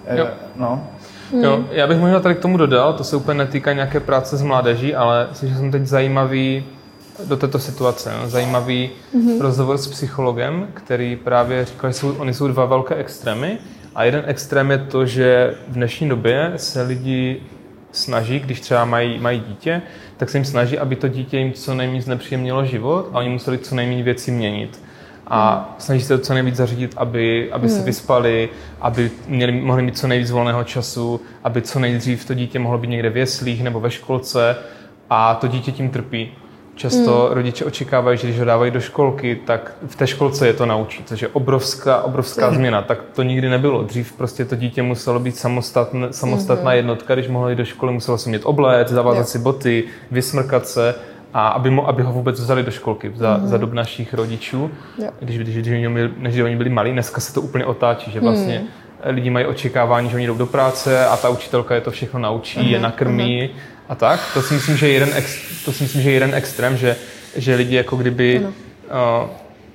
eh, 0.06 0.18
jo. 0.18 0.28
no. 0.56 0.86
Hmm. 1.32 1.44
Jo, 1.44 1.64
já 1.70 1.86
bych 1.86 1.98
možná 1.98 2.20
tady 2.20 2.34
k 2.34 2.38
tomu 2.38 2.56
dodal, 2.56 2.92
to 2.92 3.04
se 3.04 3.16
úplně 3.16 3.38
netýká 3.38 3.72
nějaké 3.72 4.00
práce 4.00 4.36
s 4.36 4.42
mládeží, 4.42 4.94
ale 4.94 5.26
myslím, 5.30 5.48
že 5.48 5.56
jsem 5.56 5.70
teď 5.70 5.82
zajímavý 5.82 6.64
do 7.26 7.36
této 7.36 7.58
situace. 7.58 8.12
No. 8.22 8.28
Zajímavý 8.28 8.90
mm-hmm. 9.14 9.40
rozhovor 9.40 9.78
s 9.78 9.86
psychologem, 9.86 10.68
který 10.74 11.16
právě 11.16 11.64
říkal, 11.64 11.90
že 11.90 11.94
jsou, 11.94 12.12
oni 12.12 12.34
jsou 12.34 12.48
dva 12.48 12.64
velké 12.64 12.94
extrémy. 12.94 13.58
A 13.94 14.04
jeden 14.04 14.24
extrém 14.26 14.70
je 14.70 14.78
to, 14.78 15.06
že 15.06 15.54
v 15.68 15.72
dnešní 15.72 16.08
době 16.08 16.52
se 16.56 16.82
lidi 16.82 17.40
snaží, 17.92 18.40
když 18.40 18.60
třeba 18.60 18.84
mají, 18.84 19.18
mají 19.18 19.40
dítě, 19.40 19.82
tak 20.16 20.30
se 20.30 20.38
jim 20.38 20.44
snaží, 20.44 20.78
aby 20.78 20.96
to 20.96 21.08
dítě 21.08 21.38
jim 21.38 21.52
co 21.52 21.74
nejméně 21.74 22.02
znepříjemnilo 22.02 22.64
život 22.64 23.08
a 23.12 23.18
oni 23.18 23.28
museli 23.28 23.58
co 23.58 23.74
nejméně 23.74 24.02
věci 24.02 24.30
měnit. 24.30 24.82
A 25.26 25.56
mhm. 25.56 25.74
snaží 25.78 26.02
se 26.02 26.16
to 26.18 26.24
co 26.24 26.34
nejvíc 26.34 26.56
zařídit, 26.56 26.94
aby, 26.96 27.52
aby 27.52 27.68
se 27.68 27.76
mhm. 27.76 27.84
vyspali, 27.84 28.48
aby 28.80 29.10
měli, 29.26 29.52
mohli 29.52 29.82
mít 29.82 29.98
co 29.98 30.08
nejvíc 30.08 30.30
volného 30.30 30.64
času, 30.64 31.20
aby 31.44 31.62
co 31.62 31.78
nejdřív 31.78 32.24
to 32.24 32.34
dítě 32.34 32.58
mohlo 32.58 32.78
být 32.78 32.88
někde 32.88 33.10
v 33.10 33.16
jeslích 33.16 33.62
nebo 33.62 33.80
ve 33.80 33.90
školce 33.90 34.56
a 35.10 35.34
to 35.34 35.46
dítě 35.46 35.72
tím 35.72 35.90
trpí. 35.90 36.32
Často 36.80 37.26
mm. 37.28 37.34
rodiče 37.34 37.64
očekávají, 37.64 38.18
že 38.18 38.26
když 38.26 38.38
ho 38.38 38.44
dávají 38.44 38.70
do 38.70 38.80
školky, 38.80 39.40
tak 39.44 39.72
v 39.86 39.96
té 39.96 40.06
školce 40.06 40.46
je 40.46 40.52
to 40.52 40.66
naučí, 40.66 41.04
což 41.04 41.22
je 41.22 41.28
obrovská, 41.28 42.02
obrovská 42.02 42.50
mm. 42.50 42.56
změna. 42.56 42.82
Tak 42.82 42.98
to 43.14 43.22
nikdy 43.22 43.48
nebylo. 43.48 43.82
Dřív 43.82 44.12
prostě 44.12 44.44
to 44.44 44.56
dítě 44.56 44.82
muselo 44.82 45.20
být 45.20 45.36
samostatn, 45.36 46.04
samostatná 46.10 46.70
mm. 46.70 46.76
jednotka, 46.76 47.14
když 47.14 47.28
mohlo 47.28 47.48
jít 47.48 47.56
do 47.56 47.64
školy, 47.64 47.92
muselo 47.92 48.18
si 48.18 48.30
mít 48.30 48.42
obléc, 48.44 48.88
zavázat 48.88 49.28
si 49.28 49.38
boty, 49.38 49.84
vysmrkat 50.10 50.66
se 50.66 50.94
a 51.34 51.48
aby, 51.48 51.70
mo, 51.70 51.88
aby 51.88 52.02
ho 52.02 52.12
vůbec 52.12 52.40
vzali 52.40 52.62
do 52.62 52.70
školky 52.70 53.12
za, 53.16 53.36
mm. 53.36 53.48
za 53.48 53.56
dob 53.56 53.72
našich 53.72 54.14
rodičů, 54.14 54.70
yeah. 54.98 55.14
když, 55.20 55.38
když, 55.38 55.56
když, 55.56 55.72
když, 55.72 56.10
když 56.18 56.40
oni 56.40 56.56
byli 56.56 56.70
malí. 56.70 56.92
Dneska 56.92 57.20
se 57.20 57.34
to 57.34 57.42
úplně 57.42 57.64
otáčí, 57.64 58.10
že 58.10 58.20
vlastně 58.20 58.58
mm 58.58 58.66
lidi 59.04 59.30
mají 59.30 59.46
očekávání, 59.46 60.10
že 60.10 60.16
oni 60.16 60.26
jdou 60.26 60.34
do 60.34 60.46
práce 60.46 61.06
a 61.06 61.16
ta 61.16 61.28
učitelka 61.28 61.74
je 61.74 61.80
to 61.80 61.90
všechno 61.90 62.20
naučí, 62.20 62.60
uh-huh, 62.60 62.70
je 62.70 62.80
nakrmí 62.80 63.42
uh-huh. 63.42 63.79
A 63.90 63.94
tak. 63.94 64.20
To 64.34 64.42
si 64.42 64.54
myslím, 64.54 64.76
že 64.76 64.88
je 64.88 64.92
jeden, 64.92 65.10
ex, 65.14 65.36
to 65.64 65.72
si 65.72 65.82
myslím, 65.82 66.02
že 66.02 66.10
je 66.10 66.14
jeden 66.14 66.34
extrém, 66.34 66.76
že, 66.76 66.96
že 67.36 67.54
lidi 67.54 67.76
jako 67.76 67.96
kdyby 67.96 68.40
uh, 68.40 69.30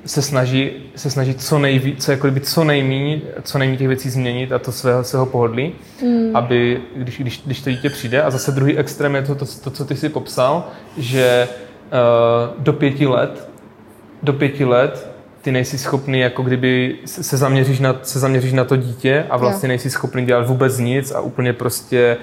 se 0.05 0.21
snaží, 0.21 0.71
se 0.95 1.09
snaží 1.09 1.35
co 1.35 1.59
nejvíc, 1.59 2.07
jako 2.07 2.27
kdyby 2.27 2.41
co 2.41 2.63
nejméně, 2.63 3.21
co 3.43 3.57
nejméně 3.57 3.77
těch 3.77 3.87
věcí 3.87 4.09
změnit 4.09 4.51
a 4.51 4.59
to 4.59 4.71
svého, 4.71 5.03
svého 5.03 5.25
pohodlí, 5.25 5.73
mm. 6.03 6.35
aby, 6.35 6.81
když, 6.95 7.17
když, 7.17 7.41
když 7.45 7.61
to 7.61 7.69
dítě 7.69 7.89
přijde. 7.89 8.23
A 8.23 8.31
zase 8.31 8.51
druhý 8.51 8.77
extrém 8.77 9.15
je 9.15 9.21
to, 9.21 9.35
to, 9.35 9.45
to 9.63 9.71
co 9.71 9.85
ty 9.85 9.95
si 9.95 10.09
popsal, 10.09 10.67
že 10.97 11.47
uh, 11.47 12.63
do 12.63 12.73
pěti 12.73 13.07
let, 13.07 13.49
do 14.23 14.33
pěti 14.33 14.65
let 14.65 15.09
ty 15.41 15.51
nejsi 15.51 15.77
schopný, 15.77 16.19
jako 16.19 16.43
kdyby 16.43 16.95
se 17.05 17.37
zaměříš 17.37 17.79
na, 17.79 17.95
se 18.03 18.19
zaměříš 18.19 18.53
na 18.53 18.63
to 18.63 18.75
dítě 18.75 19.25
a 19.29 19.37
vlastně 19.37 19.67
jo. 19.67 19.69
nejsi 19.69 19.89
schopný 19.89 20.25
dělat 20.25 20.47
vůbec 20.47 20.79
nic 20.79 21.11
a 21.11 21.19
úplně 21.19 21.53
prostě 21.53 22.17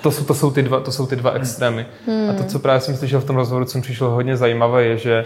to 0.00 0.10
jsou, 0.10 0.24
to 0.24 0.34
jsou, 0.34 0.50
ty, 0.50 0.62
dva, 0.62 0.80
to 0.80 0.92
jsou 0.92 1.06
ty 1.06 1.16
dva 1.16 1.30
hmm. 1.30 1.40
extrémy. 1.40 1.86
Hmm. 2.06 2.30
A 2.30 2.32
to, 2.32 2.44
co 2.44 2.58
právě 2.58 2.80
jsem 2.80 2.96
slyšel 2.96 3.20
v 3.20 3.24
tom 3.24 3.36
rozhovoru, 3.36 3.64
co 3.64 3.78
mi 3.78 3.82
přišlo 3.82 4.10
hodně 4.10 4.36
zajímavé, 4.36 4.84
je, 4.84 4.98
že, 4.98 5.24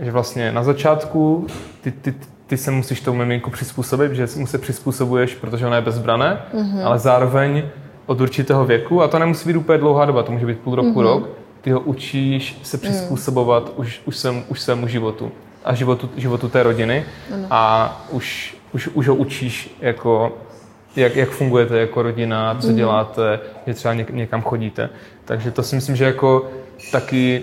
že 0.00 0.10
vlastně 0.10 0.52
na 0.52 0.62
začátku 0.62 1.46
ty, 1.80 1.90
ty, 1.90 2.14
ty 2.46 2.56
se 2.56 2.70
musíš 2.70 3.00
tomu 3.00 3.18
miminku 3.18 3.50
přizpůsobit, 3.50 4.12
že 4.12 4.26
mu 4.36 4.46
se 4.46 4.58
přizpůsobuješ, 4.58 5.34
protože 5.34 5.66
ona 5.66 5.76
je 5.76 5.82
bezbrané, 5.82 6.38
mm-hmm. 6.54 6.84
ale 6.84 6.98
zároveň 6.98 7.62
od 8.06 8.20
určitého 8.20 8.64
věku, 8.64 9.02
a 9.02 9.08
to 9.08 9.18
nemusí 9.18 9.48
být 9.48 9.56
úplně 9.56 9.78
dlouhá 9.78 10.04
doba, 10.04 10.22
to 10.22 10.32
může 10.32 10.46
být 10.46 10.58
půl 10.58 10.74
roku, 10.74 10.88
mm-hmm. 10.88 11.02
rok, 11.02 11.28
ty 11.60 11.70
ho 11.70 11.80
učíš 11.80 12.60
se 12.62 12.78
přizpůsobovat 12.78 13.64
mm. 13.64 13.72
už, 13.76 14.00
už, 14.04 14.16
svému, 14.16 14.44
už 14.48 14.60
svému 14.60 14.88
životu 14.88 15.32
a 15.64 15.74
životu, 15.74 16.10
životu 16.16 16.48
té 16.48 16.62
rodiny 16.62 17.04
ano. 17.34 17.46
a 17.50 18.06
už, 18.10 18.56
už, 18.72 18.88
už 18.88 19.08
ho 19.08 19.14
učíš 19.14 19.76
jako 19.80 20.38
jak, 20.96 21.16
jak 21.16 21.30
fungujete 21.30 21.78
jako 21.78 22.02
rodina, 22.02 22.56
co 22.60 22.68
mm. 22.68 22.76
děláte, 22.76 23.40
že 23.66 23.74
třeba 23.74 23.94
něk, 23.94 24.10
někam 24.10 24.42
chodíte. 24.42 24.90
Takže 25.24 25.50
to 25.50 25.62
si 25.62 25.74
myslím, 25.74 25.96
že 25.96 26.04
jako 26.04 26.50
taky, 26.92 27.42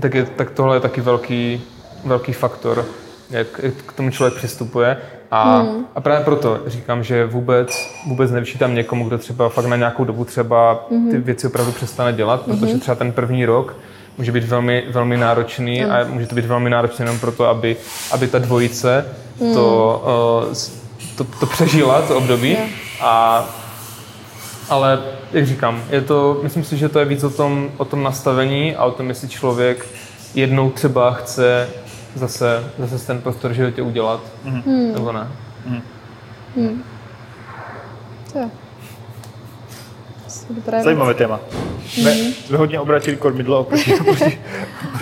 tak, 0.00 0.14
je, 0.14 0.24
tak 0.24 0.50
tohle 0.50 0.76
je 0.76 0.80
taky 0.80 1.00
velký, 1.00 1.62
velký 2.04 2.32
faktor, 2.32 2.84
jak, 3.30 3.46
jak 3.62 3.74
k 3.74 3.92
tomu 3.92 4.10
člověk 4.10 4.34
přistupuje. 4.34 4.96
A, 5.30 5.62
mm. 5.62 5.84
a 5.94 6.00
právě 6.00 6.24
proto 6.24 6.60
říkám, 6.66 7.02
že 7.04 7.26
vůbec, 7.26 7.90
vůbec 8.06 8.30
nevyčítám 8.30 8.74
někomu, 8.74 9.08
kdo 9.08 9.18
třeba 9.18 9.48
fakt 9.48 9.66
na 9.66 9.76
nějakou 9.76 10.04
dobu 10.04 10.24
třeba 10.24 10.86
ty 10.88 10.94
mm. 10.94 11.22
věci 11.22 11.46
opravdu 11.46 11.72
přestane 11.72 12.12
dělat, 12.12 12.42
protože 12.42 12.74
mm. 12.74 12.80
třeba 12.80 12.94
ten 12.94 13.12
první 13.12 13.44
rok 13.44 13.76
může 14.18 14.32
být 14.32 14.44
velmi, 14.44 14.84
velmi 14.90 15.16
náročný 15.16 15.80
mm. 15.84 15.90
a 15.90 16.04
může 16.04 16.26
to 16.26 16.34
být 16.34 16.44
velmi 16.44 16.70
náročné 16.70 17.04
jenom 17.04 17.18
proto, 17.18 17.46
aby, 17.46 17.76
aby 18.12 18.28
ta 18.28 18.38
dvojice 18.38 19.04
mm. 19.40 19.54
to, 19.54 20.02
uh, 20.48 20.54
to, 21.18 21.24
to 21.24 21.46
přežila, 21.46 22.02
to 22.02 22.16
období. 22.16 22.50
Yeah. 22.50 22.68
A, 23.00 23.44
ale 24.68 25.02
jak 25.32 25.46
říkám, 25.46 25.82
je 25.90 26.00
to, 26.00 26.40
myslím 26.42 26.64
si, 26.64 26.76
že 26.76 26.88
to 26.88 26.98
je 26.98 27.04
víc 27.04 27.24
o 27.24 27.30
tom, 27.30 27.70
o 27.76 27.84
tom 27.84 28.02
nastavení 28.02 28.76
a 28.76 28.84
o 28.84 28.90
tom, 28.90 29.08
jestli 29.08 29.28
člověk 29.28 29.86
jednou 30.34 30.70
třeba 30.70 31.12
chce 31.12 31.68
zase, 32.14 32.72
zase 32.78 33.06
ten 33.06 33.20
prostor 33.20 33.52
životě 33.52 33.82
udělat, 33.82 34.20
mm. 34.44 34.92
nebo 34.94 35.12
ne. 35.12 35.28
Mm. 35.66 35.82
Mm. 36.56 36.82
Zajímavé 40.82 41.14
téma. 41.14 41.40
Jsme, 41.86 42.14
mm. 42.14 42.32
jsme 42.32 42.58
hodně 42.58 42.80
obratili 42.80 43.16
kormidlo 43.16 43.60
oproti, 43.60 43.94
oproti, 44.00 44.38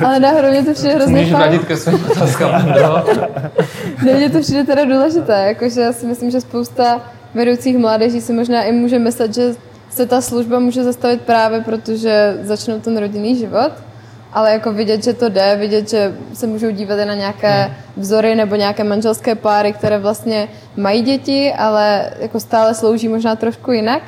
Ale 0.05 0.21
náhodou 0.21 0.51
mě 0.51 0.65
to 0.65 0.73
přijde 0.73 0.95
hrozně 0.95 1.15
Můžeš 1.15 1.33
vrátit 1.33 1.65
ke 1.65 1.77
svým 1.77 2.11
otázkám. 2.11 2.67
ne, 4.05 4.15
mě 4.15 4.31
to 4.31 4.41
přijde 4.41 4.65
teda 4.65 4.85
důležité, 4.85 5.45
jakože 5.47 5.81
já 5.81 5.93
si 5.93 6.07
myslím, 6.07 6.31
že 6.31 6.41
spousta 6.41 7.01
vedoucích 7.35 7.79
mládeží 7.79 8.21
si 8.21 8.33
možná 8.33 8.63
i 8.63 8.73
může 8.73 8.99
myslet, 8.99 9.35
že 9.35 9.55
se 9.91 10.07
ta 10.07 10.21
služba 10.21 10.59
může 10.59 10.85
zastavit 10.85 11.21
právě 11.21 11.61
protože 11.61 12.39
začnou 12.43 12.81
ten 12.81 12.99
rodinný 12.99 13.37
život, 13.37 13.73
ale 14.33 14.53
jako 14.53 14.73
vidět, 14.73 15.05
že 15.05 15.13
to 15.13 15.29
jde, 15.29 15.57
vidět, 15.61 15.91
že 15.91 16.15
se 16.33 16.47
můžou 16.47 16.71
dívat 16.71 16.99
i 16.99 17.05
na 17.05 17.15
nějaké 17.15 17.63
hmm. 17.63 17.75
vzory 17.97 18.35
nebo 18.35 18.57
nějaké 18.57 18.85
manželské 18.85 19.35
páry, 19.35 19.73
které 19.73 19.99
vlastně 19.99 20.49
mají 20.77 21.03
děti, 21.03 21.53
ale 21.53 22.11
jako 22.19 22.41
stále 22.41 22.75
slouží 22.75 23.09
možná 23.09 23.37
trošku 23.37 23.73
jinak, 23.73 24.03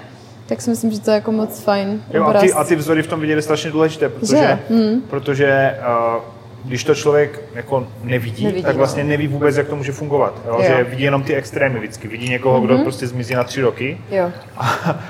tak 0.49 0.63
si 0.63 0.71
myslím, 0.71 0.91
že 0.91 1.01
to 1.01 1.11
je 1.11 1.15
jako 1.15 1.33
moc 1.33 1.61
fajn. 1.61 2.03
Jo, 2.15 2.25
a, 2.25 2.41
ty, 2.41 2.53
a 2.53 2.65
ty 2.65 2.77
vzory 2.77 3.03
v 3.03 3.07
tom 3.07 3.21
vidět 3.21 3.35
je 3.35 3.43
strašně 3.43 3.71
důležité, 3.71 4.09
protože, 4.09 4.59
hmm. 4.71 5.01
protože 5.01 5.79
uh, 6.17 6.23
když 6.65 6.85
to 6.85 6.95
člověk 6.95 7.41
jako 7.55 7.87
nevidí, 8.03 8.45
nevidí 8.45 8.63
tak 8.63 8.77
vlastně 8.77 9.05
neví 9.05 9.29
vůbec, 9.29 9.57
jak 9.57 9.69
to 9.69 9.77
může 9.77 9.93
fungovat. 9.93 10.43
Jo? 10.47 10.57
Jo. 10.59 10.65
Že 10.67 10.85
vidí 10.85 11.03
jenom 11.03 11.23
ty 11.23 11.35
extrémy 11.35 11.79
vždycky. 11.79 12.09
Vidí 12.09 12.29
někoho, 12.29 12.61
mm-hmm. 12.61 12.65
kdo 12.65 12.75
mhm. 12.75 12.83
prostě 12.83 13.07
zmizí 13.07 13.35
na 13.35 13.45
tři 13.45 13.61
roky. 13.61 13.99
Jo. 14.11 14.31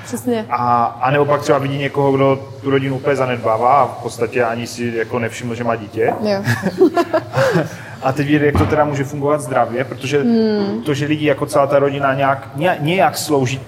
Přesně. 0.03 0.45
A, 0.49 0.83
a 0.85 1.11
nebo 1.11 1.25
pak 1.25 1.41
třeba 1.41 1.57
vidí 1.57 1.77
někoho, 1.77 2.11
kdo 2.11 2.39
tu 2.61 2.69
rodinu 2.69 2.95
úplně 2.95 3.15
zanedbává 3.15 3.81
a 3.81 3.85
v 3.85 4.03
podstatě 4.03 4.43
ani 4.43 4.67
si 4.67 4.93
jako 4.95 5.19
nevšiml, 5.19 5.55
že 5.55 5.63
má 5.63 5.75
dítě. 5.75 6.13
Jo. 6.21 6.43
a 8.01 8.11
teď 8.11 8.27
vidí, 8.27 8.45
jak 8.45 8.57
to 8.57 8.65
teda 8.65 8.85
může 8.85 9.03
fungovat 9.03 9.41
zdravě, 9.41 9.83
protože 9.83 10.21
hmm. 10.21 10.81
to, 10.85 10.93
že 10.93 11.05
lidi 11.05 11.25
jako 11.25 11.45
celá 11.45 11.67
ta 11.67 11.79
rodina 11.79 12.13
nějak, 12.13 12.49
nějak 12.79 13.17
slouží 13.17 13.61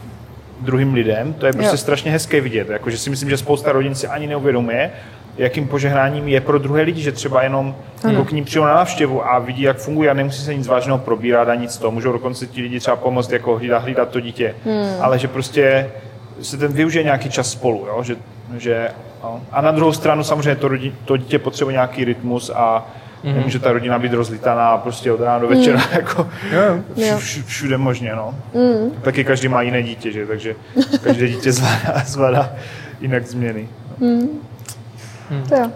druhým 0.61 0.93
lidem, 0.93 1.33
to 1.33 1.45
je 1.45 1.53
prostě 1.53 1.73
jo. 1.73 1.77
strašně 1.77 2.11
hezké 2.11 2.41
vidět. 2.41 2.69
Jakože 2.69 2.97
si 2.97 3.09
myslím, 3.09 3.29
že 3.29 3.37
spousta 3.37 3.71
rodin 3.71 3.95
si 3.95 4.07
ani 4.07 4.27
neuvědomuje, 4.27 4.91
jakým 5.37 5.67
požehnáním 5.67 6.27
je 6.27 6.41
pro 6.41 6.59
druhé 6.59 6.81
lidi, 6.81 7.01
že 7.01 7.11
třeba 7.11 7.43
jenom 7.43 7.75
jako 8.09 8.25
k 8.25 8.31
ním 8.31 8.45
přijdou 8.45 8.65
na 8.65 8.73
návštěvu 8.73 9.27
a 9.27 9.39
vidí, 9.39 9.61
jak 9.61 9.77
funguje 9.77 10.09
a 10.09 10.13
nemusí 10.13 10.43
se 10.43 10.55
nic 10.55 10.67
vážného 10.67 10.97
probírat 10.97 11.49
a 11.49 11.55
nic 11.55 11.77
to. 11.77 11.91
Můžou 11.91 12.11
dokonce 12.11 12.47
ti 12.47 12.61
lidi 12.61 12.79
třeba 12.79 12.95
pomoct 12.95 13.31
jako 13.31 13.57
hlídat, 13.57 13.83
hlídat 13.83 14.09
to 14.09 14.19
dítě. 14.19 14.55
Hmm. 14.65 14.93
Ale 15.01 15.19
že 15.19 15.27
prostě 15.27 15.89
se 16.41 16.57
ten 16.57 16.73
využije 16.73 17.03
nějaký 17.03 17.29
čas 17.29 17.51
spolu, 17.51 17.85
jo? 17.87 18.03
Že, 18.03 18.15
že, 18.57 18.89
no. 19.23 19.41
A 19.51 19.61
na 19.61 19.71
druhou 19.71 19.93
stranu 19.93 20.23
samozřejmě 20.23 20.55
to, 20.55 20.67
rodi, 20.67 20.93
to 21.05 21.17
dítě 21.17 21.39
potřebuje 21.39 21.73
nějaký 21.73 22.05
rytmus 22.05 22.51
a 22.55 22.87
mm. 23.23 23.35
nemůže 23.35 23.59
ta 23.59 23.71
rodina 23.71 23.99
být 23.99 24.13
rozlitaná 24.13 24.77
prostě 24.77 25.11
od 25.11 25.21
rána 25.21 25.39
do 25.39 25.47
večera, 25.47 25.77
mm. 25.77 25.83
jako 25.91 26.29
yeah. 26.95 27.19
vš, 27.19 27.43
všude 27.45 27.77
možně, 27.77 28.15
no. 28.15 28.35
Mm. 28.53 28.91
Taky 29.01 29.23
každý 29.23 29.47
má 29.47 29.61
jiné 29.61 29.83
dítě, 29.83 30.11
že? 30.11 30.25
takže 30.25 30.55
každé 31.03 31.27
dítě 31.27 31.51
zvládá, 31.51 32.01
zvládá 32.05 32.53
jinak 33.01 33.27
změny. 33.27 33.69
Mm. 33.99 34.27
Hmm. 35.29 35.43
To 35.49 35.55
jo. 35.55 35.71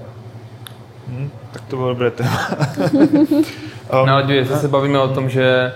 Hmm, 1.07 1.29
tak 1.51 1.61
to 1.61 1.75
bylo 1.75 1.89
dobré 1.89 2.11
téma. 2.11 2.49
um, 4.01 4.07
no, 4.07 4.19
jestli 4.19 4.55
se 4.55 4.67
bavíme 4.67 4.99
o 4.99 5.07
tom, 5.07 5.29
že 5.29 5.73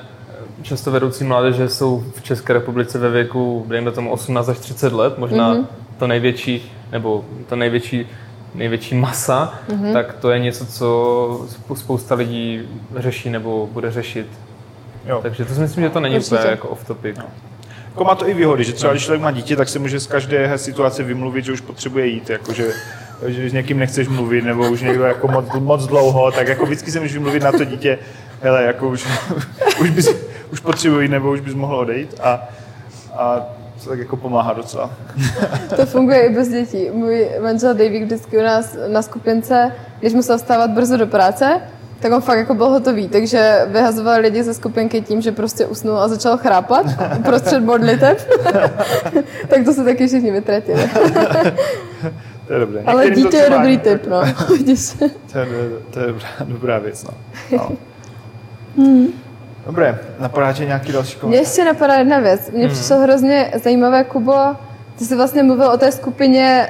často 0.61 0.91
vedoucí 0.91 1.24
mládeže 1.24 1.70
jsou 1.70 2.03
v 2.15 2.22
České 2.22 2.53
republice 2.53 2.99
ve 2.99 3.09
věku, 3.09 3.65
dejme 3.67 3.91
tomu 3.91 4.11
18 4.11 4.49
až 4.49 4.59
30 4.59 4.93
let, 4.93 5.17
možná 5.17 5.55
mm-hmm. 5.55 5.65
to 5.97 6.07
největší, 6.07 6.72
nebo 6.91 7.26
to 7.49 7.55
největší, 7.55 8.07
největší 8.55 8.95
masa, 8.95 9.53
mm-hmm. 9.69 9.93
tak 9.93 10.13
to 10.13 10.31
je 10.31 10.39
něco, 10.39 10.65
co 10.65 11.47
spousta 11.75 12.15
lidí 12.15 12.61
řeší 12.95 13.29
nebo 13.29 13.69
bude 13.71 13.91
řešit. 13.91 14.27
Jo. 15.05 15.19
Takže 15.21 15.45
to 15.45 15.53
si 15.53 15.59
myslím, 15.59 15.83
že 15.83 15.89
to 15.89 15.99
není 15.99 16.15
Určitě. 16.15 16.35
úplně 16.35 16.51
jako 16.51 16.67
off 16.67 16.85
topic. 16.87 17.17
No. 17.17 17.25
Jako 17.89 18.03
má 18.03 18.15
to 18.15 18.27
i 18.29 18.33
výhody, 18.33 18.63
že 18.63 18.73
třeba 18.73 18.93
když 18.93 19.03
člověk 19.03 19.21
má 19.21 19.31
dítě, 19.31 19.55
tak 19.55 19.69
se 19.69 19.79
může 19.79 19.99
z 19.99 20.07
každé 20.07 20.57
situace 20.57 21.03
vymluvit, 21.03 21.45
že 21.45 21.51
už 21.51 21.61
potřebuje 21.61 22.07
jít, 22.07 22.29
jakože 22.29 22.73
že 23.27 23.49
s 23.49 23.53
někým 23.53 23.79
nechceš 23.79 24.07
mluvit, 24.07 24.43
nebo 24.43 24.69
už 24.69 24.81
někdo 24.81 25.03
jako 25.03 25.27
moc, 25.27 25.45
moc 25.59 25.87
dlouho, 25.87 26.31
tak 26.31 26.47
jako 26.47 26.65
vždycky 26.65 26.91
se 26.91 26.99
můžeš 26.99 27.17
mluvit 27.17 27.43
na 27.43 27.51
to 27.51 27.63
dítě, 27.63 27.99
hele, 28.41 28.63
jako 28.63 28.89
už, 28.89 29.07
už, 29.81 29.89
bys, 29.89 30.09
už 30.51 30.59
potřebuji, 30.59 31.07
nebo 31.07 31.31
už 31.31 31.39
bys 31.39 31.53
mohl 31.53 31.75
odejít 31.75 32.19
a, 32.23 32.49
a 33.17 33.45
to 33.84 33.89
tak 33.89 33.99
jako 33.99 34.17
pomáhá 34.17 34.53
docela. 34.53 34.89
To 35.75 35.86
funguje 35.86 36.25
i 36.25 36.34
bez 36.34 36.47
dětí. 36.47 36.89
Můj 36.91 37.30
manžel 37.41 37.73
David 37.73 38.03
vždycky 38.03 38.38
u 38.38 38.41
nás 38.41 38.77
na 38.88 39.01
skupince, 39.01 39.71
když 39.99 40.13
musel 40.13 40.38
vstávat 40.38 40.71
brzo 40.71 40.97
do 40.97 41.07
práce, 41.07 41.61
tak 41.99 42.11
on 42.11 42.21
fakt 42.21 42.38
jako 42.38 42.53
byl 42.53 42.69
hotový, 42.69 43.07
takže 43.07 43.67
vyhazoval 43.67 44.21
lidi 44.21 44.43
ze 44.43 44.53
skupinky 44.53 45.01
tím, 45.01 45.21
že 45.21 45.32
prostě 45.32 45.65
usnul 45.65 45.99
a 45.99 46.07
začal 46.07 46.38
chrápat 46.38 46.86
prostřed 47.25 47.59
modliteb. 47.59 48.27
tak 49.47 49.65
to 49.65 49.73
se 49.73 49.84
taky 49.84 50.07
všichni 50.07 50.32
vytratili. 50.32 50.89
To 52.47 52.53
je 52.53 52.59
dobré. 52.59 52.84
Ale 52.86 53.09
dítě 53.09 53.38
je 53.38 53.49
dobrý 53.49 53.77
typ, 53.77 54.07
no. 54.07 54.21
to, 55.32 55.39
je, 55.39 55.45
to 55.91 55.99
je 55.99 56.07
dobrá, 56.07 56.30
dobrá 56.43 56.80
věc, 56.80 57.03
no. 57.03 57.11
no. 57.51 57.71
Hmm. 58.77 59.07
Dobré, 59.70 59.99
napadá 60.20 60.53
tě 60.53 60.65
nějaký 60.65 60.91
další 60.91 61.17
komentář? 61.17 61.30
Mně 61.30 61.49
ještě 61.49 61.65
napadá 61.65 61.93
jedna 61.93 62.20
věc. 62.20 62.51
Mně 62.53 62.65
hmm. 62.65 62.76
přišlo 62.76 62.97
hrozně 62.97 63.51
zajímavé, 63.63 64.03
Kubo, 64.03 64.38
ty 64.97 65.05
jsi 65.05 65.15
vlastně 65.15 65.43
mluvil 65.43 65.72
o 65.72 65.78
té 65.78 65.91
skupině 65.91 66.70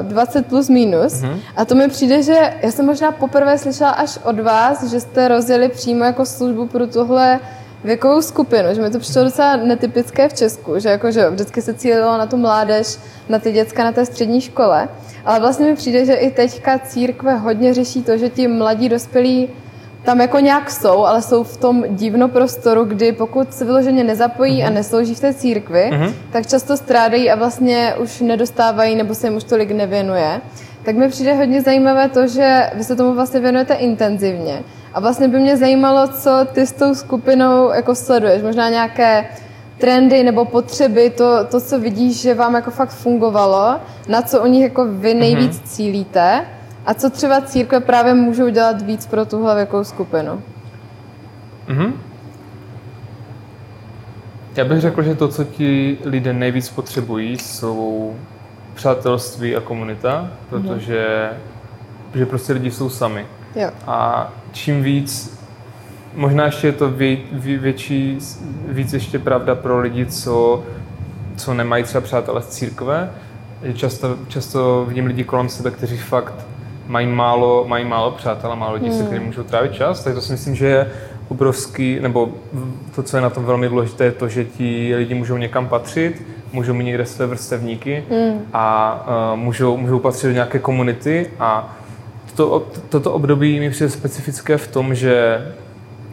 uh, 0.00 0.06
20 0.06 0.46
plus 0.46 0.68
minus 0.68 1.12
hmm. 1.12 1.40
a 1.56 1.64
to 1.64 1.74
mi 1.74 1.88
přijde, 1.88 2.22
že 2.22 2.54
já 2.62 2.70
jsem 2.70 2.86
možná 2.86 3.12
poprvé 3.12 3.58
slyšela 3.58 3.90
až 3.90 4.18
od 4.24 4.40
vás, 4.40 4.90
že 4.90 5.00
jste 5.00 5.28
rozjeli 5.28 5.68
přímo 5.68 6.04
jako 6.04 6.26
službu 6.26 6.66
pro 6.66 6.86
tuhle 6.86 7.40
věkovou 7.84 8.22
skupinu, 8.22 8.74
že 8.74 8.82
mi 8.82 8.90
to 8.90 8.98
přišlo 8.98 9.24
docela 9.24 9.56
netypické 9.56 10.28
v 10.28 10.34
Česku, 10.34 10.78
že 10.78 10.88
jako, 10.88 11.10
že 11.10 11.30
vždycky 11.30 11.62
se 11.62 11.74
cílilo 11.74 12.18
na 12.18 12.26
tu 12.26 12.36
mládež, 12.36 12.98
na 13.28 13.38
ty 13.38 13.52
děcka 13.52 13.84
na 13.84 13.92
té 13.92 14.06
střední 14.06 14.40
škole, 14.40 14.88
ale 15.24 15.40
vlastně 15.40 15.66
mi 15.66 15.76
přijde, 15.76 16.04
že 16.04 16.14
i 16.14 16.30
teďka 16.30 16.78
církve 16.78 17.36
hodně 17.36 17.74
řeší 17.74 18.02
to, 18.02 18.16
že 18.18 18.28
ti 18.28 18.48
mladí 18.48 18.88
dospělí 18.88 19.48
tam 20.04 20.20
jako 20.20 20.38
nějak 20.38 20.70
jsou, 20.70 21.04
ale 21.04 21.22
jsou 21.22 21.42
v 21.42 21.56
tom 21.56 21.84
divno 21.88 22.28
prostoru, 22.28 22.84
kdy 22.84 23.12
pokud 23.12 23.54
se 23.54 23.64
vyloženě 23.64 24.04
nezapojí 24.04 24.58
uh-huh. 24.58 24.64
a 24.64 24.66
mhm. 24.66 24.74
neslouží 24.74 25.14
v 25.14 25.20
té 25.20 25.34
církvi, 25.34 25.90
uh-huh. 25.92 26.12
tak 26.32 26.46
často 26.46 26.76
strádají 26.76 27.30
a 27.30 27.34
vlastně 27.34 27.94
už 28.02 28.20
nedostávají 28.20 28.96
nebo 28.96 29.14
se 29.14 29.26
jim 29.26 29.36
už 29.36 29.44
tolik 29.44 29.70
nevěnuje. 29.70 30.40
Tak 30.82 30.96
mi 30.96 31.08
přijde 31.08 31.34
hodně 31.34 31.62
zajímavé 31.62 32.08
to, 32.08 32.26
že 32.26 32.70
vy 32.74 32.84
se 32.84 32.96
tomu 32.96 33.14
vlastně 33.14 33.40
věnujete 33.40 33.74
intenzivně. 33.74 34.62
A 34.94 35.00
vlastně 35.00 35.28
by 35.28 35.38
mě 35.38 35.56
zajímalo, 35.56 36.08
co 36.08 36.30
ty 36.52 36.66
s 36.66 36.72
tou 36.72 36.94
skupinou 36.94 37.72
jako 37.72 37.94
sleduješ. 37.94 38.42
Možná 38.42 38.68
nějaké 38.68 39.26
trendy 39.78 40.22
nebo 40.22 40.44
potřeby, 40.44 41.10
to, 41.10 41.44
to, 41.44 41.60
co 41.60 41.78
vidíš, 41.78 42.20
že 42.20 42.34
vám 42.34 42.54
jako 42.54 42.70
fakt 42.70 42.90
fungovalo, 42.90 43.80
na 44.08 44.22
co 44.22 44.42
o 44.42 44.46
nich 44.46 44.62
jako 44.62 44.84
vy 44.84 45.14
nejvíc 45.14 45.56
mm-hmm. 45.56 45.68
cílíte 45.68 46.44
a 46.86 46.94
co 46.94 47.10
třeba 47.10 47.40
církve 47.40 47.80
právě 47.80 48.14
můžou 48.14 48.48
dělat 48.48 48.82
víc 48.82 49.06
pro 49.06 49.24
tuhle 49.24 49.54
věkovou 49.54 49.84
skupinu. 49.84 50.42
Mm-hmm. 51.68 51.92
Já 54.56 54.64
bych 54.64 54.80
řekl, 54.80 55.02
že 55.02 55.14
to, 55.14 55.28
co 55.28 55.44
ti 55.44 55.98
lidé 56.04 56.32
nejvíc 56.32 56.68
potřebují, 56.68 57.38
jsou 57.38 58.16
přátelství 58.74 59.56
a 59.56 59.60
komunita, 59.60 60.30
protože 60.50 61.30
mm-hmm. 62.14 62.18
že 62.18 62.26
prostě 62.26 62.52
lidi 62.52 62.70
jsou 62.70 62.88
sami. 62.88 63.26
Jo. 63.56 63.70
A 63.86 64.32
čím 64.52 64.82
víc, 64.82 65.38
možná 66.14 66.44
ještě 66.44 66.66
je 66.66 66.72
to 66.72 66.90
vě, 66.90 67.16
vě, 67.32 67.58
větší, 67.58 68.18
víc 68.68 68.92
ještě 68.92 69.18
pravda 69.18 69.54
pro 69.54 69.80
lidi, 69.80 70.06
co, 70.06 70.64
co 71.36 71.54
nemají 71.54 71.84
třeba 71.84 72.00
přátelé 72.00 72.42
z 72.42 72.48
církve, 72.48 73.10
že 73.62 73.72
často, 73.74 74.16
často 74.28 74.84
vidím 74.88 75.06
lidi 75.06 75.24
kolem 75.24 75.48
sebe, 75.48 75.70
kteří 75.70 75.96
fakt 75.98 76.34
mají 76.86 77.06
málo, 77.06 77.64
mají 77.68 77.84
málo 77.84 78.10
přátel 78.10 78.52
a 78.52 78.54
málo 78.54 78.74
lidí, 78.74 78.88
hmm. 78.88 78.98
se 78.98 79.04
kterými 79.04 79.26
můžou 79.26 79.42
trávit 79.42 79.72
čas, 79.72 80.04
tak 80.04 80.14
to 80.14 80.20
si 80.20 80.32
myslím, 80.32 80.54
že 80.54 80.66
je 80.66 80.90
obrovský, 81.28 81.98
nebo 82.00 82.28
to, 82.94 83.02
co 83.02 83.16
je 83.16 83.20
na 83.20 83.30
tom 83.30 83.44
velmi 83.44 83.68
důležité, 83.68 84.04
je 84.04 84.12
to, 84.12 84.28
že 84.28 84.44
ti 84.44 84.94
lidi 84.96 85.14
můžou 85.14 85.36
někam 85.36 85.68
patřit, 85.68 86.22
můžou 86.52 86.74
mít 86.74 86.84
někde 86.84 87.06
své 87.06 87.26
vrstevníky 87.26 88.04
hmm. 88.10 88.40
a 88.52 89.06
uh, 89.32 89.38
můžou, 89.38 89.76
můžou 89.76 89.98
patřit 89.98 90.26
do 90.26 90.32
nějaké 90.32 90.58
komunity 90.58 91.30
a 91.38 91.76
to, 92.36 92.66
toto 92.88 93.12
období 93.12 93.60
mi 93.60 93.70
přijde 93.70 93.90
specifické 93.90 94.56
v 94.56 94.68
tom, 94.68 94.94
že 94.94 95.38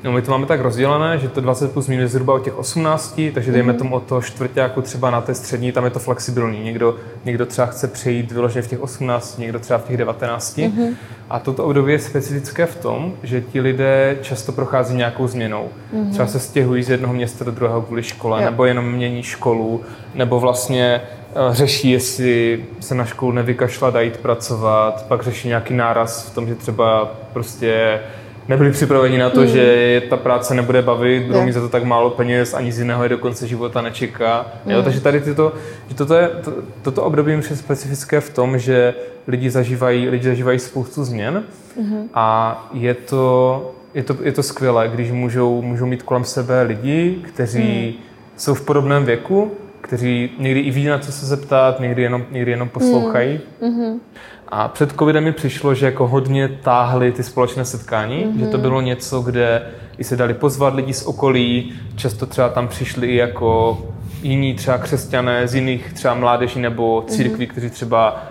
No, 0.03 0.11
my 0.11 0.21
to 0.21 0.31
máme 0.31 0.45
tak 0.45 0.61
rozdělené, 0.61 1.17
že 1.17 1.29
to 1.29 1.41
20 1.41 1.71
plus 1.71 1.87
minus 1.87 2.11
zhruba 2.11 2.33
od 2.33 2.43
těch 2.43 2.57
18, 2.57 3.21
takže 3.33 3.51
dejme 3.51 3.73
mm. 3.73 3.79
tomu 3.79 3.95
od 3.95 4.03
toho 4.03 4.21
čtvrtáku 4.21 4.81
třeba 4.81 5.11
na 5.11 5.21
té 5.21 5.35
střední, 5.35 5.71
tam 5.71 5.85
je 5.85 5.89
to 5.89 5.99
flexibilní. 5.99 6.63
Někdo, 6.63 6.95
někdo 7.25 7.45
třeba 7.45 7.67
chce 7.67 7.87
přejít 7.87 8.31
vyloženě 8.31 8.61
v 8.61 8.67
těch 8.67 8.81
18, 8.81 9.37
někdo 9.37 9.59
třeba 9.59 9.79
v 9.79 9.87
těch 9.87 9.97
19. 9.97 10.57
Mm. 10.57 10.95
A 11.29 11.39
toto 11.39 11.65
období 11.65 11.91
je 11.91 11.99
specifické 11.99 12.65
v 12.65 12.75
tom, 12.75 13.13
že 13.23 13.41
ti 13.41 13.61
lidé 13.61 14.17
často 14.21 14.51
prochází 14.51 14.95
nějakou 14.95 15.27
změnou. 15.27 15.69
Mm. 15.93 16.11
Třeba 16.11 16.27
se 16.27 16.39
stěhují 16.39 16.83
z 16.83 16.89
jednoho 16.89 17.13
města 17.13 17.45
do 17.45 17.51
druhého 17.51 17.81
kvůli 17.81 18.03
škole, 18.03 18.41
jo. 18.41 18.45
nebo 18.45 18.65
jenom 18.65 18.91
mění 18.91 19.23
školu, 19.23 19.81
nebo 20.15 20.39
vlastně 20.39 21.01
eh, 21.01 21.55
řeší, 21.55 21.91
jestli 21.91 22.65
se 22.79 22.95
na 22.95 23.05
školu 23.05 23.31
nevykašla 23.31 23.91
a 23.95 23.99
jít 23.99 24.17
pracovat, 24.17 25.05
pak 25.07 25.23
řeší 25.23 25.47
nějaký 25.47 25.73
náraz 25.73 26.29
v 26.29 26.35
tom, 26.35 26.47
že 26.47 26.55
třeba 26.55 27.11
prostě 27.33 27.99
nebyli 28.47 28.71
připraveni 28.71 29.17
na 29.17 29.29
to, 29.29 29.41
mm. 29.41 29.47
že 29.47 30.01
ta 30.09 30.17
práce 30.17 30.55
nebude 30.55 30.81
bavit, 30.81 31.23
budou 31.23 31.43
mít 31.43 31.51
za 31.51 31.61
to 31.61 31.69
tak 31.69 31.83
málo 31.83 32.09
peněz, 32.09 32.53
ani 32.53 32.71
z 32.71 32.79
jiného 32.79 33.03
je 33.03 33.09
do 33.09 33.17
konce 33.17 33.47
života 33.47 33.81
nečeká. 33.81 34.45
Mm. 34.65 34.71
Jo, 34.71 34.83
takže 34.83 35.01
tady 35.01 35.21
tyto, 35.21 35.53
že 35.89 35.95
toto, 35.95 36.13
je, 36.13 36.27
to, 36.27 36.53
toto 36.81 37.03
období 37.03 37.31
je 37.31 37.55
specifické 37.55 38.21
v 38.21 38.29
tom, 38.29 38.57
že 38.57 38.93
lidi 39.27 39.49
zažívají, 39.49 40.09
lidi 40.09 40.27
zažívají 40.27 40.59
spoustu 40.59 41.03
změn 41.03 41.43
mm. 41.77 42.09
a 42.13 42.69
je 42.73 42.93
to, 42.93 43.71
je 43.93 44.03
to, 44.03 44.15
je 44.21 44.31
to 44.31 44.43
skvělé, 44.43 44.87
když 44.87 45.11
můžou, 45.11 45.61
můžou 45.61 45.85
mít 45.85 46.03
kolem 46.03 46.23
sebe 46.23 46.61
lidi, 46.61 47.15
kteří 47.27 47.97
mm. 47.97 48.03
jsou 48.37 48.53
v 48.53 48.61
podobném 48.61 49.05
věku, 49.05 49.51
kteří 49.91 50.29
někdy 50.37 50.59
i 50.59 50.71
ví, 50.71 50.85
na 50.85 50.97
co 50.97 51.11
se 51.11 51.25
zeptat, 51.25 51.79
někdy 51.79 52.01
jenom, 52.01 52.25
někdy 52.31 52.51
jenom 52.51 52.69
poslouchají. 52.69 53.39
Mm. 53.61 53.99
A 54.47 54.67
před 54.67 54.91
covidem 54.99 55.23
mi 55.23 55.31
přišlo, 55.31 55.73
že 55.73 55.85
jako 55.85 56.07
hodně 56.07 56.47
táhly 56.47 57.11
ty 57.11 57.23
společné 57.23 57.65
setkání, 57.65 58.25
mm-hmm. 58.25 58.39
že 58.39 58.47
to 58.47 58.57
bylo 58.57 58.81
něco, 58.81 59.21
kde 59.21 59.61
i 59.97 60.03
se 60.03 60.15
dali 60.15 60.33
pozvat 60.33 60.75
lidi 60.75 60.93
z 60.93 61.05
okolí, 61.05 61.73
často 61.95 62.25
třeba 62.25 62.49
tam 62.49 62.67
přišli 62.67 63.07
i 63.07 63.15
jako 63.15 63.81
jiní 64.23 64.53
třeba 64.53 64.77
křesťané 64.77 65.47
z 65.47 65.55
jiných 65.55 65.93
třeba 65.93 66.13
mládeží 66.13 66.59
nebo 66.59 67.03
církví, 67.07 67.45
mm-hmm. 67.45 67.51
kteří 67.51 67.69
třeba 67.69 68.23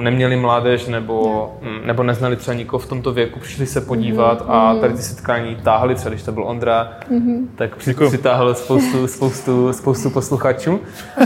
neměli 0.00 0.36
mládež 0.36 0.86
nebo, 0.86 1.48
yeah. 1.62 1.84
nebo 1.84 2.02
neznali 2.02 2.36
třeba 2.36 2.54
nikoho 2.54 2.80
v 2.80 2.86
tomto 2.86 3.12
věku, 3.12 3.40
přišli 3.40 3.66
se 3.66 3.80
podívat 3.80 4.40
mm-hmm. 4.40 4.52
a 4.52 4.80
tady 4.80 4.94
ty 4.94 5.02
setkání 5.02 5.56
táhly, 5.56 5.94
třeba 5.94 6.10
když 6.10 6.22
to 6.22 6.32
byl 6.32 6.44
Ondra, 6.44 6.92
mm-hmm. 7.10 7.46
tak 7.56 7.76
přitáhl 7.76 8.54
spoustu, 8.54 9.06
spoustu, 9.06 9.72
spoustu 9.72 10.10
posluchačů. 10.10 10.80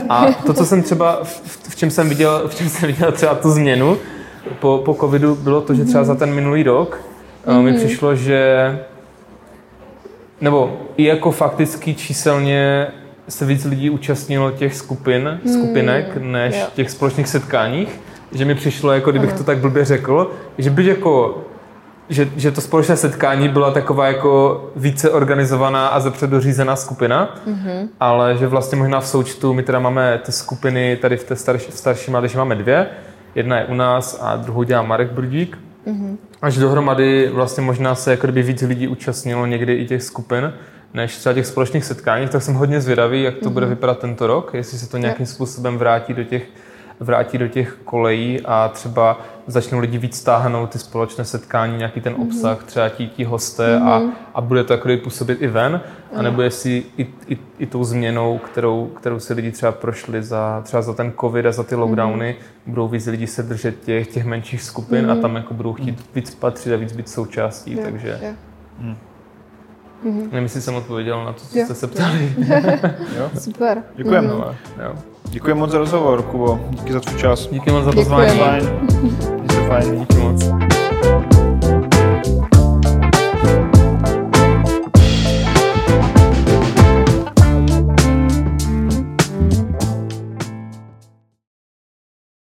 A 0.09 0.27
to, 0.47 0.55
co 0.55 0.65
jsem 0.65 0.83
třeba, 0.83 1.21
v, 1.23 1.69
v 1.69 1.77
čem 1.77 1.91
jsem 1.91 2.09
viděl, 2.09 2.49
v 2.49 2.55
čem 2.55 2.69
jsem 2.69 2.87
viděl 2.87 3.13
třeba 3.13 3.35
tu 3.35 3.51
změnu, 3.51 3.97
po, 4.61 4.83
po 4.85 4.95
covidu 4.95 5.35
bylo 5.35 5.61
to, 5.61 5.75
že 5.75 5.85
třeba 5.85 6.05
za 6.05 6.15
ten 6.15 6.35
minulý 6.35 6.63
rok 6.63 7.01
mm-hmm. 7.47 7.63
mi 7.63 7.73
přišlo, 7.73 8.15
že 8.15 8.79
nebo 10.41 10.81
i 10.97 11.05
jako 11.05 11.31
fakticky 11.31 11.95
číselně 11.95 12.87
se 13.29 13.47
víc 13.47 13.65
lidí 13.65 13.91
účastnilo 13.91 14.51
těch 14.51 14.75
skupin, 14.75 15.41
mm, 15.45 15.53
skupinek, 15.53 16.17
než 16.17 16.57
jo. 16.59 16.67
těch 16.75 16.91
společných 16.91 17.29
setkáních. 17.29 18.01
Že 18.33 18.45
mi 18.45 18.55
přišlo, 18.55 18.93
jako 18.93 19.11
kdybych 19.11 19.31
Aha. 19.31 19.39
to 19.39 19.45
tak 19.45 19.59
blbě 19.59 19.85
řekl, 19.85 20.31
že 20.59 20.71
byť 20.71 20.87
jako 20.87 21.45
že, 22.09 22.29
že 22.37 22.51
to 22.51 22.61
společné 22.61 22.97
setkání 22.97 23.49
byla 23.49 23.71
taková 23.71 24.07
jako 24.07 24.65
více 24.77 25.11
organizovaná 25.11 25.89
a 25.89 26.01
zepředu 26.01 26.41
řízená 26.41 26.77
skupina, 26.77 27.35
mm-hmm. 27.47 27.89
ale 28.01 28.37
že 28.37 28.47
vlastně 28.47 28.79
možná 28.79 29.01
v 29.01 29.07
součtu 29.07 29.55
my 29.55 29.63
teda 29.63 29.79
máme 29.79 30.21
ty 30.25 30.33
skupiny 30.33 30.97
tady 30.97 31.17
v 31.17 31.25
té 31.25 31.37
starší, 31.37 31.73
starší 31.73 32.11
mládeži 32.11 32.37
máme 32.37 32.55
dvě, 32.55 32.87
Jedna 33.35 33.59
je 33.59 33.65
u 33.65 33.75
nás 33.75 34.19
a 34.23 34.37
druhou 34.37 34.63
dělá 34.63 34.83
Marek 34.83 35.13
Brudík. 35.13 35.59
Mm-hmm. 35.87 36.17
Až 36.43 36.57
dohromady 36.57 37.31
vlastně 37.33 37.63
možná 37.63 37.95
se 37.95 38.11
jako 38.11 38.27
kdyby 38.27 38.43
víc 38.43 38.63
lidí 38.63 38.89
účastnilo 38.89 39.47
někdy 39.47 39.75
i 39.75 39.87
těch 39.87 40.03
skupin, 40.03 40.53
než 40.95 41.17
třeba 41.17 41.33
těch 41.33 41.47
společných 41.47 41.85
setkání, 41.85 42.29
tak 42.29 42.43
jsem 42.43 42.55
hodně 42.55 42.81
zvědavý, 42.81 43.23
jak 43.23 43.35
to 43.35 43.41
mm-hmm. 43.41 43.53
bude 43.53 43.67
vypadat 43.67 43.99
tento 43.99 44.27
rok, 44.27 44.51
jestli 44.55 44.79
se 44.79 44.91
to 44.91 44.97
nějakým 44.97 45.27
způsobem 45.27 45.79
vrátí 45.79 46.15
do 46.15 46.25
těch 46.25 46.43
vrátí 47.01 47.39
do 47.39 47.49
těch 47.49 47.79
kolejí 47.85 48.41
a 48.45 48.71
třeba 48.75 49.21
začnou 49.47 49.79
lidi 49.79 49.99
víc 49.99 50.17
stáhnout 50.17 50.71
ty 50.71 50.79
společné 50.79 51.25
setkání, 51.25 51.77
nějaký 51.77 52.01
ten 52.01 52.13
mhm. 52.13 52.23
obsah, 52.23 52.65
třeba 52.65 52.89
ti, 52.89 53.07
ti 53.07 53.25
hosté 53.25 53.79
mm-hmm. 53.79 53.89
a, 53.89 53.99
mhm. 53.99 54.13
a 54.35 54.41
bude 54.41 54.65
to 54.65 54.73
jako 54.73 54.89
působit 55.05 55.43
i 55.43 55.47
ven, 55.47 55.81
a 56.17 56.23
nebo 56.23 56.43
jestli 56.43 56.83
i, 56.97 57.07
i, 57.29 57.39
i 57.59 57.67
tou 57.67 57.85
změnou, 57.85 58.39
kterou, 58.39 58.87
kterou 58.87 59.21
si 59.21 59.35
lidi 59.35 59.51
třeba 59.51 59.73
prošli 59.73 60.23
za, 60.23 60.61
třeba 60.65 60.83
za 60.83 60.95
ten 60.95 61.13
covid 61.21 61.47
a 61.47 61.53
za 61.53 61.63
ty 61.63 61.75
lockdowny, 61.75 62.37
mm-hmm. 62.39 62.71
budou 62.71 62.89
víc 62.89 63.07
lidi 63.07 63.27
se 63.27 63.43
držet 63.43 63.81
těch, 63.85 64.09
těch 64.09 64.25
menších 64.25 64.63
skupin 64.63 65.07
mm-hmm. 65.07 65.11
a 65.11 65.15
mhm. 65.15 65.23
tam 65.23 65.37
jako 65.37 65.55
budou 65.55 65.73
chtít 65.73 66.07
víc 66.15 66.35
patřit 66.35 66.75
a 66.75 66.77
víc 66.77 66.93
být 66.93 67.09
součástí, 67.09 67.73
yeah, 67.73 67.91
takže... 67.91 68.19
Yeah. 68.23 68.37
Mm. 68.79 68.97
Mm-hmm. 70.05 70.23
Nevím, 70.33 70.43
jestli 70.43 70.61
jsem 70.61 70.75
odpověděl 70.75 71.25
na 71.25 71.33
to, 71.33 71.41
co 71.41 71.59
jo. 71.59 71.65
jste 71.65 71.75
se 71.75 71.87
ptali. 71.87 72.35
jo? 73.17 73.31
Super. 73.39 73.83
Děkujeme. 73.97 74.29
Mm-hmm. 74.29 74.55
Jo. 74.83 74.95
Děkuji 75.29 75.55
moc 75.55 75.71
za 75.71 75.79
rozhovor, 75.79 76.23
Kubo. 76.23 76.61
Díky 76.71 76.93
za 76.93 77.01
tvůj 77.01 77.21
čas. 77.21 77.47
Díky 77.53 77.71
moc 77.71 77.85
za 77.85 77.93
pozvání. 77.93 78.41
Díky 79.43 79.55
fajn. 79.69 80.01
Díky 80.01 80.17
moc. 80.17 80.45